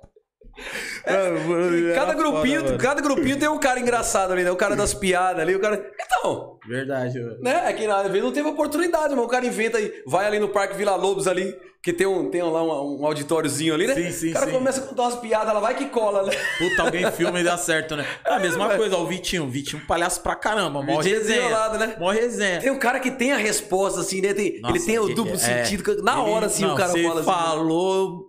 [1.94, 4.50] Cada grupinho, cada grupinho tem um cara engraçado ali, né?
[4.50, 5.90] O cara das piadas ali, o cara.
[6.00, 7.38] Então, Verdade, mano.
[7.40, 7.62] né?
[7.66, 10.48] É que às vezes não teve oportunidade, mas o cara inventa aí, vai ali no
[10.48, 13.94] Parque Vila Lobos ali, que tem, um, tem lá um, um auditóriozinho ali, né?
[13.94, 14.52] Sim, sim, o cara sim.
[14.52, 16.32] começa a contar umas piadas, ela vai que cola, né?
[16.58, 18.04] Puta, alguém filma e dá certo, né?
[18.26, 19.44] É a mesma coisa, ó, o Vitinho.
[19.44, 20.82] O Vitinho, palhaço pra caramba.
[20.82, 21.68] Mó Vitinho resenha.
[21.78, 21.96] né?
[21.98, 22.60] Mó resenha.
[22.60, 24.34] Tem um cara que tem a resposta, assim, né?
[24.34, 25.38] Tem- Nossa, ele tem o duplo é.
[25.38, 26.02] sentido.
[26.02, 27.24] Na hora, assim, não, o cara fala assim.
[27.24, 28.28] falou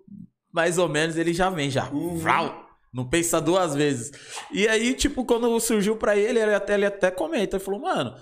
[0.51, 1.89] mais ou menos, ele já vem, já.
[1.89, 2.17] Uhum.
[2.17, 2.68] Vrau.
[2.93, 4.11] Não pensa duas vezes.
[4.51, 7.55] E aí, tipo, quando surgiu pra ele, ele até, ele até comenta.
[7.57, 8.15] Ele falou, mano,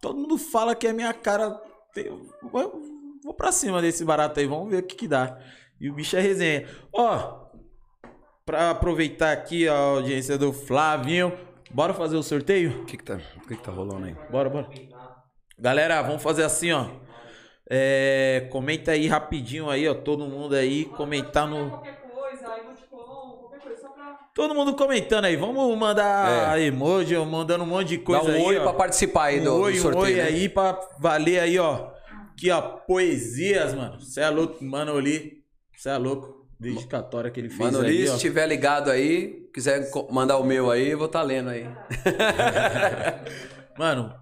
[0.00, 1.50] todo mundo fala que é minha cara.
[1.92, 2.10] Tem-
[2.42, 5.38] Vou, pra cima desse barato aí, vamos ver o que que dá.
[5.80, 6.66] E o bicho é resenha.
[6.92, 7.44] Ó,
[8.46, 11.36] pra aproveitar aqui a audiência do Flavinho,
[11.70, 12.82] bora fazer o sorteio?
[12.82, 14.16] O que que tá, o que que tá rolando aí?
[14.30, 14.68] Bora, bora.
[15.58, 16.86] Galera, vamos fazer assim, ó.
[17.70, 19.94] É, comenta aí rapidinho aí, ó.
[19.94, 21.70] Todo mundo aí comentar no.
[21.70, 24.23] Qualquer coisa, emoticon, qualquer coisa, só pra.
[24.34, 25.36] Todo mundo comentando aí.
[25.36, 28.42] Vamos mandar emoji, ó, mandando um monte de Dá coisa um aí.
[28.42, 28.62] oi ó.
[28.64, 30.04] pra participar aí um do, oi, do um sorteio.
[30.04, 30.22] oi né?
[30.22, 31.92] aí pra valer aí, ó.
[32.32, 34.00] Aqui, ó, poesias, mano.
[34.00, 35.44] Você é louco, Manoli.
[35.76, 36.44] Você é louco.
[36.58, 40.90] Dedicatória que ele fez Mano, aí, se tiver ligado aí, quiser mandar o meu aí,
[40.90, 41.66] eu vou estar lendo aí.
[43.76, 44.14] Mano,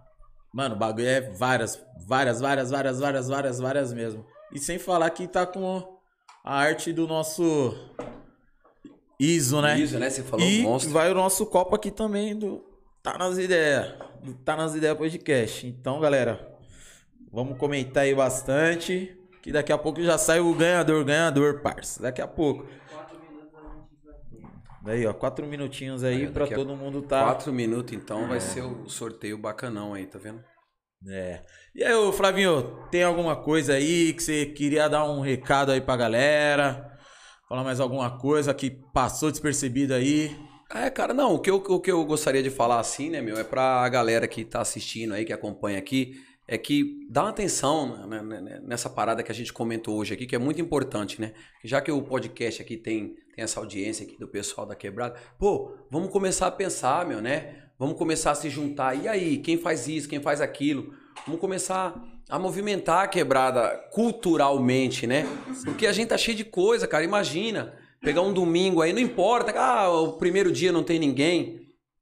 [0.53, 4.25] mano, o bagulho é várias, várias, várias, várias, várias, várias, várias mesmo.
[4.51, 5.99] E sem falar que tá com
[6.43, 7.75] a arte do nosso
[9.23, 9.79] ISO, né?
[9.79, 10.11] Isso, né?
[10.11, 10.93] Você falou e monstro.
[10.93, 12.65] vai o nosso copo aqui também do
[13.03, 13.95] Tá nas ideias.
[14.23, 15.67] Do Tá nas ideias podcast.
[15.67, 16.57] Então, galera,
[17.33, 19.17] vamos comentar aí bastante.
[19.41, 22.03] Que daqui a pouco já sai o ganhador, ganhador, parça.
[22.03, 22.67] Daqui a pouco.
[24.85, 27.23] Daí, ó, quatro minutinhos aí Aí, pra todo mundo tá.
[27.23, 30.43] Quatro minutos, então, vai ser o sorteio bacanão aí, tá vendo?
[31.09, 31.43] É.
[31.75, 35.81] E aí, ô Flavinho, tem alguma coisa aí que você queria dar um recado aí
[35.81, 36.92] pra galera?
[37.53, 40.35] Falar mais alguma coisa que passou despercebido aí?
[40.75, 43.37] É, cara, não, o que, eu, o que eu gostaria de falar assim, né, meu,
[43.37, 46.19] é pra galera que tá assistindo aí, que acompanha aqui,
[46.49, 50.25] é que dá atenção né, né, né, nessa parada que a gente comentou hoje aqui,
[50.25, 51.35] que é muito importante, né?
[51.63, 55.77] Já que o podcast aqui tem, tem essa audiência aqui do pessoal da quebrada, pô,
[55.91, 57.65] vamos começar a pensar, meu, né?
[57.79, 58.95] Vamos começar a se juntar.
[58.95, 60.95] E aí, quem faz isso, quem faz aquilo?
[61.27, 62.03] Vamos começar
[62.33, 65.27] a movimentar a quebrada culturalmente, né?
[65.65, 67.05] Porque a gente tá cheio de coisa, cara.
[67.05, 71.61] Imagina, pegar um domingo aí, não importa, ah, o primeiro dia não tem ninguém.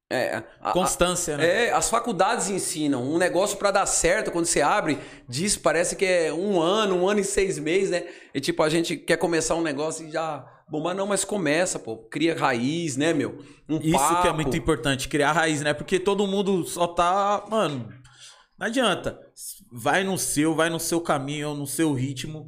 [0.08, 1.66] É, a- a- Constância, né?
[1.66, 3.02] é, as faculdades ensinam.
[3.02, 4.98] Um negócio pra dar certo, quando você abre,
[5.28, 8.04] diz, parece que é um ano, um ano e seis meses, né?
[8.32, 10.44] E tipo, a gente quer começar um negócio e já.
[10.68, 11.96] Bom, mas não, mas começa, pô.
[11.96, 13.38] Cria raiz, né, meu?
[13.68, 13.98] Um Isso que é
[14.30, 14.34] papo.
[14.34, 15.74] muito importante, criar raiz, né?
[15.74, 17.44] Porque todo mundo só tá.
[17.50, 17.88] Mano,
[18.58, 19.18] não adianta.
[19.72, 22.46] Vai no seu, vai no seu caminho, no seu ritmo.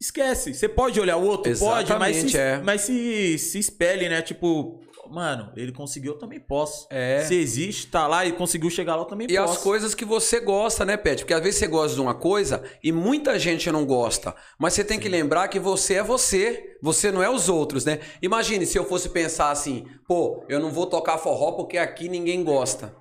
[0.00, 0.52] esquece.
[0.54, 2.60] Você pode olhar o outro, pode, mas, Exatamente, se, é.
[2.62, 4.20] mas se, se espelhe, né?
[4.20, 6.86] Tipo, mano, ele conseguiu, eu também posso.
[6.90, 7.24] É.
[7.24, 9.52] Se existe, tá lá e conseguiu chegar lá, eu também E posso.
[9.52, 11.20] as coisas que você gosta, né, Pet?
[11.22, 14.34] Porque às vezes você gosta de uma coisa e muita gente não gosta.
[14.58, 16.76] Mas você tem que lembrar que você é você.
[16.82, 18.00] Você não é os outros, né?
[18.20, 22.44] Imagine se eu fosse pensar assim, pô, eu não vou tocar forró porque aqui ninguém
[22.44, 22.94] gosta.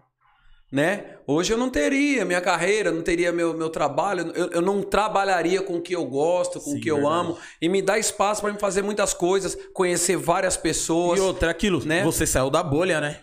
[0.71, 1.17] Né?
[1.27, 5.61] Hoje eu não teria minha carreira, não teria meu, meu trabalho, eu, eu não trabalharia
[5.61, 7.15] com o que eu gosto, com Sim, o que eu verdade.
[7.19, 7.37] amo.
[7.61, 11.19] E me dá espaço para me fazer muitas coisas, conhecer várias pessoas.
[11.19, 12.03] E outra, aquilo, né?
[12.03, 13.19] você saiu da bolha, né?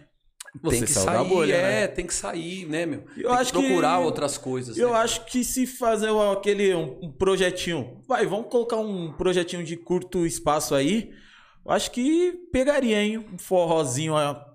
[0.62, 1.86] Você tem que saiu sair, da bolha, é, né?
[1.89, 3.05] tem que sair, né, meu?
[3.16, 4.77] Eu tem acho que procurar que- outras coisas.
[4.77, 4.97] Eu né?
[4.98, 10.74] acho que se fazer aquele um, projetinho, vai, vamos colocar um projetinho de curto espaço
[10.74, 11.10] aí.
[11.64, 13.27] Eu acho que pegaria, hein?
[13.32, 14.52] Um forrozinho, a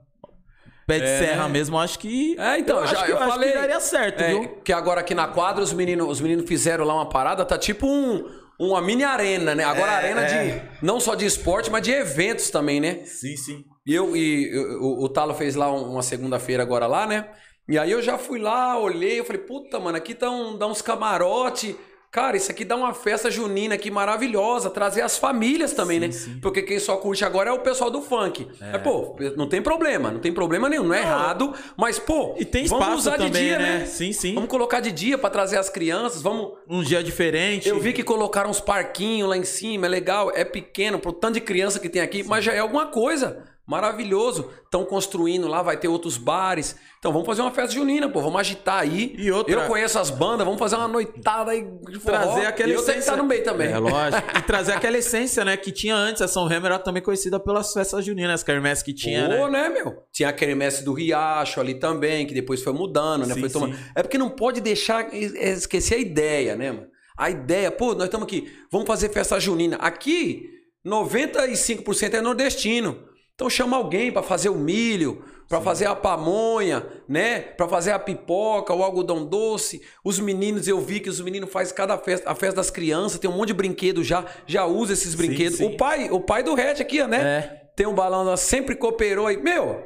[0.87, 1.19] pé de É.
[1.19, 2.35] serra mesmo, eu acho que.
[2.39, 4.47] É, então, eu já- acho que, eu falei- que daria certo, É, viu?
[4.63, 7.85] que agora aqui na quadra os meninos, os meninos fizeram lá uma parada, tá tipo
[7.85, 8.25] um,
[8.59, 9.63] uma mini arena, né?
[9.63, 10.47] Agora É, arena é.
[10.79, 13.01] de não só de esporte, mas de eventos também, né?
[13.03, 13.63] Sim, sim.
[13.85, 17.27] E eu e eu- o, o Talo fez lá um- uma segunda-feira agora lá, né?
[17.69, 20.65] E aí eu já fui lá, olhei, eu falei, puta, mano, aqui tá um, dá
[20.67, 21.75] uns camarote.
[22.17, 26.09] Cara, isso aqui dá uma festa junina aqui maravilhosa, trazer as famílias também, né?
[26.11, 26.39] sim.
[26.41, 28.47] Porque quem só curte agora é o pessoal do funk.
[28.59, 28.75] É.
[28.79, 32.65] pô, não tem problema, não tem problema nenhum, não é errado, mas pô, E tem
[32.65, 33.77] vamos usar também, de dia, né?
[33.81, 33.85] né?
[33.85, 34.33] Sim, sim.
[34.33, 37.69] Vamos colocar de dia pra trazer as crianças, vamos Um dia diferente.
[37.69, 41.35] eu vi que colocaram uns parquinhos lá em cima, é legal, é pequeno, pro tanto
[41.35, 43.43] de criança que tem aqui, mas já é alguma coisa.
[43.67, 44.49] Maravilhoso.
[44.63, 46.75] Estão construindo lá, vai ter outros bares.
[46.99, 48.21] Então vamos fazer uma festa junina, pô.
[48.21, 49.13] Vamos agitar aí.
[49.17, 52.17] E outra- Eu conheço as bandas, vamos fazer uma noitada aí de forró.
[52.17, 52.99] Trazer aquela e eu tenho que essência.
[52.99, 53.67] estar no meio também.
[53.71, 54.23] É, lógico.
[54.37, 55.57] E trazer aquela essência, né?
[55.57, 56.21] Que tinha antes.
[56.21, 59.63] A São Remo era também conhecida pelas festas juninas, as quermesses que tinha, Pô, né?
[59.63, 60.03] né, meu?
[60.13, 63.33] Tinha a quermesse do Riacho ali também, que depois foi mudando, né?
[63.33, 63.75] Sim, foi tomando.
[63.75, 63.81] sim.
[63.95, 66.87] É porque não pode deixar es- esquecer a ideia, né, mano?
[67.17, 69.75] A ideia, pô, nós estamos aqui, vamos fazer festa junina.
[69.77, 70.49] Aqui,
[70.85, 73.05] 95% é nordestino.
[73.37, 77.39] Então chama alguém pra fazer o milho, pra fazer a pamonha, né?
[77.39, 79.79] Pra fazer a pipoca, o algodão doce.
[80.03, 83.29] Os meninos, eu vi que os meninos fazem cada festa, a festa das crianças, tem
[83.29, 85.59] um monte de brinquedo já, já usa esses brinquedos.
[85.59, 85.67] sim.
[85.67, 87.21] O pai, o pai do Red aqui, né?
[87.21, 87.67] É.
[87.75, 89.37] Tem um balão, sempre cooperou aí.
[89.37, 89.83] Meu,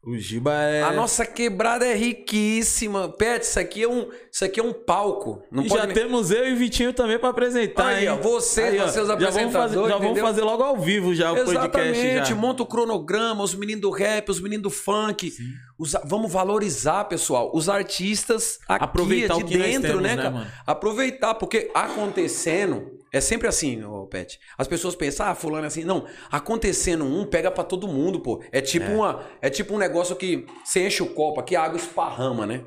[0.00, 0.82] O Giba é.
[0.84, 3.08] a nossa quebrada é riquíssima.
[3.08, 5.42] Pet, isso aqui é um, isso aqui é um palco.
[5.50, 8.10] Não e pode já nem- temos eu e o Vitinho também pra apresentar, Aí, hein?
[8.10, 11.14] ó, você, Aí, ó, vocês já vamos fazer, apresentadores, já vamos fazer logo ao vivo
[11.14, 15.32] já o podcast Exatamente, monta o cronograma, os meninos do rap, os meninos do funk.
[15.78, 20.10] Os- vamos valorizar, pessoal, os artistas aqui Aproveitar de o que nós dentro, temos, né,
[20.10, 20.30] né, cara?
[20.30, 20.50] mano?
[20.66, 24.38] Aproveitar, porque acontecendo, é sempre assim, ô Pet.
[24.56, 25.84] As pessoas pensam, ah, fulano é assim.
[25.84, 28.42] Não, acontecendo um, pega pra todo mundo, pô.
[28.52, 31.78] É tipo, Uma, é tipo um negócio que você enche o copo aqui, a água
[31.78, 32.64] esparrama, né?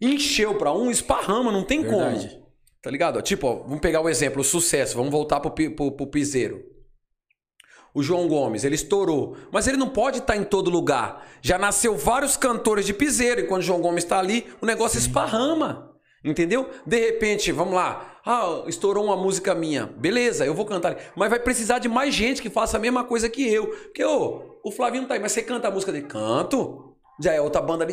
[0.00, 2.28] Encheu pra um, esparrama, não tem Verdade.
[2.28, 2.42] como.
[2.82, 3.22] Tá ligado?
[3.22, 4.96] Tipo, ó, vamos pegar o exemplo, o sucesso.
[4.96, 6.64] Vamos voltar pro, pro, pro piseiro.
[7.94, 9.36] O João Gomes, ele estourou.
[9.52, 11.28] Mas ele não pode estar em todo lugar.
[11.40, 13.42] Já nasceu vários cantores de piseiro.
[13.42, 15.91] Enquanto o João Gomes está ali, o negócio esparrama.
[16.24, 16.68] Entendeu?
[16.86, 18.20] De repente, vamos lá.
[18.24, 19.86] Ah, estourou uma música minha.
[19.86, 20.96] Beleza, eu vou cantar.
[21.16, 23.66] Mas vai precisar de mais gente que faça a mesma coisa que eu.
[23.66, 26.06] Porque, ô, o Flavinho tá aí, mas você canta a música dele?
[26.06, 26.88] Canto.
[27.20, 27.92] Já é outra banda ali.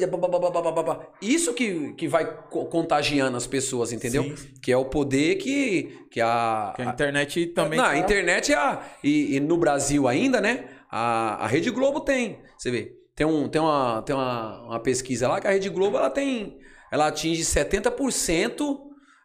[1.22, 4.24] Isso que, que vai co- contagiando as pessoas, entendeu?
[4.24, 4.36] Sim.
[4.62, 7.78] Que é o poder que, que a, Que a internet também.
[7.78, 10.66] não, tá- a internet é a, e, e no Brasil ainda, né?
[10.90, 12.40] A, a Rede Globo tem.
[12.58, 15.98] Você vê, tem, um, tem, uma, tem uma, uma pesquisa lá que a Rede Globo
[15.98, 16.58] ela tem.
[16.92, 18.80] Ela atinge 70%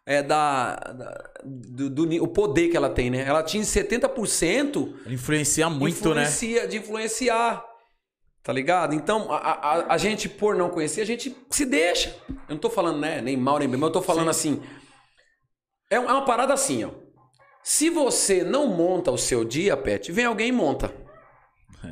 [0.05, 3.23] é, da, da- do, do o poder que ela tem, né?
[3.27, 6.23] Ela atinge 70% Influencia muito, né?
[6.23, 7.63] influencia, de influenciar.
[8.43, 8.93] Tá ligado?
[8.93, 12.15] Então, a, a, a gente, por não conhecer, a gente se deixa.
[12.47, 14.61] Eu não tô falando, né, nem mal nem bem, mas eu tô falando assim.
[15.89, 16.91] É é uma parada assim, ó.
[17.63, 20.93] Se você não monta o seu dia, Pet, vem alguém e monta.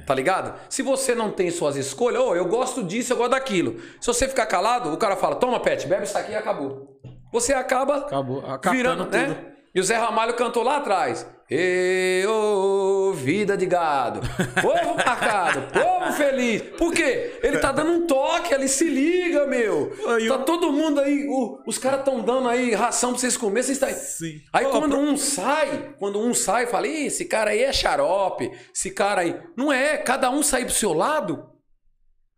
[0.05, 0.53] Tá ligado?
[0.69, 3.79] Se você não tem suas escolhas, ô, eu gosto disso, eu gosto daquilo.
[4.01, 6.99] Se você ficar calado, o cara fala: toma, Pet, bebe isso aqui e acabou.
[7.31, 9.17] Você acaba Acabou virando, tudo.
[9.17, 9.52] né?
[9.75, 11.25] E o Zé Ramalho cantou lá atrás.
[11.49, 14.21] Ê, ô, vida de gado,
[14.61, 16.61] povo marcado, povo feliz.
[16.77, 17.37] Por quê?
[17.43, 19.91] Ele tá dando um toque ali, se liga, meu.
[20.15, 23.35] Aí Tá eu- todo mundo aí, o- os caras estão dando aí ração pra vocês
[23.37, 23.89] comerem, vocês estão...
[23.93, 24.39] Sim.
[24.51, 28.49] Aí quando pro- um sai, quando um sai, fala, Ih, esse cara aí é xarope,
[28.73, 29.39] esse cara aí...
[29.57, 31.45] Não é, cada um sair pro seu lado,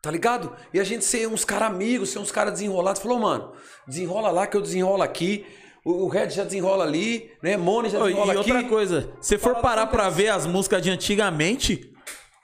[0.02, 0.54] tá ligado?
[0.74, 3.02] E a gente ser uns caras amigos, ser uns caras desenrolados.
[3.02, 3.54] Falou, mano,
[3.88, 5.46] desenrola lá que eu desenrolo aqui.
[5.86, 7.56] O o Red já desenrola ali, né?
[7.56, 8.52] Mone já e desenrola aqui.
[8.52, 11.94] outra coisa, se for parar pra ver as músicas de antigamente,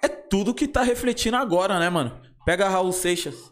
[0.01, 2.21] é tudo que tá refletindo agora, né, mano?
[2.45, 3.51] Pega Raul Seixas.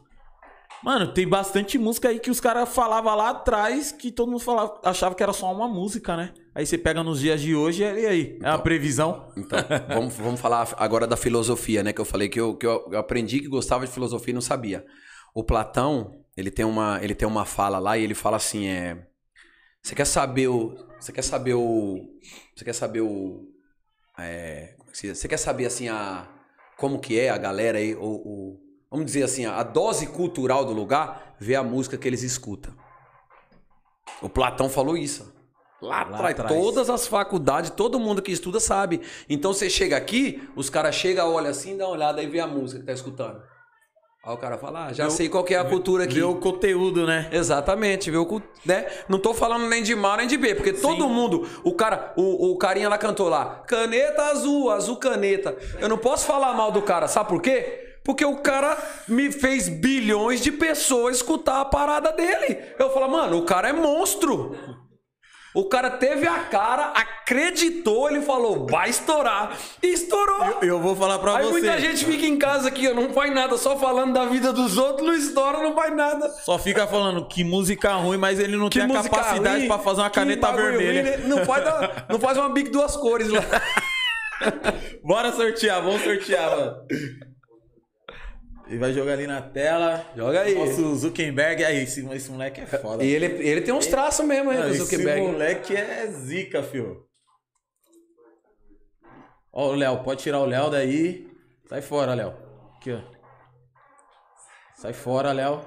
[0.84, 4.80] Mano, tem bastante música aí que os caras falavam lá atrás que todo mundo falava,
[4.84, 6.34] achava que era só uma música, né?
[6.56, 9.30] Aí você pega nos dias de hoje e aí, é uma previsão.
[9.36, 9.60] Então,
[9.94, 11.92] vamos, vamos falar agora da filosofia, né?
[11.92, 14.86] Que eu falei que eu, que eu aprendi que gostava de filosofia e não sabia.
[15.36, 19.06] O Platão, ele tem uma, ele tem uma fala lá e ele fala assim, é...
[19.82, 20.76] Você quer saber o...
[21.00, 22.20] Você quer saber o...
[22.56, 23.48] Você quer saber o...
[24.18, 26.28] É, como é você quer saber, assim, a...
[26.78, 28.02] Como que é a galera aí, o...
[28.02, 28.60] o
[28.92, 32.74] vamos dizer assim, a dose cultural do lugar, vê a música que eles escutam.
[34.22, 35.34] O Platão falou isso.
[35.82, 36.54] Lá, Lá atrás, atrás.
[36.54, 39.02] todas as faculdades, todo mundo que estuda sabe.
[39.30, 42.48] Então você chega aqui, os caras chegam, olha assim, dá uma olhada e vê a
[42.48, 43.42] música que tá escutando.
[44.30, 46.14] Aí o cara fala, ah, já Vê o- sei qual que é a cultura aqui.
[46.16, 47.28] Ver o conteúdo, né?
[47.32, 48.26] Exatamente, viu?
[48.28, 48.86] cu- Né?
[49.08, 52.52] Não tô falando nem de mal nem de B, porque todo mundo, o cara, o,
[52.52, 55.58] o carinha lá cantou lá, caneta azul, azul caneta.
[55.80, 57.86] Eu não posso falar mal do cara, sabe por quê?
[58.06, 58.78] Porque o cara
[59.08, 62.60] me fez bilhões de pessoas escutar a parada dele.
[62.78, 64.56] Eu falo, mano, o cara é monstro.
[65.54, 69.58] O cara teve a cara, acreditou, ele falou, vai estourar.
[69.82, 70.60] E estourou.
[70.62, 71.52] Eu, eu vou falar pra Aí você.
[71.52, 75.08] muita gente fica em casa aqui, não faz nada, só falando da vida dos outros,
[75.08, 76.30] não estoura, não faz nada.
[76.46, 80.02] Só fica falando que música ruim, mas ele não Que tem a capacidade pra fazer
[80.02, 81.02] uma caneta vermelha.
[81.02, 81.28] ruim, né?
[81.28, 83.42] não, faz da- não faz uma bic duas cores lá.
[85.04, 86.78] Bora sortear, vamos sortear, mano.
[88.70, 90.06] Ele vai jogar ali na tela.
[90.16, 90.54] Joga aí.
[90.54, 91.66] Nosso Zuckerberg.
[91.66, 93.04] Aí, esse, esse moleque é foda.
[93.04, 95.22] E ele, ele tem uns traços mesmo, hein, Não, do esse Zuckerberg.
[95.26, 97.04] moleque é zica, fio.
[99.52, 101.28] Ó, o Léo, pode tirar o Léo daí.
[101.68, 102.36] Sai fora, Léo.
[102.78, 103.00] Aqui, ó.
[104.76, 105.62] Sai fora, Léo.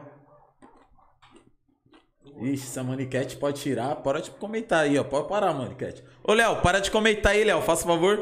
[2.41, 3.97] Ixi, essa maniquete pode tirar.
[3.97, 5.03] Para de comentar aí, ó.
[5.03, 6.05] Pode parar, maniquete.
[6.23, 7.61] Ô, Léo, para de comentar aí, Léo.
[7.63, 8.17] Faça favor.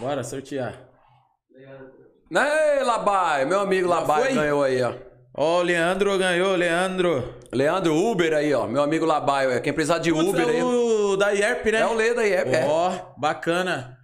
[0.00, 0.88] Bora sortear.
[2.34, 4.34] Ei, Labai, meu amigo Labai foi?
[4.34, 4.94] ganhou aí, ó.
[5.34, 7.34] Ó, o Leandro ganhou, Leandro.
[7.52, 8.66] Leandro Uber aí, ó.
[8.66, 10.62] Meu amigo Labai, quem precisar de Putz, Uber é aí.
[10.62, 11.80] o da IERP, né?
[11.80, 12.48] É o Leda aí, é.
[12.62, 12.66] é.
[12.68, 13.96] Ó, bacana.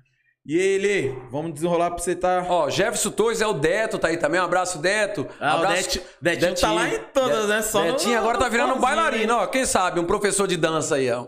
[0.47, 2.47] E aí, Lê, vamos desenrolar pra você tá.
[2.49, 4.41] Ó, Jefferson Torres é o Deto, tá aí também.
[4.41, 5.27] Um abraço, Deto.
[5.39, 7.61] Ah, o abraço, Det- Detinho tá lá em todas, né?
[7.63, 9.47] Só no- Detinho agora tá virando um no bailarino, ó.
[9.47, 11.27] Quem sabe, um professor de dança aí, ó.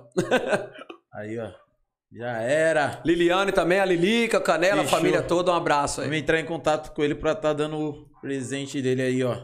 [1.14, 1.48] Aí, ó.
[2.12, 3.00] Já era.
[3.04, 4.98] Liliane também, a Lilica, o Canela, a Fechou.
[4.98, 6.08] família toda, um abraço aí.
[6.08, 9.36] Vamos entrar em contato com ele pra tá dando o presente dele aí, ó.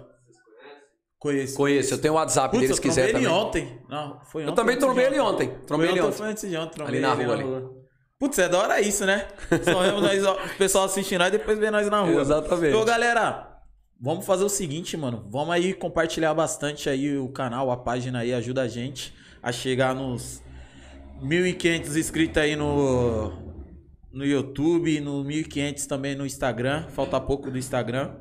[1.19, 1.57] Conheço.
[1.57, 3.47] Conheço, eu tenho o WhatsApp Putz, dele eu se quiser trombei ele também.
[3.47, 3.81] ontem.
[3.89, 4.51] Não, foi ontem.
[4.51, 5.49] Eu também trombei ele ontem.
[5.67, 6.83] Trombei ele ontem, foi antes de ontem.
[6.83, 7.45] Ali na rua ali.
[8.19, 9.29] Putz, é da hora isso, né?
[9.65, 12.21] Só vemos nós, o pessoal assistindo nós e depois vê nós na rua.
[12.21, 12.69] Exatamente.
[12.69, 13.61] Então, galera,
[14.01, 15.25] vamos fazer o seguinte, mano.
[15.29, 19.95] Vamos aí compartilhar bastante aí o canal, a página aí, ajuda a gente a chegar
[19.95, 20.43] nos
[21.21, 23.31] 1.500 inscritos aí no,
[24.13, 26.89] no YouTube, no 1.500 também no Instagram.
[26.89, 28.17] Falta pouco do Instagram.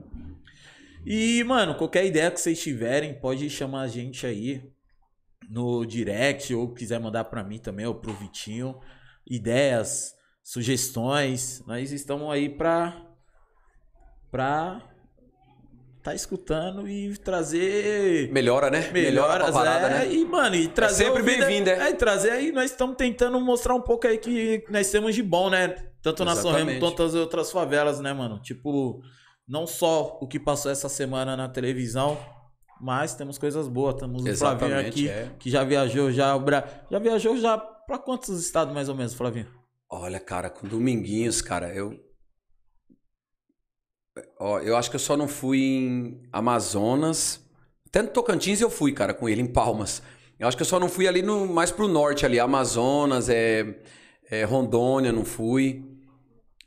[1.05, 4.63] E, mano, qualquer ideia que vocês tiverem, pode chamar a gente aí
[5.49, 8.79] no direct ou quiser mandar pra mim também ou pro Vitinho.
[9.29, 10.13] Ideias,
[10.43, 11.63] sugestões.
[11.67, 13.01] Nós estamos aí pra
[14.31, 14.81] pra
[16.05, 18.91] tá escutando e trazer Melhora, né?
[18.91, 20.13] Melhora melhoras, parada, é, né?
[20.13, 21.87] e mano, e trazer sempre ouvida- bem-vindo, é.
[21.87, 25.23] é, e trazer aí, nós estamos tentando mostrar um pouco aí que nós temos de
[25.23, 25.69] bom, né?
[26.03, 28.39] Tanto na São Remo quanto nas outras favelas, né, mano?
[28.39, 29.01] Tipo,
[29.47, 32.15] não só o que passou essa semana na televisão,
[32.79, 33.95] mas temos coisas boas.
[33.95, 35.31] Temos o Flavinho aqui, é.
[35.39, 36.35] que já viajou já,
[36.91, 39.47] já viajou já pra quantos estados mais ou menos, Flavinho?
[39.89, 41.99] Olha, cara, com Dominguinhos, cara, eu.
[44.45, 47.41] Ó, eu acho que eu só não fui em Amazonas.
[47.87, 50.03] Até no Tocantins eu fui, cara, com ele, em Palmas.
[50.39, 53.65] Eu acho que eu só não fui ali no, mais pro norte ali, Amazonas, é,
[54.29, 55.83] é, Rondônia, não fui.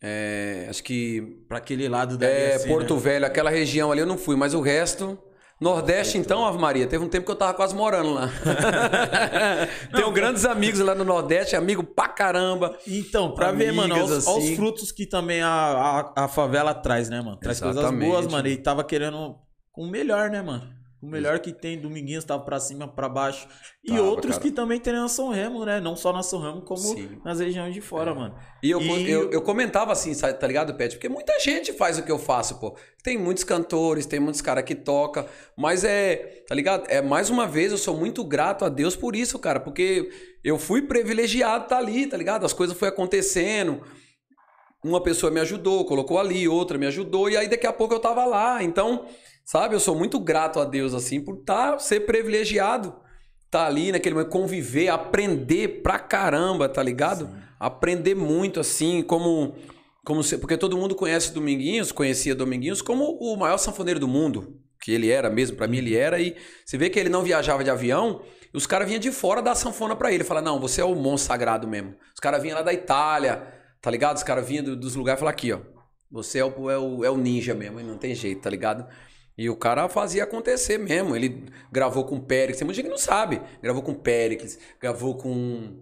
[0.03, 4.19] É, acho que Pra aquele lado da é, Porto Velho, aquela região ali eu não
[4.19, 5.17] fui, mas o resto.
[5.61, 8.31] Nordeste, então, Ave Maria, teve um tempo que eu tava quase morando lá.
[9.93, 12.79] Tenho grandes amigos lá no Nordeste, amigo pra caramba.
[12.87, 14.57] Então, pra ver, mano, Amigas, olha os, olha os assim.
[14.57, 17.37] frutos que também a, a, a favela traz, né, mano?
[17.39, 18.09] Traz coisas Exatamente.
[18.09, 18.47] boas, mano.
[18.47, 19.37] E tava querendo
[19.77, 20.78] o melhor, né, mano?
[21.01, 23.47] O melhor que tem, Dominguinhos tava pra cima, pra baixo.
[23.85, 24.43] E Tava, outros cara.
[24.43, 25.79] que também tem na São Remo, né?
[25.81, 27.21] Não só na São Remo, como Sim.
[27.25, 28.35] nas regiões de fora, mano.
[28.61, 30.97] E eu, E- eu, eu comentava assim, tá ligado, Pet?
[30.97, 32.77] Porque muita gente faz o que eu faço, pô.
[33.05, 35.25] Tem muitos cantores, tem muitos caras que toca,
[35.57, 36.85] mas é, tá ligado?
[36.89, 40.11] É mais uma vez, eu sou muito grato a Deus por isso, cara, porque
[40.43, 42.45] eu fui privilegiado tá ali, tá ligado?
[42.45, 43.81] As coisas foi acontecendo.
[44.85, 47.99] Uma pessoa me ajudou, colocou ali, outra me ajudou, e aí daqui a pouco eu
[48.01, 48.63] tava lá.
[48.63, 49.07] Então,
[49.51, 52.95] sabe, eu sou muito grato a Deus, assim, por tá, ser privilegiado.
[53.51, 57.31] Tá ali naquele momento, conviver, aprender pra caramba, tá ligado?
[57.59, 59.55] Aprender muito, assim, como.
[60.05, 64.61] como se, porque todo mundo conhece Dominguinhos, conhecia Dominguinhos como o maior sanfoneiro do mundo.
[64.81, 67.65] que ele era mesmo, pra mim ele era, e você vê que ele não viajava
[67.65, 68.21] de avião,
[68.53, 70.23] e os caras vinham de fora dar sanfona pra ele.
[70.25, 71.95] Fala, não, você é o monstro sagrado mesmo.
[72.15, 73.43] Os caras vinham lá da Itália,
[73.83, 74.17] tá ligado?
[74.19, 75.59] Os caras vinham do- dos lugares e falavam aqui, ó.
[76.13, 78.87] Você é o, é, o, é o ninja mesmo, e não tem jeito, tá ligado?
[79.39, 81.15] E o cara fazia acontecer mesmo.
[81.15, 83.41] Ele gravou com o Péricles, tem muita gente que não sabe.
[83.63, 85.81] Gravou com o Péricles, gravou com.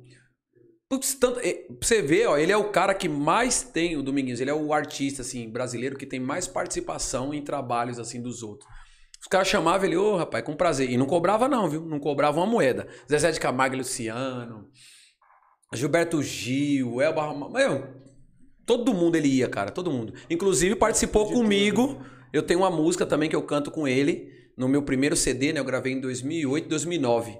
[0.90, 1.48] Putz, tanto, pra
[1.80, 4.72] você ver, ó, ele é o cara que mais tem, o Dominguinhos, ele é o
[4.72, 8.70] artista, assim, brasileiro que tem mais participação em trabalhos, assim, dos outros.
[9.20, 10.90] Os caras chamavam ele, ô, rapaz, com prazer.
[10.90, 11.80] E não cobrava não, viu?
[11.80, 12.86] Não cobrava uma moeda.
[13.10, 14.68] Zezé de Camargo Luciano,
[15.72, 17.88] Gilberto Gil, Elba meu,
[18.64, 20.12] todo mundo ele ia, cara, todo mundo.
[20.30, 22.00] Inclusive participou comigo,
[22.32, 25.60] eu tenho uma música também que eu canto com ele, no meu primeiro CD, né,
[25.60, 27.38] eu gravei em 2008, 2009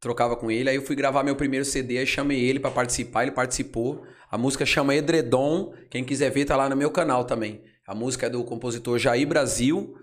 [0.00, 0.70] trocava com ele.
[0.70, 4.04] Aí eu fui gravar meu primeiro CD, aí chamei ele pra participar, ele participou.
[4.30, 7.64] A música chama Edredom, quem quiser ver tá lá no meu canal também.
[7.84, 9.96] A música é do compositor Jair Brasil.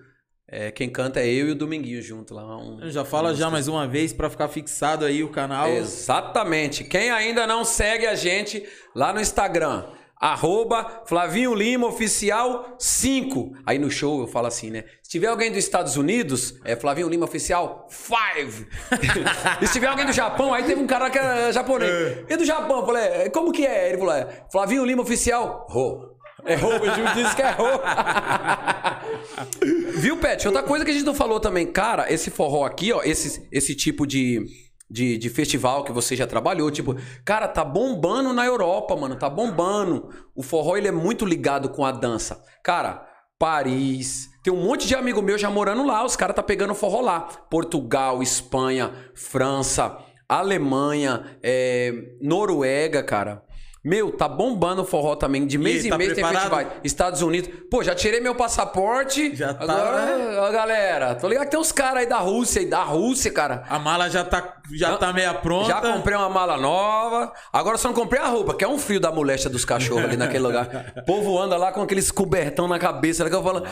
[0.48, 2.58] É, quem canta é eu e o Dominguinho junto lá.
[2.58, 5.70] um- Já fala já mais uma vez pra ficar fixado aí o canal.
[5.70, 6.84] Exatamente.
[6.84, 8.64] Quem ainda não segue a gente
[8.94, 9.86] lá no Instagram,
[10.26, 13.58] arroba Flavinho Lima Oficial 5.
[13.66, 14.86] Aí no show eu falo assim, né?
[15.04, 18.66] Se tiver alguém dos Estados Unidos, é Flavinho Lima Oficial 5.
[19.62, 22.26] e se tiver alguém do Japão, aí teve um cara que era japonês.
[22.28, 22.80] E do Japão?
[22.80, 23.90] Eu falei, "É, como que é?
[23.90, 26.16] Ele falou, é Flavinho Lima Oficial Ro.
[26.44, 27.66] É Ro, o Gil disse que é Ro.
[29.98, 30.46] Viu, Pet?
[30.48, 33.74] Outra coisa que a gente não falou também, cara, esse forró aqui, ó, esse, esse
[33.74, 34.46] tipo de,
[34.90, 39.30] de, de festival que você já trabalhou, tipo, cara, tá bombando na Europa, mano, tá
[39.30, 40.10] bombando.
[40.36, 42.42] O forró, ele é muito ligado com a dança.
[42.64, 43.06] Cara,
[43.40, 47.02] Paris, tem um monte de amigo meu já morando lá, os caras tá pegando forró
[47.02, 47.22] lá.
[47.50, 49.98] Portugal, Espanha, França,
[50.28, 51.92] Alemanha, é,
[52.22, 53.44] Noruega, cara.
[53.84, 55.46] Meu, tá bombando o forró também.
[55.46, 56.50] De mês E em tá mês tem preparado?
[56.50, 56.82] festival.
[56.84, 57.52] Estados Unidos.
[57.70, 59.36] Pô, já tirei meu passaporte.
[59.36, 60.40] Já tá, Agora, né?
[60.40, 63.64] ó, galera, tô ligado que tem uns caras aí da Rússia aí, da Rússia, cara.
[63.70, 65.68] A mala já tá, já tá meia pronta.
[65.70, 67.32] Já comprei uma mala nova.
[67.52, 70.18] Agora só não comprei a roupa, que é um frio da moléstia dos cachorros ali
[70.18, 70.94] naquele lugar.
[70.98, 73.28] O povo anda lá com aqueles cobertão na cabeça.
[73.30, 73.64] que eu falo.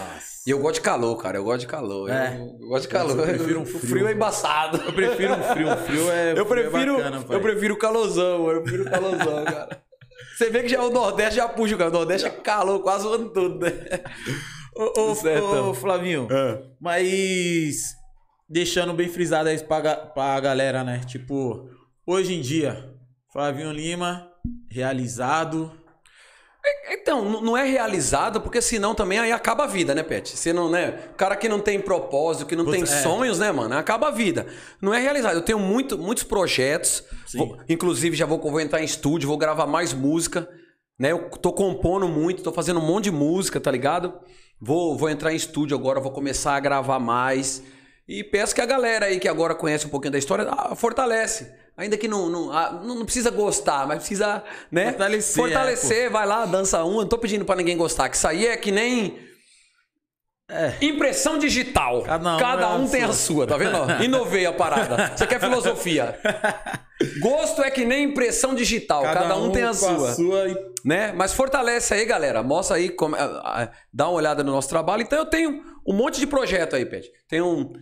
[0.45, 1.37] E eu gosto de calor, cara.
[1.37, 2.09] Eu gosto de calor.
[2.09, 2.35] É.
[2.35, 3.17] Eu, eu gosto de calor.
[3.19, 3.79] Eu prefiro um O frio.
[3.79, 4.81] frio é embaçado.
[4.85, 5.69] Eu prefiro um frio.
[5.71, 6.31] Um frio é.
[6.37, 7.37] Eu frio é prefiro, bacana, pai.
[7.37, 9.81] eu prefiro o calorzão, eu prefiro o calorzão, cara.
[10.37, 11.89] Você vê que já o Nordeste já puxa, cara.
[11.89, 13.71] O Nordeste é calor quase o ano todo, né?
[14.75, 15.73] Ô, ô, ô, então.
[15.75, 16.59] Flavinho, É.
[16.81, 17.95] mas
[18.49, 21.01] deixando bem frisado aí pra, pra galera, né?
[21.05, 21.69] Tipo,
[22.05, 22.93] hoje em dia,
[23.31, 24.29] Flavinho Lima,
[24.69, 25.71] realizado.
[26.89, 30.29] Então, n- não é realizado, porque senão também aí acaba a vida, né, Pet?
[30.37, 30.97] Você não, né?
[31.11, 32.85] O cara que não tem propósito, que não tem é.
[32.85, 33.75] sonhos, né, mano?
[33.77, 34.47] Acaba a vida.
[34.81, 35.35] Não é realizado.
[35.35, 37.03] Eu tenho muito, muitos projetos.
[37.35, 40.47] Vou- inclusive, já vou, vou entrar em estúdio, vou gravar mais música.
[40.97, 41.11] Né?
[41.11, 44.13] Eu tô compondo muito, tô fazendo um monte de música, tá ligado?
[44.61, 47.61] Vou, vou entrar em estúdio agora, vou começar a gravar mais.
[48.07, 51.53] E peço que a galera aí que agora conhece um pouquinho da história, ah, fortalece.
[51.75, 54.87] Ainda que não, não, ah, não não precisa gostar, mas precisa, né?
[54.87, 56.95] Fortalecer, Fortalecer, vai lá, dança um.
[56.95, 59.17] Eu não tô pedindo pra ninguém gostar, que isso aí é que nem.
[60.49, 60.75] É.
[60.81, 62.03] Impressão digital.
[62.03, 63.47] Cada um Cada é a um tem a sua.
[63.47, 63.77] tá vendo?
[64.03, 65.15] Inovei a parada.
[65.15, 66.19] Você quer filosofia?
[67.19, 69.01] Gosto é que nem impressão digital.
[69.03, 70.13] Cada, um, tem a sua.
[70.13, 70.55] sua e
[70.85, 71.11] Né?
[71.13, 72.43] Mas fortalece aí, galera.
[72.43, 75.01] Mostra aí, como, ah, dá uma olhada no nosso trabalho.
[75.01, 77.09] Então eu tenho um monte de projeto aí, Pet.
[77.27, 77.73] Tenho um.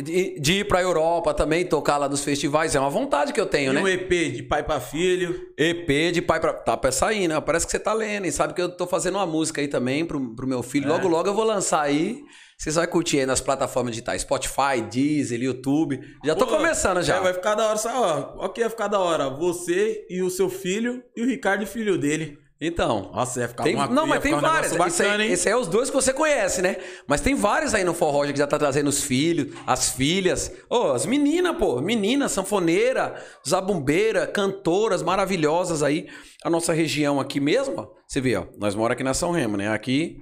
[0.00, 2.74] De, de ir pra Europa também, tocar lá nos festivais.
[2.74, 3.82] É uma vontade que eu tenho, e né?
[3.82, 5.48] um EP de pai pra filho.
[5.58, 6.52] EP de pai pra.
[6.52, 7.40] Tá pra sair, né?
[7.40, 8.26] Parece que você tá lendo.
[8.26, 10.88] E sabe que eu tô fazendo uma música aí também pro, pro meu filho.
[10.88, 12.22] Logo, logo eu vou lançar aí.
[12.56, 14.22] Vocês vão curtir aí nas plataformas digitais.
[14.22, 16.00] Spotify, Deezer, YouTube.
[16.24, 17.16] Já tô Pô, começando já.
[17.16, 17.98] é, vai ficar da hora, sabe?
[17.98, 19.28] Ó, o que vai ficar da hora?
[19.28, 22.38] Você e o seu filho e o Ricardo, filho dele.
[22.64, 23.10] Então.
[23.12, 24.76] Nossa, ia ficar Tem- uma não, mas tem um várias.
[24.76, 26.76] bacana, esse aí é os dois que você conhece, né?
[27.08, 30.52] Mas tem vários aí no forró que já tá trazendo os filhos, as filhas.
[30.70, 31.80] Ô, as meninas, pô.
[31.80, 36.06] Meninas, sanfoneira, zabumbeira, cantoras maravilhosas aí.
[36.44, 37.88] A nossa região aqui mesmo, ó.
[38.06, 38.46] Você vê, ó.
[38.58, 39.68] Nós moramos aqui na São Remo, né?
[39.68, 40.18] Aqui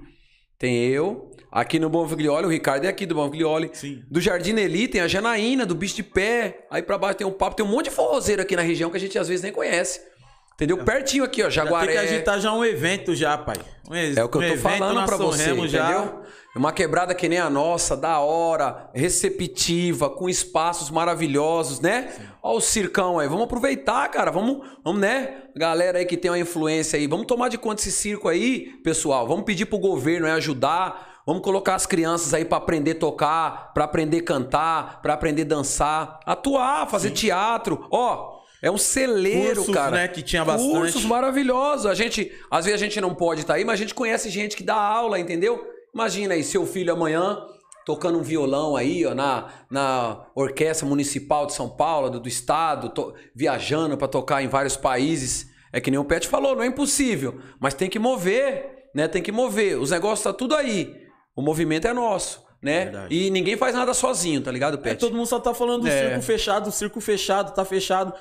[0.57, 1.29] tem eu.
[1.51, 3.69] Aqui no Bom Figlioli, o Ricardo é aqui do Bom Figlioli.
[3.73, 4.01] Sim.
[4.09, 6.65] Do Jardim Eli tem a Janaína, do Bicho de Pé.
[6.71, 7.57] Aí pra baixo tem o Papo.
[7.57, 9.99] Tem um monte de forrozeiro aqui na região que a gente às vezes nem conhece.
[10.53, 10.77] Entendeu?
[10.83, 11.49] Pertinho aqui, ó.
[11.49, 11.87] Já Jaguaré.
[11.87, 13.55] tem que agitar já um evento já, pai.
[13.89, 16.21] Um ex- É o que eu um tô evento falando São você, Remo entendeu?
[16.55, 22.11] Uma quebrada que nem a nossa, da hora, receptiva, com espaços maravilhosos, né?
[22.43, 25.43] Ó o circão aí, vamos aproveitar, cara, vamos, vamos, né?
[25.55, 29.25] Galera aí que tem uma influência aí, vamos tomar de conta esse circo aí, pessoal.
[29.27, 33.71] Vamos pedir pro governo aí ajudar, vamos colocar as crianças aí pra aprender a tocar,
[33.73, 37.87] pra aprender a cantar, pra aprender a dançar, atuar, fazer teatro.
[37.89, 39.91] Ó, é um celeiro, Cursos, cara.
[39.97, 40.71] né, que tinha bastante.
[40.71, 41.85] Cursos maravilhosos.
[41.85, 44.55] A gente, às vezes a gente não pode estar aí, mas a gente conhece gente
[44.55, 45.65] que dá aula, entendeu?
[45.93, 47.37] Imagina aí, seu filho amanhã
[47.85, 52.89] tocando um violão aí, ó, na, na Orquestra Municipal de São Paulo, do, do Estado,
[52.89, 55.47] to- viajando para tocar em vários países.
[55.73, 59.07] É que nem o Pet falou, não é impossível, mas tem que mover, né?
[59.07, 59.79] Tem que mover.
[59.79, 60.93] Os negócios tá tudo aí.
[61.35, 62.83] O movimento é nosso, né?
[62.85, 63.15] Verdade.
[63.15, 64.99] E ninguém faz nada sozinho, tá ligado, É, Pet?
[64.99, 66.09] todo mundo só tá falando do É.
[66.09, 68.13] circo fechado, o circo fechado, tá fechado.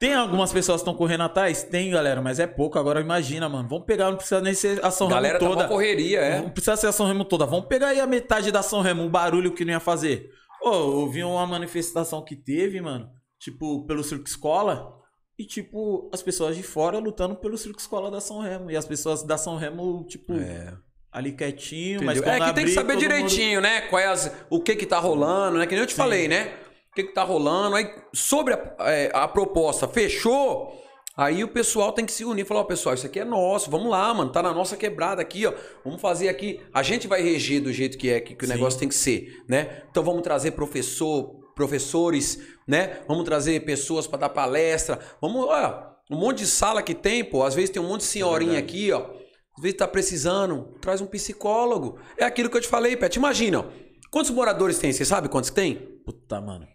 [0.00, 1.62] Tem algumas pessoas que estão correndo atrás?
[1.62, 2.78] Tem, galera, mas é pouco.
[2.78, 3.68] Agora imagina, mano.
[3.68, 5.64] Vamos pegar, não precisa nem ser a São Galera Remo tá toda.
[5.64, 6.40] uma correria, é.
[6.40, 7.44] Não precisa ser a São Remo toda.
[7.44, 10.30] Vamos pegar aí a metade da São Remo, o barulho que não ia fazer.
[10.64, 14.90] Ô, eu vi uma manifestação que teve, mano, tipo, pelo Circo Escola.
[15.38, 18.70] E, tipo, as pessoas de fora lutando pelo Circo Escola da São Remo.
[18.70, 20.72] E as pessoas da São Remo, tipo, É.
[21.12, 23.82] ali quietinho, mas quando É que tem que abrir, saber todo mundo- direitinho, né?
[23.82, 25.66] Qual é as- o que que tá rolando, né?
[25.66, 26.54] Que nem eu te falei, né?
[26.90, 27.76] O que que tá rolando.
[27.76, 30.76] Aí, sobre a, é, a proposta, fechou.
[31.16, 33.70] Aí o pessoal tem que se unir e falar, ó, pessoal, isso aqui é nosso,
[33.70, 35.52] vamos lá, mano, tá na nossa quebrada aqui, ó.
[35.84, 36.60] Vamos fazer aqui.
[36.72, 38.54] A gente vai reger do jeito que é, que, que o Sim.
[38.54, 39.82] negócio tem que ser, né?
[39.90, 43.00] Então vamos trazer professor, professores, né?
[43.06, 44.98] Vamos trazer pessoas para dar palestra.
[45.20, 47.42] Vamos, ó, um monte de sala que tem, pô.
[47.42, 48.72] Às vezes tem um monte de senhorinha verdade.
[48.72, 49.10] aqui, ó.
[49.56, 51.98] Às vezes tá precisando, traz um psicólogo.
[52.16, 53.16] É aquilo que eu te falei, Pet.
[53.16, 53.64] Imagina, ó.
[54.10, 54.92] Quantos moradores tem?
[54.92, 55.74] Você sabe quantos que tem?
[56.04, 56.66] Puta, mano.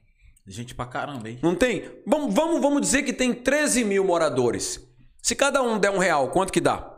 [0.47, 1.39] Gente pra caramba, hein?
[1.41, 1.89] Não tem?
[2.05, 4.79] Vamos, vamos, vamos dizer que tem 13 mil moradores.
[5.21, 6.91] Se cada um der um real, quanto que dá?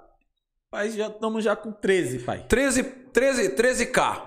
[0.70, 2.44] Pai, já estamos já com 13, pai.
[2.48, 4.22] 13, 13, 13k,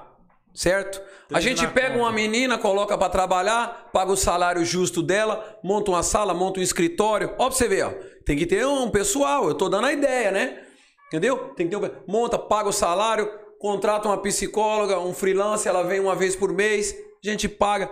[0.55, 1.03] certo?
[1.29, 2.01] A 13 gente na pega conta.
[2.01, 6.63] uma menina, coloca pra trabalhar, paga o salário justo dela, monta uma sala, monta um
[6.63, 7.35] escritório.
[7.39, 7.93] Ó, pra você ver, ó.
[8.25, 10.63] Tem que ter um pessoal, eu tô dando a ideia, né?
[11.09, 11.53] Entendeu?
[11.55, 11.91] Tem que ter um...
[12.09, 16.97] Monta, paga o salário, contrata uma psicóloga, um freelance, ela vem uma vez por mês,
[17.23, 17.91] a gente paga.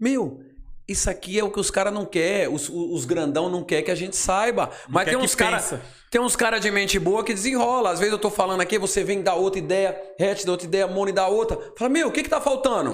[0.00, 0.40] Meu,
[0.88, 3.90] isso aqui é o que os caras não querem, os, os grandão não quer que
[3.90, 4.70] a gente saiba.
[4.88, 5.74] Mas quer tem uns caras
[6.10, 7.90] tem uns cara de mente boa que desenrola.
[7.90, 10.86] Às vezes eu tô falando aqui, você vem dar outra ideia, Hatch dá outra ideia,
[10.86, 11.58] Moni dá outra.
[11.76, 12.90] Fala, meu, o que que tá faltando?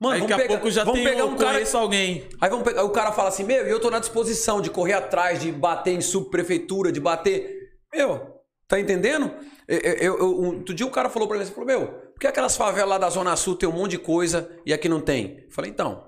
[0.00, 1.62] Mano, Aí vamos daqui a pegar, pouco já vamos tem pegar um cara.
[1.78, 2.28] alguém.
[2.40, 4.92] Aí vamos pegar, o cara fala assim, meu, e eu tô na disposição de correr
[4.92, 7.48] atrás, de bater em subprefeitura, de bater.
[7.94, 9.30] Meu, tá entendendo?
[9.66, 12.20] Eu, eu, eu- um- outro dia um cara falou pra mim, assim, falou, meu, por
[12.20, 15.00] que aquelas favelas lá da Zona Sul tem um monte de coisa e aqui não
[15.00, 15.44] tem?
[15.46, 16.04] Eu falei, então,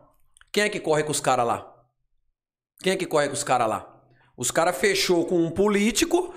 [0.57, 1.71] quem é que corre com os caras lá?
[2.83, 3.95] Quem é que corre com os caras lá?
[4.35, 6.35] Os caras fechou com um político.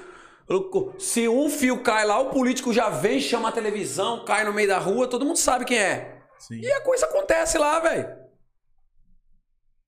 [0.97, 4.67] Se um fio cai lá, o político já vem, chama a televisão, cai no meio
[4.67, 6.21] da rua, todo mundo sabe quem é.
[6.37, 6.59] Sim.
[6.59, 8.09] E a coisa acontece lá, velho.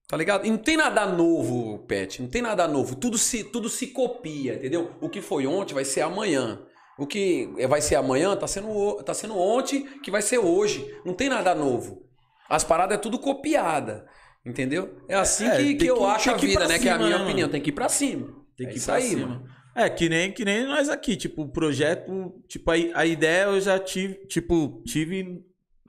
[0.08, 0.46] Tá ligado?
[0.46, 2.22] E não tem nada novo, Pet.
[2.22, 2.96] Não tem nada novo.
[2.96, 4.92] Tudo se, tudo se copia, entendeu?
[5.02, 6.66] O que foi ontem vai ser amanhã.
[6.98, 10.98] O que vai ser amanhã tá sendo, tá sendo ontem que vai ser hoje.
[11.04, 12.08] Não tem nada novo.
[12.48, 14.06] As paradas é tudo copiada.
[14.44, 14.96] Entendeu?
[15.08, 16.78] É assim É, que, que eu que- acho a ir vida, né?
[16.78, 17.48] que é a cima, minha né, opinião.
[17.48, 18.26] Tem que ir pra cima.
[18.56, 19.26] Tem É que ir isso pra aí, cima.
[19.26, 19.48] mano.
[19.74, 23.60] É, que nem, que nem nós aqui, tipo, o projeto, tipo, a, a ideia eu
[23.60, 25.42] já tive, tipo, tive,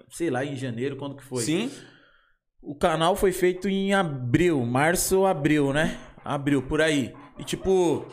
[0.10, 1.44] sei lá, em janeiro, quando que foi?
[1.44, 1.72] Sim.
[2.62, 6.00] O canal foi feito em abril, março abril, né?
[6.24, 7.14] Abril, por aí.
[7.38, 8.06] E tipo,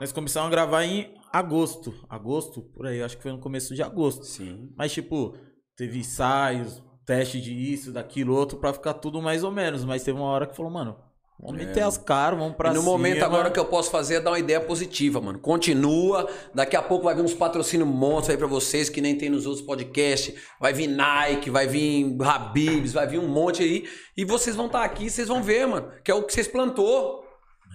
[0.00, 1.92] nós começamos a gravar em agosto.
[2.08, 4.24] Agosto, por aí, acho que foi no começo de agosto.
[4.24, 4.70] Sim.
[4.74, 5.36] Mas tipo,
[5.76, 9.84] teve ensaios, teste de isso, daquilo, outro, pra ficar tudo mais ou menos.
[9.84, 10.96] Mas teve uma hora que falou, mano,
[11.40, 12.72] vamos meter as caras, vamos pra É.
[12.72, 12.92] E no cima.
[12.92, 15.40] momento agora que eu posso fazer é dar uma ideia positiva, mano.
[15.40, 16.28] Continua.
[16.54, 19.44] Daqui a pouco vai vir uns patrocínios monstros aí pra vocês que nem tem nos
[19.44, 20.36] outros podcasts.
[20.60, 23.88] Vai vir Nike, vai vir Habibs, vai vir um monte aí.
[24.16, 25.90] E vocês vão estar aqui, vocês vão ver, mano.
[26.04, 27.24] Que é o que vocês plantou.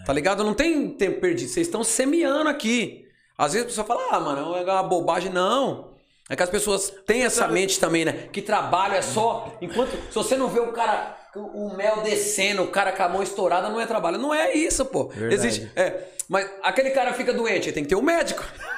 [0.06, 0.46] Tá ligado?
[0.46, 1.50] Não tem tempo perdido.
[1.50, 3.04] Vocês estão semeando aqui.
[3.38, 5.30] Às vezes a pessoa fala, ah, mano, é uma bobagem.
[5.30, 5.95] Não.
[6.30, 8.30] É que as pessoas têm essa mente também, né?
[8.32, 9.56] Que trabalho é só.
[9.62, 9.92] Enquanto.
[10.10, 11.18] Se você não vê o cara.
[11.36, 14.18] O mel descendo, o cara com a mão estourada, não é trabalho.
[14.18, 15.10] Não é isso, pô.
[15.10, 15.34] Verdade.
[15.34, 15.72] Existe.
[15.76, 16.08] É.
[16.30, 18.44] Mas aquele cara fica doente, tem que ter um médico.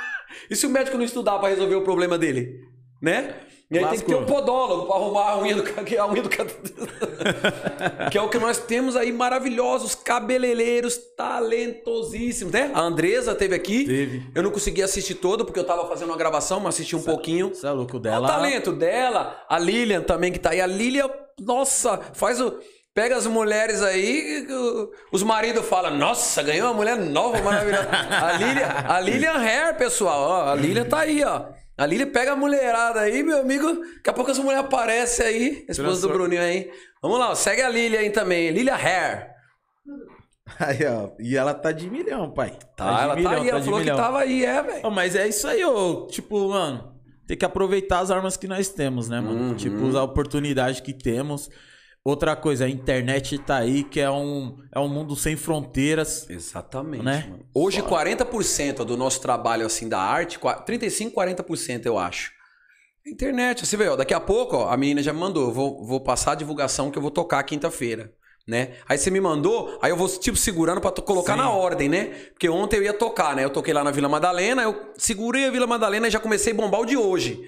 [0.49, 2.61] E se o médico não estudar pra resolver o problema dele?
[3.01, 3.35] Né?
[3.69, 4.35] E aí tem que ter um Lascou.
[4.37, 6.29] podólogo pra arrumar a unha do ca- a unha do
[8.09, 12.71] Que é o que nós temos aí, maravilhosos, cabeleireiros talentosíssimos, né?
[12.73, 13.85] A Andresa teve aqui.
[13.85, 14.23] Teve.
[14.33, 17.49] Eu não consegui assistir todo porque eu tava fazendo uma gravação, mas assisti um pouquinho.
[17.49, 18.25] Você é louco dela.
[18.25, 20.61] O talento dela, a Lilian também que tá aí.
[20.61, 21.09] A Lilian,
[21.41, 22.57] nossa, faz o.
[22.93, 24.47] Pega as mulheres aí,
[25.11, 27.87] os maridos falam, nossa, ganhou uma mulher nova, maravilhosa.
[28.09, 31.43] A Lilian, a Lilian Hair, pessoal, ó, a Lilian tá aí, ó.
[31.77, 33.67] A Lilian pega a mulherada aí, meu amigo.
[33.97, 36.13] Daqui a pouco essa mulher aparece aí, a esposa do.
[36.13, 36.71] Bruninho aí.
[37.01, 39.29] Vamos lá, ó, segue a Lilian aí também, Lilian Hair.
[40.59, 41.11] Aí, ó.
[41.19, 42.57] E ela tá de milhão, pai.
[42.75, 43.97] Tá, de ela milhão, tá aí, ela de falou que milhão.
[43.97, 44.91] tava aí, é, velho.
[44.91, 46.07] Mas é isso aí, ô.
[46.07, 46.95] Tipo, mano,
[47.27, 49.49] tem que aproveitar as armas que nós temos, né, mano?
[49.49, 49.55] Uhum.
[49.55, 51.49] Tipo, usar a oportunidade que temos.
[52.03, 56.29] Outra coisa, a internet tá aí, que é um, é um mundo sem fronteiras.
[56.29, 57.03] Exatamente.
[57.03, 57.27] Né?
[57.29, 57.45] mano.
[57.53, 62.31] Hoje, 40% do nosso trabalho assim da arte, qua- 35, 40% eu acho,
[63.05, 65.85] Internet, você vê, ó, daqui a pouco, ó, a menina já me mandou, eu vou,
[65.85, 68.11] vou passar a divulgação que eu vou tocar quinta-feira,
[68.45, 68.73] né?
[68.87, 71.39] Aí você me mandou, aí eu vou, tipo, segurando pra to- colocar Sim.
[71.39, 72.05] na ordem, né?
[72.33, 73.45] Porque ontem eu ia tocar, né?
[73.45, 76.55] Eu toquei lá na Vila Madalena, eu segurei a Vila Madalena e já comecei a
[76.55, 77.39] bombar o de hoje.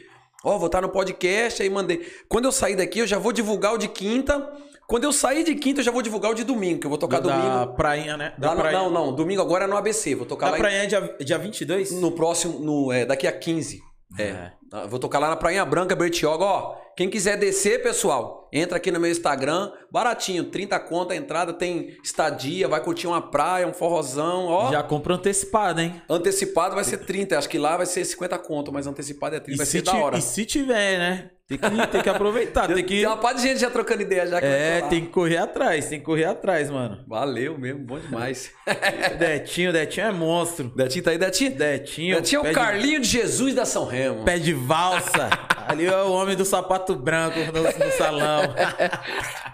[0.44, 2.06] Ó, vou estar no podcast, aí mandei.
[2.28, 4.52] Quando eu sair daqui, eu já vou divulgar o de quinta.
[4.88, 6.98] Quando eu sair de quinta, eu já vou divulgar o de domingo, que eu vou
[6.98, 7.76] tocar da domingo.
[7.76, 8.34] prainha, né?
[8.40, 8.80] Da Lá prainha.
[8.82, 11.16] não, não, domingo agora é no ABC, vou tocar Da lá em- prainha é dia,
[11.24, 11.92] dia 22?
[11.92, 13.80] no próximo, no, é, daqui a 15.
[14.18, 14.32] É.
[14.32, 14.54] Ah,
[14.88, 16.46] Vou tocar lá na Prainha Branca, Bertioga.
[16.46, 19.72] Ó, quem quiser descer, pessoal, entra aqui no meu Instagram.
[19.92, 24.72] Baratinho, 30 conto a entrada, tem estadia, vai curtir uma praia, um forrozão, ó.
[24.72, 26.02] Já compra antecipado, hein?
[26.10, 29.56] Antecipado vai ser 30, acho que lá vai ser 50 conto, mas antecipado é 30,
[29.56, 30.18] E vai se, ser da hora.
[30.18, 31.30] e se tiver, né?
[31.48, 32.98] Tem que, tem que aproveitar, tem que...
[32.98, 34.40] Tem uma par de gente já trocando ideia já.
[34.40, 37.04] que É, tem que correr atrás, tem que correr atrás, mano.
[37.08, 38.52] Valeu mesmo, bom demais.
[39.18, 40.72] Detinho, Detinho é monstro.
[40.76, 41.56] Detinho tá aí, Detinho?
[41.56, 44.24] Detinho, Detinho é o Carlinho de Jesus da São Remo.
[44.26, 45.30] Pé de valsa.
[45.68, 48.42] Ali é o homem do sapato branco no, no salão.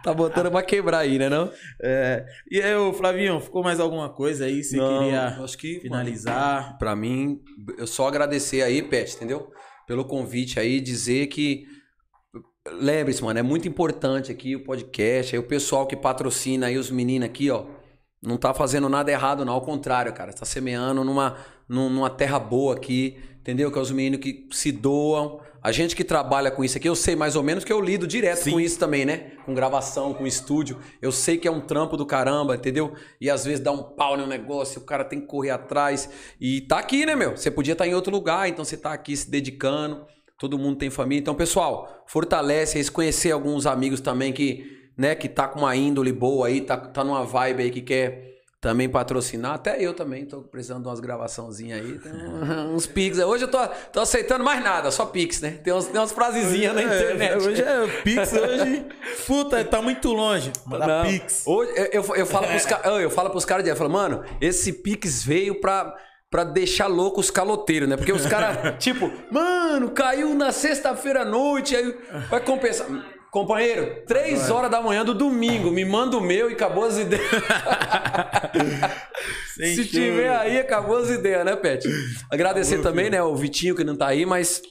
[0.04, 1.52] Tá botando pra quebrar aí, né não?
[1.82, 2.24] É.
[2.52, 4.64] E aí, ô, Flavinho, ficou mais alguma coisa aí?
[4.64, 6.78] Você Não, queria acho que, finalizar?
[6.78, 7.40] Pra mim,
[7.76, 9.50] eu só agradecer aí, Pet, entendeu?
[9.88, 11.66] Pelo convite aí, dizer que.
[12.72, 15.36] Lembre-se, mano, é muito importante aqui o podcast.
[15.36, 17.66] Aí o pessoal que patrocina aí, os meninos aqui, ó.
[18.22, 19.54] Não tá fazendo nada errado, não.
[19.54, 20.34] Ao contrário, cara.
[20.34, 21.36] Tá semeando numa,
[21.68, 23.72] num- numa terra boa aqui, entendeu?
[23.72, 25.40] Que é os meninos que se doam.
[25.62, 28.08] A gente que trabalha com isso aqui, eu sei mais ou menos que eu lido
[28.08, 28.52] direto Sim.
[28.52, 29.34] com isso também, né?
[29.46, 30.80] Com gravação, com estúdio.
[31.00, 32.94] Eu sei que é um trampo do caramba, entendeu?
[33.22, 36.10] E às vezes dá um pau no negócio, o cara tem que correr atrás.
[36.42, 37.38] E tá aqui, né, meu?
[37.38, 40.06] Você podia estar em outro lugar, então você tá aqui se dedicando.
[40.40, 41.22] Todo mundo tem família.
[41.22, 46.12] Então, pessoal, fortalece aí, conhecer alguns amigos também que, né, que tá com uma índole
[46.12, 48.35] boa aí, tá, tá numa vibe aí que quer
[48.66, 49.54] também patrocinar.
[49.54, 52.00] Até eu também tô precisando de umas gravaçãozinhas aí.
[52.00, 53.20] Tem um- uns pix.
[53.20, 53.60] Hoje eu tô,
[53.94, 55.52] tô aceitando mais nada, só pix, né?
[55.64, 57.32] Tem, uns, tem umas frasezinhas na internet.
[57.34, 58.86] É, hoje é Pix, hoje.
[59.28, 60.52] Puta, tá muito longe.
[60.66, 61.04] Manda.
[61.04, 61.44] Pix.
[61.46, 64.74] Hoje, eu, eu, eu falo pros caras, eu falo pros caras, eu falo, mano, esse
[64.74, 65.96] Pix veio pra,
[66.32, 67.96] pra deixar louco os caloteiros, né?
[67.98, 71.96] Porque os caras, tipo, mano, caiu na sexta-feira à noite, aí
[72.32, 72.88] vai compensar.
[73.36, 77.28] Companheiro, três horas da manhã do domingo, me manda o meu e acabou as ideias.
[79.60, 81.86] Se tiver aí, acabou as ideias, né, Pet?
[82.32, 84.62] Agradecer também, né, o Vitinho que não tá aí, mas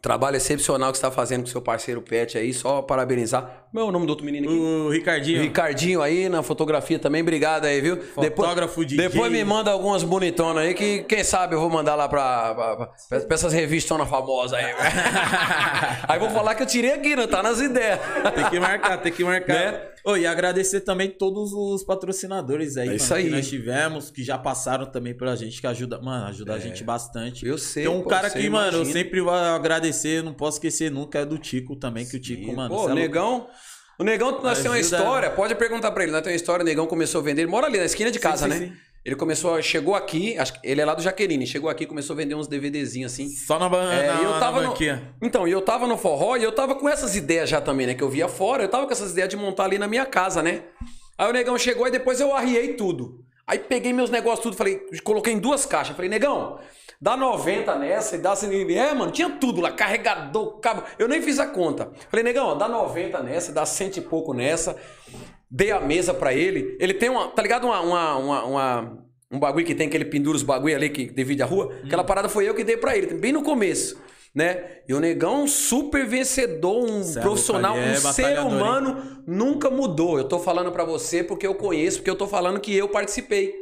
[0.00, 3.66] trabalho excepcional que você tá fazendo com seu parceiro Pet aí, só parabenizar.
[3.70, 4.58] Como é o nome do outro menino aqui?
[4.58, 5.42] O Ricardinho.
[5.42, 7.96] Ricardinho aí na fotografia também, obrigado aí, viu?
[8.14, 9.08] Fotógrafo depois, DJ.
[9.08, 12.76] Depois me manda algumas bonitonas aí, que quem sabe eu vou mandar lá pra, pra,
[12.76, 12.86] pra-
[13.20, 14.64] pra essas revistonas famosas aí.
[16.08, 17.98] aí vou falar que eu tirei aqui, não tá nas ideias.
[18.34, 19.54] Tem que marcar, tem que marcar.
[19.54, 19.80] Né?
[20.08, 23.24] Ô, e agradecer também todos os patrocinadores aí, É mano, aí.
[23.24, 26.82] que nós tivemos, que já passaram também pela gente, que ajuda, mano, ajuda a gente
[26.82, 27.46] bastante.
[27.46, 28.92] Eu sei, Tem um pô, cara que, mano, eu imagina.
[28.98, 32.74] sempre vou agradecer, não posso esquecer nunca, é do Tico também, que o Tico, mano,
[32.74, 32.94] Pô, é.
[32.94, 33.48] Negão...
[33.98, 36.64] O Negão, nós temos uma história, pode perguntar pra ele, nós temos uma história, o
[36.64, 38.58] Negão começou a vender, ele mora ali na esquina de casa, sim, né?
[38.68, 38.72] sim.
[39.04, 42.16] Ele começou, chegou aqui, acho que ele é lá do Jaqueline, chegou aqui, começou a
[42.16, 43.28] vender uns DVDzinhos assim.
[43.28, 44.68] Só na, ban- É, na, eu na tava no...
[44.70, 45.14] banquinha.
[45.22, 47.94] Então, e eu tava no forró e eu tava com essas ideias já também, né?
[47.94, 50.42] Que eu via fora, eu tava com essas ideias de montar ali na minha casa,
[50.42, 50.62] né?
[51.16, 53.24] Aí o negão chegou e depois eu arriei tudo.
[53.46, 55.96] Aí peguei meus negócios tudo, falei, coloquei em duas caixas.
[55.96, 56.58] Falei, negão,
[57.00, 58.34] dá 90 nessa e dá.
[58.34, 60.82] É, mano, tinha tudo lá, carregador, cabo.
[60.98, 61.90] Eu nem fiz a conta.
[62.10, 64.76] Falei, negão, dá 90 nessa, dá cento e pouco nessa.
[65.50, 66.76] Dei a mesa pra ele.
[66.78, 67.64] Ele tem uma, tá ligado?
[67.66, 68.98] Uma, uma, uma, uma-
[69.30, 71.72] um bagulho que tem que ele pendura os bagulho ali que divide a rua.
[71.84, 73.98] Aquela parada foi eu que dei pra ele, bem no começo.
[74.34, 74.62] Né?
[74.86, 78.56] E o negão, um super vencedor, um Cê é profissional, é um ser batalhador, hein?
[78.56, 80.18] humano, nunca mudou.
[80.18, 83.54] Eu tô falando pra você porque eu conheço, porque eu tô falando que eu participei.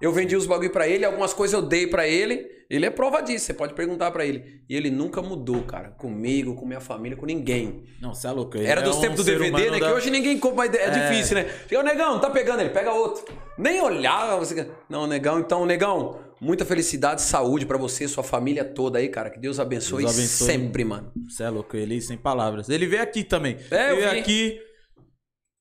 [0.00, 2.56] Eu vendi os bagulho pra ele, algumas coisas eu dei pra ele.
[2.70, 4.60] Ele é prova disso, você pode perguntar pra ele.
[4.68, 5.88] E ele nunca mudou, cara.
[5.92, 7.84] Comigo, com minha família, com ninguém.
[8.00, 8.58] Não, você é louco.
[8.58, 9.78] ele Era é dos um tempos do DVD, né?
[9.80, 10.90] da- Que hoje ninguém compra, mas é, É.
[10.90, 11.46] difícil, né?
[11.66, 13.24] Chega o negão, tá pegando ele, pega outro.
[13.56, 14.36] Nem olhava.
[14.36, 14.68] Você...
[14.88, 19.30] Não, negão, então, negão, muita felicidade, saúde pra você, sua família toda aí, cara.
[19.30, 20.46] Que Deus abençoe, Deus abençoe.
[20.46, 21.10] sempre, mano.
[21.26, 22.68] Você é louco, ele sem palavras.
[22.68, 23.56] Ele veio aqui também.
[23.70, 24.60] É, eu ele veio aqui.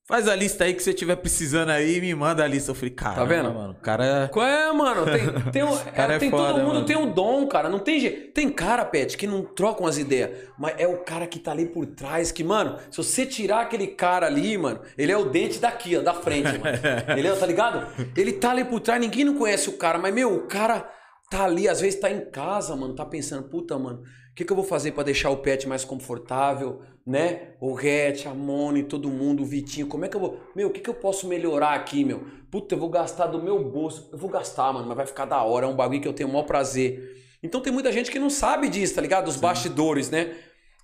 [0.08, 2.72] Faz a lista aí que você tiver precisando aí, me manda a lista.
[2.72, 3.54] Eu falei, cara, Tá vendo?
[3.54, 5.04] mano, o cara Qual é, mano?
[5.06, 6.86] Tem, tem, um- Cara, é tem foda, todo mundo mano.
[6.86, 7.68] tem um dom, cara.
[7.68, 8.32] Não tem jeito.
[8.32, 10.32] Tem cara, Pet, que não trocam as ideias.
[10.58, 13.88] Mas é o cara que tá ali por trás, que, mano, se você tirar aquele
[13.88, 16.78] cara ali, mano, ele é o dente daqui, ó, da frente, mano.
[17.18, 17.86] Ele é, tá ligado?
[18.16, 20.90] Ele tá ali por trás, ninguém não conhece o cara, mas, meu, o cara
[21.30, 24.00] tá ali, às vezes tá em casa, mano, tá pensando, puta, mano,
[24.32, 27.52] o que, que eu vou fazer pra deixar o pet mais confortável, né?
[27.62, 30.42] O Ret, a Moni, todo mundo, o Vitinho, como é que eu vou.
[30.54, 32.26] Meu, o que, que eu posso melhorar aqui, meu?
[32.52, 34.10] Puta, eu vou gastar do meu bolso.
[34.12, 36.28] Eu vou gastar, mano, mas vai ficar da hora, é um bagulho que eu tenho
[36.28, 37.24] o maior prazer.
[37.42, 39.30] Então tem muita gente que não sabe disso, tá ligado?
[39.30, 40.36] Os bastidores, né?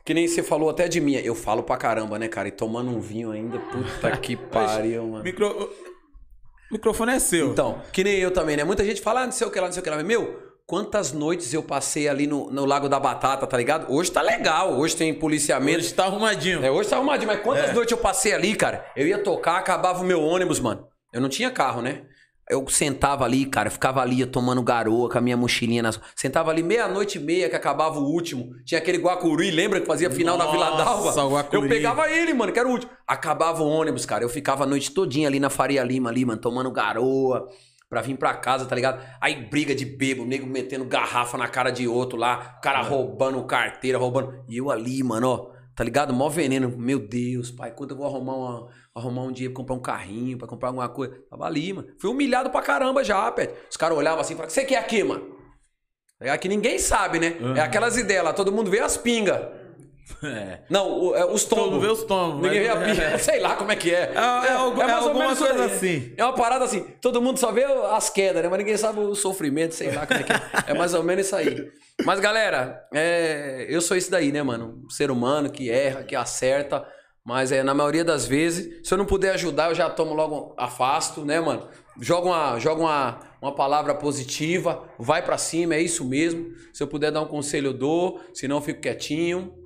[0.05, 1.15] Que nem você falou até de mim.
[1.15, 2.47] Eu falo pra caramba, né, cara?
[2.47, 5.23] E tomando um vinho ainda, puta que pariu, mano.
[5.25, 5.69] Micro...
[6.71, 7.51] O microfone é seu.
[7.51, 8.63] Então, que nem eu também, né?
[8.63, 9.97] Muita gente fala, ah, não sei o que lá, não sei o que lá.
[9.97, 13.91] Mas, meu, quantas noites eu passei ali no, no Lago da Batata, tá ligado?
[13.93, 15.79] Hoje tá legal, hoje tem policiamento.
[15.79, 16.63] Hoje tá arrumadinho.
[16.63, 17.73] É, hoje tá arrumadinho, mas quantas É.
[17.73, 18.85] noites eu passei ali, cara?
[18.95, 20.87] Eu ia tocar, acabava o meu ônibus, mano.
[21.11, 22.03] Eu não tinha carro, né?
[22.49, 25.97] Eu sentava ali, cara, ficava ali tomando garoa com a minha mochilinha nas.
[26.13, 28.49] Sentava ali meia-noite e meia que acabava o último.
[28.65, 30.83] Tinha aquele Guacuri, lembra que fazia final na Vila Nossa,
[31.15, 31.35] Dalva?
[31.35, 31.61] Guacuri.
[31.63, 32.91] Eu pegava ele, mano, que era o último.
[33.07, 34.25] Acabava o ônibus, cara.
[34.25, 37.47] Eu ficava a noite todinha ali na Faria Lima, ali, mano, tomando garoa.
[37.93, 38.99] Pra vir pra casa, tá ligado?
[39.21, 43.43] Aí briga de bebo, nego metendo garrafa na cara de outro lá, o cara roubando
[43.43, 44.43] carteira, roubando.
[44.49, 46.11] E eu ali, mano, ó, tá ligado?
[46.11, 46.75] Mó veneno.
[46.75, 50.39] Meu Deus, pai, quando eu vou arrumar, uma, arrumar um dinheiro pra comprar um carrinho,
[50.39, 51.13] pra comprar alguma coisa?
[51.29, 51.87] Tava ali, mano.
[51.99, 53.53] Fui humilhado pra caramba já, Pet.
[53.69, 55.37] Os caras olhavam assim e falavam: o que você quer aqui, mano?
[56.19, 57.35] É aqui ninguém sabe, né?
[57.55, 59.39] É aquelas ideias lá, todo mundo vê as pingas.
[60.23, 60.59] É.
[60.69, 61.65] Não, é, os tombos.
[61.65, 63.17] Todo vê os tombos, Ninguém vê a mas- pinga.
[63.19, 64.11] Sei lá como é que é.
[64.13, 64.63] É, é é ou
[65.07, 66.13] alguma isso coisa assim.
[66.17, 66.81] É uma parada assim.
[67.01, 68.49] Todo mundo só vê as quedas, né?
[68.49, 70.41] Mas ninguém sabe o sofrimento, sei lá como é que é.
[70.71, 71.69] É mais ou menos isso aí.
[72.05, 74.81] Mas, galera, é, eu sou esse daí, né, mano?
[74.85, 76.85] Um ser humano que erra, que acerta.
[77.25, 80.53] Mas é, na maioria das vezes, se eu não puder ajudar, eu já tomo logo,
[80.57, 81.67] afasto, né, mano?
[82.01, 86.47] Joga uma, joga uma, uma palavra positiva, vai pra cima, é isso mesmo.
[86.73, 88.19] Se eu puder dar um conselho, eu dou.
[88.33, 89.62] Se não, eu fico quietinho.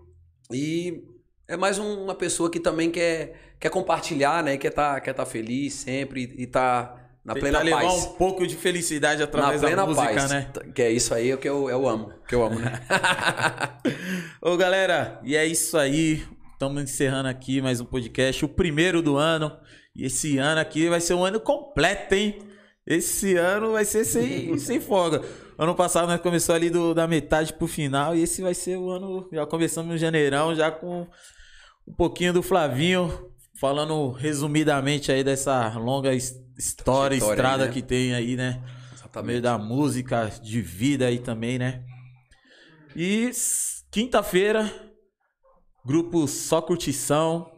[0.52, 1.03] E
[1.48, 4.57] é mais um- uma pessoa que também quer, quer compartilhar, né?
[4.57, 8.06] Quer tá, quer tá feliz sempre e tá na plena levar paz.
[8.06, 10.32] um pouco de felicidade Na através da plena música, paz.
[10.32, 10.52] né?
[10.74, 12.14] Que é isso aí que eu, eu amo.
[12.28, 12.72] Que eu amo, né?
[14.41, 16.24] Ô, galera, e é isso aí.
[16.53, 19.56] Estamos encerrando aqui mais um podcast, o primeiro do ano.
[19.95, 22.40] E esse ano aqui vai ser um ano completo, hein?
[22.86, 25.22] Esse ano vai ser sem, sem folga.
[25.58, 28.90] Ano passado nós começou ali do, da metade pro final e esse vai ser o
[28.90, 29.28] ano.
[29.32, 31.08] Já começamos no janeirão, já com
[31.88, 37.72] um pouquinho do Flavinho, falando resumidamente aí dessa longa his- história, Trajetória aí, estrada né?
[37.72, 38.62] que tem aí, né?
[39.12, 39.42] Tá meio Exatamente.
[39.42, 41.84] da música, de vida aí também, né?
[42.96, 43.32] E
[43.92, 44.72] quinta-feira,
[45.86, 47.50] grupo Só Curtição,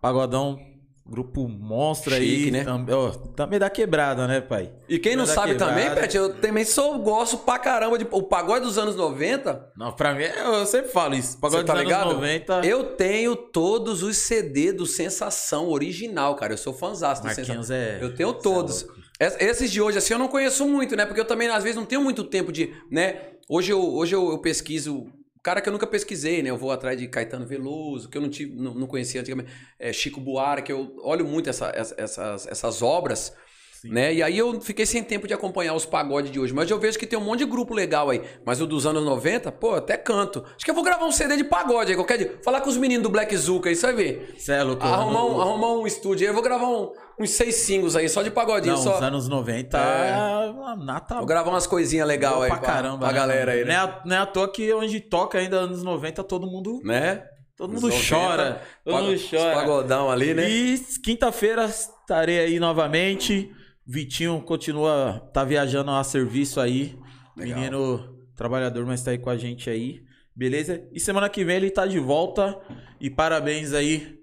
[0.00, 0.58] Pagodão,
[1.06, 2.50] grupo monstro aí.
[2.50, 2.64] né?
[2.90, 4.72] Ó, também da quebrada, né, pai?
[4.88, 6.00] E quem não sabe também, quebrada.
[6.02, 8.06] Pet, eu também sou, gosto pra caramba de.
[8.10, 9.72] O pagode dos anos 90.
[9.76, 11.38] Não, pra mim, eu sempre falo isso.
[11.38, 12.02] Pagode tá dos ligado?
[12.10, 12.66] anos 90.
[12.66, 16.52] Eu tenho todos os CD do Sensação original, cara.
[16.54, 17.74] Eu sou fãzão do Sensação.
[17.74, 17.98] é.
[18.00, 18.86] Eu tenho é todos.
[19.20, 21.04] Es- Esses de hoje, assim, eu não conheço muito, né?
[21.06, 23.16] Porque eu também, às vezes, não tenho muito tempo de, né?
[23.48, 25.06] Hoje eu, hoje eu, eu pesquiso...
[25.42, 26.50] Cara que eu nunca pesquisei, né?
[26.50, 29.50] Eu vou atrás de Caetano Veloso, que eu não, tive, não, não conhecia antigamente.
[29.78, 33.34] É, Chico Buarque, eu olho muito essa- essa- essas, essas obras,
[33.84, 34.14] né?
[34.14, 36.52] E aí eu fiquei sem tempo de acompanhar os pagodes de hoje.
[36.54, 38.22] Mas eu vejo que tem um monte de grupo legal aí.
[38.44, 40.44] Mas o dos anos 90, pô, até canto.
[40.54, 42.38] Acho que eu vou gravar um CD de pagode aí qualquer dia.
[42.44, 44.34] Falar com os meninos do Black Zuka aí, você vai ver.
[44.38, 44.84] Cê é louco.
[44.84, 46.30] Arrumar um, arrumar um estúdio aí.
[46.30, 48.74] Eu vou gravar um- uns seis singles aí, só de pagodinho.
[48.74, 48.96] Não, só.
[48.96, 50.10] os anos 90 É.
[50.46, 52.98] é uma nata Vou gravar umas coisinhas legais aí pra caramba.
[52.98, 53.66] pra né, galera aí, né?
[53.66, 56.80] Não é, à- não é à toa que onde toca ainda anos 90, todo mundo,
[56.84, 57.22] Né?
[57.56, 58.62] todo mundo 90, chora.
[58.84, 59.54] Todo mundo os chora.
[59.54, 60.48] pagodão ali, né?
[60.48, 63.50] E quinta-feira estarei aí novamente.
[63.86, 66.98] Vitinho continua, tá viajando a serviço aí.
[67.36, 67.58] Legal.
[67.58, 70.04] Menino trabalhador, mas tá aí com a gente aí.
[70.34, 70.88] Beleza?
[70.92, 72.58] E semana que vem ele tá de volta.
[73.00, 74.18] E parabéns aí,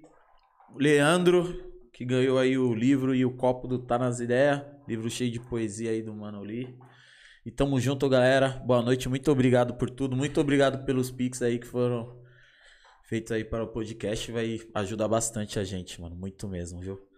[0.75, 4.61] Leandro, que ganhou aí o livro e o copo do Tá Nas Ideias.
[4.87, 6.75] Livro cheio de poesia aí do Mano Lee.
[7.45, 8.49] E tamo junto, galera.
[8.65, 10.15] Boa noite, muito obrigado por tudo.
[10.15, 12.17] Muito obrigado pelos pics aí que foram
[13.03, 14.31] feitos aí para o podcast.
[14.31, 16.15] Vai ajudar bastante a gente, mano.
[16.15, 17.08] Muito mesmo, viu?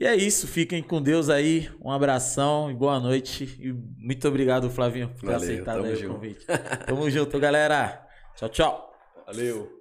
[0.00, 0.46] E é isso.
[0.46, 1.68] Fiquem com Deus aí.
[1.82, 3.58] Um abração e boa noite.
[3.60, 6.46] E muito obrigado, Flavinho, por ter Valeu, aceitado o convite.
[6.86, 8.06] Tamo junto, galera.
[8.36, 8.94] Tchau, tchau.
[9.26, 9.77] Valeu.